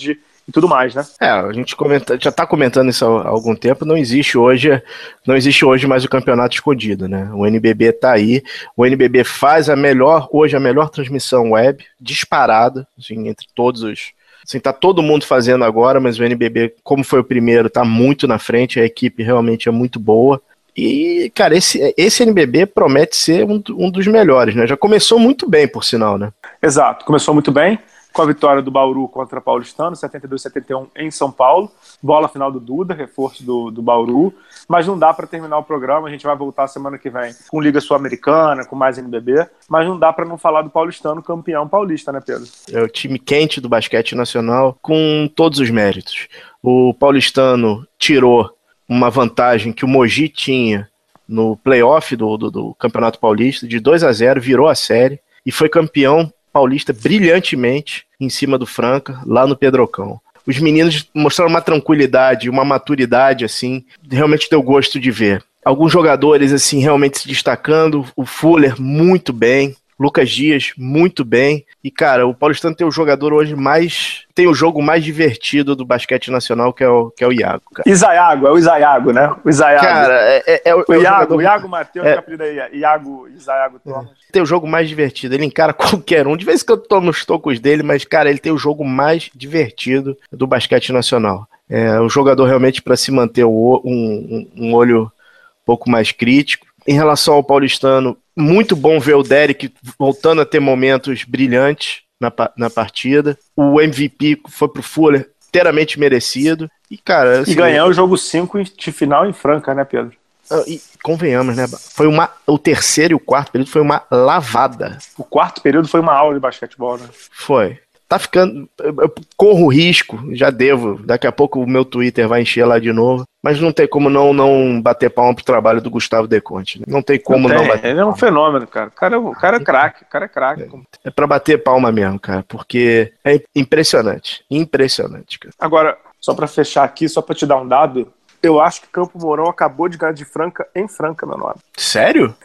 e 0.47 0.52
tudo 0.52 0.68
mais, 0.68 0.93
né? 0.93 1.04
É, 1.20 1.30
a 1.30 1.52
gente 1.52 1.76
comenta, 1.76 2.16
já 2.20 2.30
está 2.30 2.45
comentando 2.45 2.89
isso 2.89 3.04
há 3.04 3.28
algum 3.28 3.56
tempo, 3.56 3.86
não 3.86 3.97
existe 3.97 4.38
hoje, 4.38 4.82
não 5.26 5.36
existe 5.36 5.66
hoje 5.66 5.88
mais 5.88 6.04
o 6.04 6.10
campeonato 6.10 6.54
escondido, 6.54 7.08
né? 7.08 7.28
O 7.34 7.47
NBB 7.47 7.86
está 7.86 8.12
aí, 8.12 8.43
o 8.78 8.86
NBB 8.86 9.24
faz 9.24 9.68
a 9.68 9.76
melhor, 9.76 10.28
hoje 10.32 10.56
a 10.56 10.60
melhor 10.60 10.89
transmissão 10.89 11.52
web, 11.52 11.84
disparada, 11.99 12.88
assim, 12.97 13.28
entre 13.28 13.47
todos 13.56 13.82
os 13.82 14.14
Assim, 14.45 14.59
tá 14.59 14.73
todo 14.73 15.01
mundo 15.01 15.25
fazendo 15.25 15.63
agora, 15.63 15.99
mas 15.99 16.19
o 16.19 16.23
NBB, 16.23 16.75
como 16.83 17.03
foi 17.03 17.19
o 17.19 17.23
primeiro, 17.23 17.69
tá 17.69 17.83
muito 17.83 18.27
na 18.27 18.39
frente, 18.39 18.79
a 18.79 18.85
equipe 18.85 19.23
realmente 19.23 19.69
é 19.69 19.71
muito 19.71 19.99
boa. 19.99 20.41
E, 20.75 21.31
cara, 21.35 21.55
esse, 21.55 21.93
esse 21.97 22.23
NBB 22.23 22.65
promete 22.65 23.17
ser 23.17 23.45
um, 23.45 23.61
um 23.71 23.91
dos 23.91 24.07
melhores, 24.07 24.55
né? 24.55 24.65
Já 24.65 24.77
começou 24.77 25.19
muito 25.19 25.49
bem, 25.49 25.67
por 25.67 25.83
sinal, 25.83 26.17
né? 26.17 26.31
Exato, 26.61 27.05
começou 27.05 27.33
muito 27.33 27.51
bem 27.51 27.77
com 28.14 28.22
a 28.22 28.26
vitória 28.26 28.62
do 28.62 28.72
Bauru 28.72 29.07
contra 29.07 29.39
o 29.39 29.41
Paulistano, 29.41 29.95
72-71 29.95 30.88
em 30.95 31.09
São 31.12 31.32
Paulo. 31.32 31.72
Bola 32.01 32.28
final 32.28 32.51
do 32.51 32.59
Duda, 32.59 32.93
reforço 32.93 33.43
do, 33.43 33.72
do 33.72 33.82
Bauru. 33.82 34.34
Mas 34.68 34.88
não 34.88 34.97
dá 34.97 35.14
para 35.14 35.28
terminar 35.28 35.57
o 35.57 35.64
programa, 35.64 36.07
a 36.07 36.12
gente 36.12 36.26
vai 36.26 36.36
voltar 36.36 36.68
semana 36.68 36.97
que 36.97 37.09
vem 37.09 37.34
com 37.49 37.62
Liga 37.62 37.80
Sul-Americana, 37.80 38.66
com 38.66 38.76
mais 38.76 38.97
NBB. 38.97 39.47
Mas 39.70 39.88
não 39.88 39.97
dá 39.97 40.12
para 40.12 40.26
não 40.26 40.38
falar 40.38 40.62
do 40.62 40.70
Paulistano, 40.70 41.22
campeão 41.22 41.68
paulista, 41.68 42.12
né, 42.12 42.20
Pedro? 42.26 42.47
É 42.72 42.82
o 42.82 42.88
time 42.88 43.18
quente 43.18 43.62
do 43.62 43.70
basquete 43.70 44.16
nacional, 44.16 44.78
com 44.82 45.30
todos 45.36 45.59
os 45.59 45.70
méritos. 45.70 46.28
O 46.62 46.93
Paulistano 46.93 47.88
tirou 47.97 48.49
uma 48.88 49.09
vantagem 49.09 49.72
que 49.72 49.86
o 49.86 49.88
Mogi 49.88 50.28
tinha 50.28 50.89
no 51.28 51.55
playoff 51.55 52.14
do, 52.16 52.38
do, 52.38 52.51
do, 52.51 52.76
Campeonato 52.76 53.20
Paulista, 53.20 53.66
de 53.66 53.80
2 53.80 54.03
a 54.03 54.12
0 54.12 54.41
virou 54.41 54.68
a 54.68 54.76
série 54.76 55.22
e 55.45 55.51
foi 55.51 55.70
campeão 55.70 56.32
paulista 56.52 56.93
brilhantemente 56.93 58.06
em 58.20 58.30
cima 58.30 58.58
do 58.58 58.66
Franca, 58.66 59.20
lá 59.26 59.47
no 59.47 59.56
Pedrocão. 59.56 60.20
Os 60.45 60.60
meninos 60.60 61.08
mostraram 61.14 61.49
uma 61.49 61.62
tranquilidade, 61.62 62.49
uma 62.49 62.66
maturidade, 62.66 63.45
assim, 63.45 63.86
realmente 64.10 64.49
deu 64.49 64.62
gosto 64.62 64.99
de 64.99 65.12
ver. 65.12 65.43
Alguns 65.64 65.91
jogadores, 65.91 66.52
assim, 66.52 66.80
realmente 66.80 67.20
se 67.20 67.28
destacando, 67.28 68.06
o 68.16 68.26
Fuller 68.26 68.82
muito 68.82 69.32
bem, 69.32 69.76
Lucas 70.02 70.32
Dias, 70.32 70.72
muito 70.76 71.24
bem. 71.24 71.64
E, 71.84 71.91
cara, 71.91 72.26
o 72.26 72.34
Paulistano 72.34 72.74
tem 72.76 72.88
o 72.88 72.91
jogador 72.91 73.34
hoje 73.34 73.56
mais. 73.56 74.26
Tem 74.34 74.47
o 74.47 74.54
jogo 74.54 74.82
mais 74.82 75.04
divertido 75.04 75.76
do 75.76 75.86
basquete 75.86 76.32
nacional, 76.32 76.74
que 76.74 76.84
é 76.84 76.89
o, 76.89 77.12
que 77.12 77.24
é 77.24 77.28
o 77.28 77.32
Iago. 77.32 77.62
Cara. 77.72 77.88
Isaiago, 77.88 78.47
é 78.47 78.52
o 78.52 78.58
Isaiago, 78.58 79.14
né? 79.14 79.32
O 79.45 79.47
Isaiago. 79.47 79.86
Cara, 79.86 80.20
é, 80.24 80.43
é, 80.47 80.62
é 80.66 80.76
o, 80.76 80.80
o, 80.80 80.93
é 80.93 80.97
o 80.97 81.02
Iago, 81.04 81.16
jogador... 81.20 81.36
o 81.36 81.41
Iago 81.43 81.70
Matheus, 81.70 82.08
é... 82.08 82.20
que 82.20 82.41
aí, 82.41 82.80
Iago, 82.80 83.28
Isaiago 83.28 83.80
Thomas. 83.80 84.10
Tem 84.32 84.41
o 84.41 84.45
jogo 84.45 84.66
mais 84.68 84.89
divertido, 84.89 85.36
ele 85.36 85.45
encara 85.45 85.72
qualquer 85.72 86.26
um. 86.26 86.36
De 86.36 86.45
vez 86.45 86.64
em 86.64 86.66
quando 86.66 86.80
eu 86.80 86.88
tomo 86.88 87.12
os 87.12 87.24
tocos 87.24 87.60
dele, 87.60 87.84
mas, 87.84 88.04
cara, 88.04 88.28
ele 88.28 88.39
tem 88.39 88.52
o 88.52 88.58
jogo 88.58 88.84
mais 88.84 89.30
divertido 89.36 90.18
do 90.32 90.47
basquete 90.47 90.91
nacional. 90.91 91.47
É 91.70 92.02
um 92.02 92.10
jogador 92.10 92.45
realmente 92.45 92.82
para 92.82 92.97
se 92.97 93.12
manter 93.12 93.45
um, 93.45 93.80
um, 93.86 94.52
um 94.58 94.74
olho 94.74 95.04
um 95.04 95.66
pouco 95.66 95.91
mais 95.91 96.12
crítico. 96.12 96.66
Em 96.88 96.93
relação 96.93 97.36
ao 97.36 97.43
paulistano, 97.43 98.17
muito 98.36 98.75
bom 98.75 98.99
ver 98.99 99.15
o 99.15 99.23
Derek 99.23 99.73
voltando 99.99 100.41
a 100.41 100.45
ter 100.45 100.59
momentos 100.59 101.23
brilhantes 101.23 102.01
na, 102.19 102.32
na 102.57 102.69
partida. 102.69 103.38
O 103.55 103.79
MVP 103.79 104.41
foi 104.49 104.67
pro 104.67 104.84
Fuller, 104.84 105.29
inteiramente 105.49 105.99
merecido. 105.99 106.69
E, 106.89 106.97
cara. 106.97 107.41
Assim, 107.41 107.51
e 107.51 107.55
ganhar 107.55 107.86
o 107.86 107.93
jogo 107.93 108.17
5 108.17 108.63
de 108.63 108.91
final 108.91 109.27
em 109.27 109.34
Franca, 109.34 109.73
né, 109.73 109.84
Pedro? 109.84 110.13
Ah, 110.49 110.63
e 110.67 110.82
convenhamos, 111.01 111.55
né? 111.55 111.65
Foi 111.67 112.07
uma. 112.07 112.29
O 112.45 112.57
terceiro 112.57 113.13
e 113.13 113.15
o 113.15 113.19
quarto 113.19 113.51
período 113.51 113.69
foi 113.69 113.82
uma 113.82 114.03
lavada. 114.11 114.97
O 115.17 115.23
quarto 115.23 115.61
período 115.61 115.88
foi 115.88 116.01
uma 116.01 116.13
aula 116.13 116.34
de 116.34 116.39
basquetebol, 116.39 116.97
né? 116.97 117.07
Foi. 117.32 117.79
Tá 118.12 118.20
ficando. 118.20 118.70
Eu 118.78 119.14
corro 119.38 119.70
risco, 119.70 120.20
já 120.34 120.49
devo. 120.49 120.99
Daqui 121.05 121.26
a 121.26 121.32
pouco 121.32 121.62
o 121.62 121.70
meu 121.70 121.86
Twitter 121.86 122.28
vai 122.28 122.41
encher 122.41 122.66
lá 122.66 122.78
de 122.78 122.91
novo. 122.91 123.24
Mas 123.41 123.62
não 123.62 123.72
tem 123.72 123.88
como 123.88 124.09
não, 124.09 124.34
não 124.34 124.82
bater 124.82 125.09
palma 125.09 125.34
pro 125.34 125.45
trabalho 125.45 125.82
do 125.82 125.89
Gustavo 125.89 126.28
Deconte. 126.28 126.80
Né? 126.80 126.86
Não 126.89 127.01
tem 127.01 127.18
como 127.18 127.47
não, 127.47 127.55
tem, 127.55 127.66
não 127.66 127.74
bater. 127.74 127.89
Ele 127.89 127.99
é 128.01 128.05
um 128.05 128.14
fenômeno, 128.14 128.68
cara. 128.68 128.89
O 128.89 128.91
cara, 128.91 129.20
o 129.20 129.32
cara 129.32 129.57
é 129.57 129.59
craque, 129.62 130.03
o 130.03 130.07
cara 130.07 130.26
é 130.26 130.28
craque. 130.28 130.64
É, 130.64 131.07
é 131.07 131.09
pra 131.09 131.26
bater 131.26 131.64
palma 131.64 131.89
mesmo, 131.89 132.20
cara, 132.20 132.43
porque 132.49 133.14
é 133.24 133.41
impressionante. 133.55 134.43
Impressionante, 134.51 135.39
cara. 135.39 135.55
Agora, 135.57 135.97
só 136.20 136.34
para 136.34 136.47
fechar 136.47 136.84
aqui, 136.84 137.07
só 137.07 137.22
para 137.22 137.34
te 137.34 137.45
dar 137.45 137.62
um 137.62 137.68
dado, 137.68 138.12
eu 138.43 138.59
acho 138.59 138.82
que 138.82 138.88
Campo 138.89 139.18
Mourão 139.18 139.47
acabou 139.47 139.88
de 139.88 139.97
ganhar 139.97 140.12
de 140.12 140.26
Franca 140.26 140.68
em 140.76 140.88
Franca, 140.88 141.26
meu 141.26 141.38
nome. 141.38 141.55
Sério? 141.78 142.36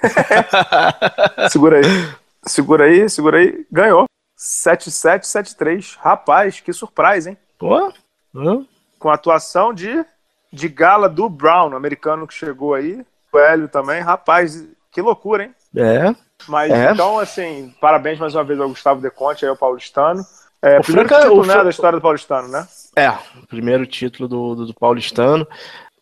segura 1.51 1.79
aí. 1.79 2.09
Segura 2.47 2.85
aí, 2.85 3.09
segura 3.11 3.39
aí. 3.39 3.67
Ganhou. 3.71 4.07
7-7, 4.37 5.21
7-3. 5.23 5.97
Rapaz, 5.99 6.61
que 6.61 6.73
surpresa, 6.73 7.31
hein? 7.31 7.39
Pô. 7.59 7.93
Com 8.99 9.09
a 9.09 9.15
atuação 9.15 9.73
de, 9.73 10.05
de 10.53 10.69
gala 10.69 11.09
do 11.09 11.29
Brown, 11.29 11.75
americano 11.75 12.27
que 12.27 12.35
chegou 12.35 12.75
aí. 12.75 13.05
O 13.33 13.39
Hélio 13.39 13.69
também. 13.69 14.01
Rapaz, 14.01 14.67
que 14.91 15.01
loucura, 15.01 15.45
hein? 15.45 15.55
É. 15.75 16.15
Mas 16.49 16.71
é. 16.71 16.93
então, 16.93 17.19
assim, 17.19 17.75
parabéns 17.81 18.19
mais 18.19 18.35
uma 18.35 18.45
vez 18.45 18.61
ao 18.61 18.69
Gustavo 18.69 19.01
Deconte, 19.01 19.45
aí 19.45 19.49
ao 19.51 19.57
paulistano. 19.57 20.25
É, 20.63 20.79
o 20.79 20.83
primeiro 20.83 21.09
Franca, 21.09 21.23
título, 21.23 21.43
o 21.43 21.47
né, 21.47 21.63
da 21.63 21.71
história 21.71 21.99
do 21.99 22.03
paulistano, 22.03 22.49
né? 22.49 22.67
É, 22.97 23.11
o 23.11 23.47
primeiro 23.47 23.87
título 23.87 24.29
do, 24.29 24.55
do, 24.55 24.67
do 24.67 24.75
paulistano 24.75 25.47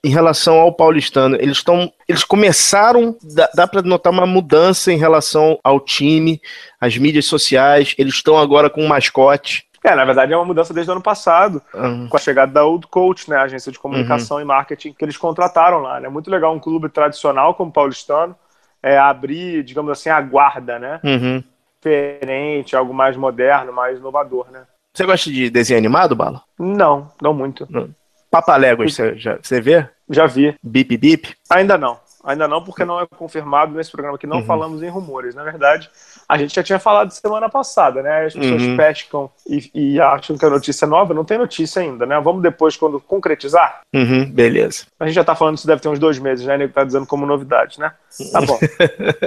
em 0.04 0.10
relação 0.10 0.60
ao 0.60 0.72
paulistano. 0.72 1.36
Eles 1.36 1.56
estão. 1.56 1.90
Eles 2.06 2.22
começaram. 2.22 3.16
Dá, 3.22 3.48
dá 3.54 3.66
para 3.66 3.82
notar 3.82 4.12
uma 4.12 4.26
mudança 4.26 4.92
em 4.92 4.98
relação 4.98 5.58
ao 5.64 5.80
time, 5.80 6.40
às 6.78 6.96
mídias 6.98 7.24
sociais. 7.24 7.94
Eles 7.96 8.14
estão 8.14 8.38
agora 8.38 8.68
com 8.68 8.82
um 8.82 8.88
mascote. 8.88 9.66
É, 9.82 9.94
na 9.94 10.04
verdade 10.04 10.32
é 10.32 10.36
uma 10.36 10.46
mudança 10.46 10.72
desde 10.72 10.90
o 10.90 10.94
ano 10.94 11.02
passado, 11.02 11.60
uhum. 11.74 12.08
com 12.08 12.16
a 12.16 12.20
chegada 12.20 12.50
da 12.50 12.64
Old 12.64 12.86
Coach, 12.86 13.28
né, 13.28 13.36
a 13.36 13.42
agência 13.42 13.70
de 13.70 13.78
comunicação 13.78 14.38
uhum. 14.38 14.42
e 14.42 14.46
marketing 14.46 14.94
que 14.94 15.04
eles 15.04 15.18
contrataram 15.18 15.80
lá. 15.80 15.98
É 15.98 16.00
né? 16.00 16.08
muito 16.08 16.30
legal 16.30 16.54
um 16.54 16.58
clube 16.58 16.88
tradicional 16.88 17.54
como 17.54 17.68
o 17.68 17.72
paulistano 17.72 18.34
é, 18.82 18.96
abrir, 18.96 19.62
digamos 19.62 19.90
assim, 19.90 20.08
a 20.08 20.20
guarda, 20.20 20.78
né? 20.78 21.00
Uhum. 21.04 21.42
Diferente, 21.82 22.74
algo 22.74 22.94
mais 22.94 23.14
moderno, 23.14 23.74
mais 23.74 23.98
inovador, 23.98 24.46
né? 24.50 24.62
Você 24.92 25.04
gosta 25.04 25.30
de 25.30 25.50
desenho 25.50 25.78
animado, 25.78 26.16
Bala? 26.16 26.42
Não, 26.58 27.10
não 27.20 27.34
muito. 27.34 27.66
Não. 27.68 27.90
Papaléguas, 28.34 28.96
você, 29.42 29.60
vê? 29.60 29.86
Já 30.10 30.26
vi. 30.26 30.56
Bip 30.60 30.96
Bip? 30.96 31.36
Ainda 31.48 31.78
não. 31.78 32.00
Ainda 32.24 32.48
não, 32.48 32.64
porque 32.64 32.84
não 32.84 32.98
é 32.98 33.06
confirmado 33.06 33.76
nesse 33.76 33.92
programa 33.92 34.18
que 34.18 34.26
não 34.26 34.38
uhum. 34.38 34.44
falamos 34.44 34.82
em 34.82 34.88
rumores. 34.88 35.36
Na 35.36 35.44
verdade, 35.44 35.88
a 36.28 36.36
gente 36.36 36.52
já 36.52 36.62
tinha 36.62 36.80
falado 36.80 37.12
semana 37.12 37.48
passada, 37.48 38.02
né? 38.02 38.24
As 38.24 38.34
pessoas 38.34 38.62
uhum. 38.62 38.76
pescam 38.76 39.30
e, 39.46 39.70
e, 39.72 40.00
acham 40.00 40.36
que 40.36 40.44
a 40.44 40.50
notícia 40.50 40.84
é 40.84 40.88
nova. 40.88 41.14
Não 41.14 41.24
tem 41.24 41.38
notícia 41.38 41.80
ainda, 41.80 42.06
né? 42.06 42.18
Vamos 42.20 42.42
depois, 42.42 42.76
quando 42.76 42.98
concretizar. 42.98 43.82
Uhum, 43.94 44.28
beleza. 44.28 44.86
A 44.98 45.06
gente 45.06 45.14
já 45.14 45.22
tá 45.22 45.36
falando 45.36 45.58
isso 45.58 45.66
deve 45.66 45.80
ter 45.80 45.88
uns 45.88 46.00
dois 46.00 46.18
meses, 46.18 46.44
né? 46.44 46.54
Ele 46.54 46.66
tá 46.66 46.82
dizendo 46.82 47.06
como 47.06 47.24
novidade, 47.26 47.78
né? 47.78 47.92
Tá 48.32 48.40
bom. 48.40 48.58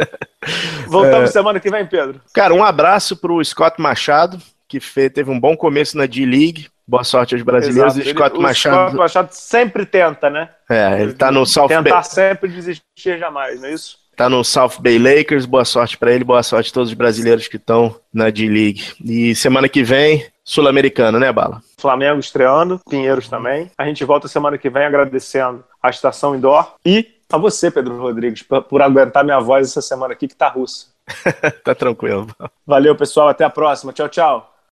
Voltamos 0.90 1.30
é... 1.30 1.34
semana 1.34 1.62
que 1.62 1.70
vem, 1.70 1.86
Pedro. 1.86 2.20
Cara, 2.34 2.54
um 2.54 2.64
abraço 2.64 3.16
pro 3.16 3.44
Scott 3.46 3.80
Machado, 3.80 4.38
que 4.68 4.82
fez, 4.82 5.14
teve 5.14 5.32
um 5.32 5.40
bom 5.40 5.56
começo 5.56 5.98
na 5.98 6.08
D-League. 6.08 6.68
Boa 6.88 7.04
sorte 7.04 7.36
aos 7.36 7.44
brasileiros. 7.44 7.98
Exato. 7.98 8.10
Scott 8.10 8.36
ele, 8.36 8.44
Machado. 8.44 8.76
O 8.76 8.86
Scott 8.86 8.98
Machado 8.98 9.30
sempre 9.32 9.86
tenta, 9.86 10.30
né? 10.30 10.50
É, 10.70 11.02
ele 11.02 11.14
tá 11.14 11.32
no 11.32 11.46
South 11.46 11.68
Tentar 11.68 11.84
Bay. 11.84 12.04
sempre 12.04 12.50
desistir 12.50 13.18
jamais, 13.20 13.60
não 13.60 13.68
é 13.68 13.74
isso? 13.74 13.98
Tá 14.16 14.30
no 14.30 14.44
South 14.44 14.80
Bay 14.80 14.98
Lakers. 14.98 15.46
Boa 15.46 15.66
sorte 15.66 15.98
para 15.98 16.12
ele, 16.12 16.24
boa 16.24 16.42
sorte 16.42 16.72
a 16.72 16.74
todos 16.74 16.90
os 16.90 16.96
brasileiros 16.96 17.48
que 17.48 17.58
estão 17.58 17.96
na 18.12 18.30
D-League. 18.30 18.94
E 19.04 19.36
semana 19.36 19.68
que 19.70 19.84
vem, 19.84 20.26
Sul-Americano, 20.44 21.20
né, 21.20 21.32
Bala? 21.32 21.62
Flamengo 21.78 22.20
estreando, 22.20 22.80
Pinheiros 22.90 23.28
também. 23.28 23.70
A 23.78 23.86
gente 23.86 24.04
volta 24.06 24.28
semana 24.28 24.58
que 24.58 24.70
vem 24.70 24.86
agradecendo 24.86 25.64
a 25.84 25.90
Estação 25.90 26.36
Indoor 26.36 26.76
e 26.86 27.06
a 27.32 27.38
você, 27.38 27.70
Pedro 27.70 28.00
Rodrigues, 28.00 28.42
por, 28.42 28.64
por 28.64 28.82
aguentar 28.82 29.24
minha 29.24 29.40
voz 29.40 29.68
essa 29.68 29.82
semana 29.82 30.14
aqui 30.14 30.28
que 30.28 30.36
tá 30.36 30.48
russa. 30.48 30.88
tá 31.64 31.76
tranquilo. 31.76 32.28
Valeu, 32.66 32.96
pessoal. 32.96 33.28
Até 33.28 33.44
a 33.44 33.50
próxima. 33.50 33.94
Tchau, 33.94 34.10
tchau. 34.10 34.57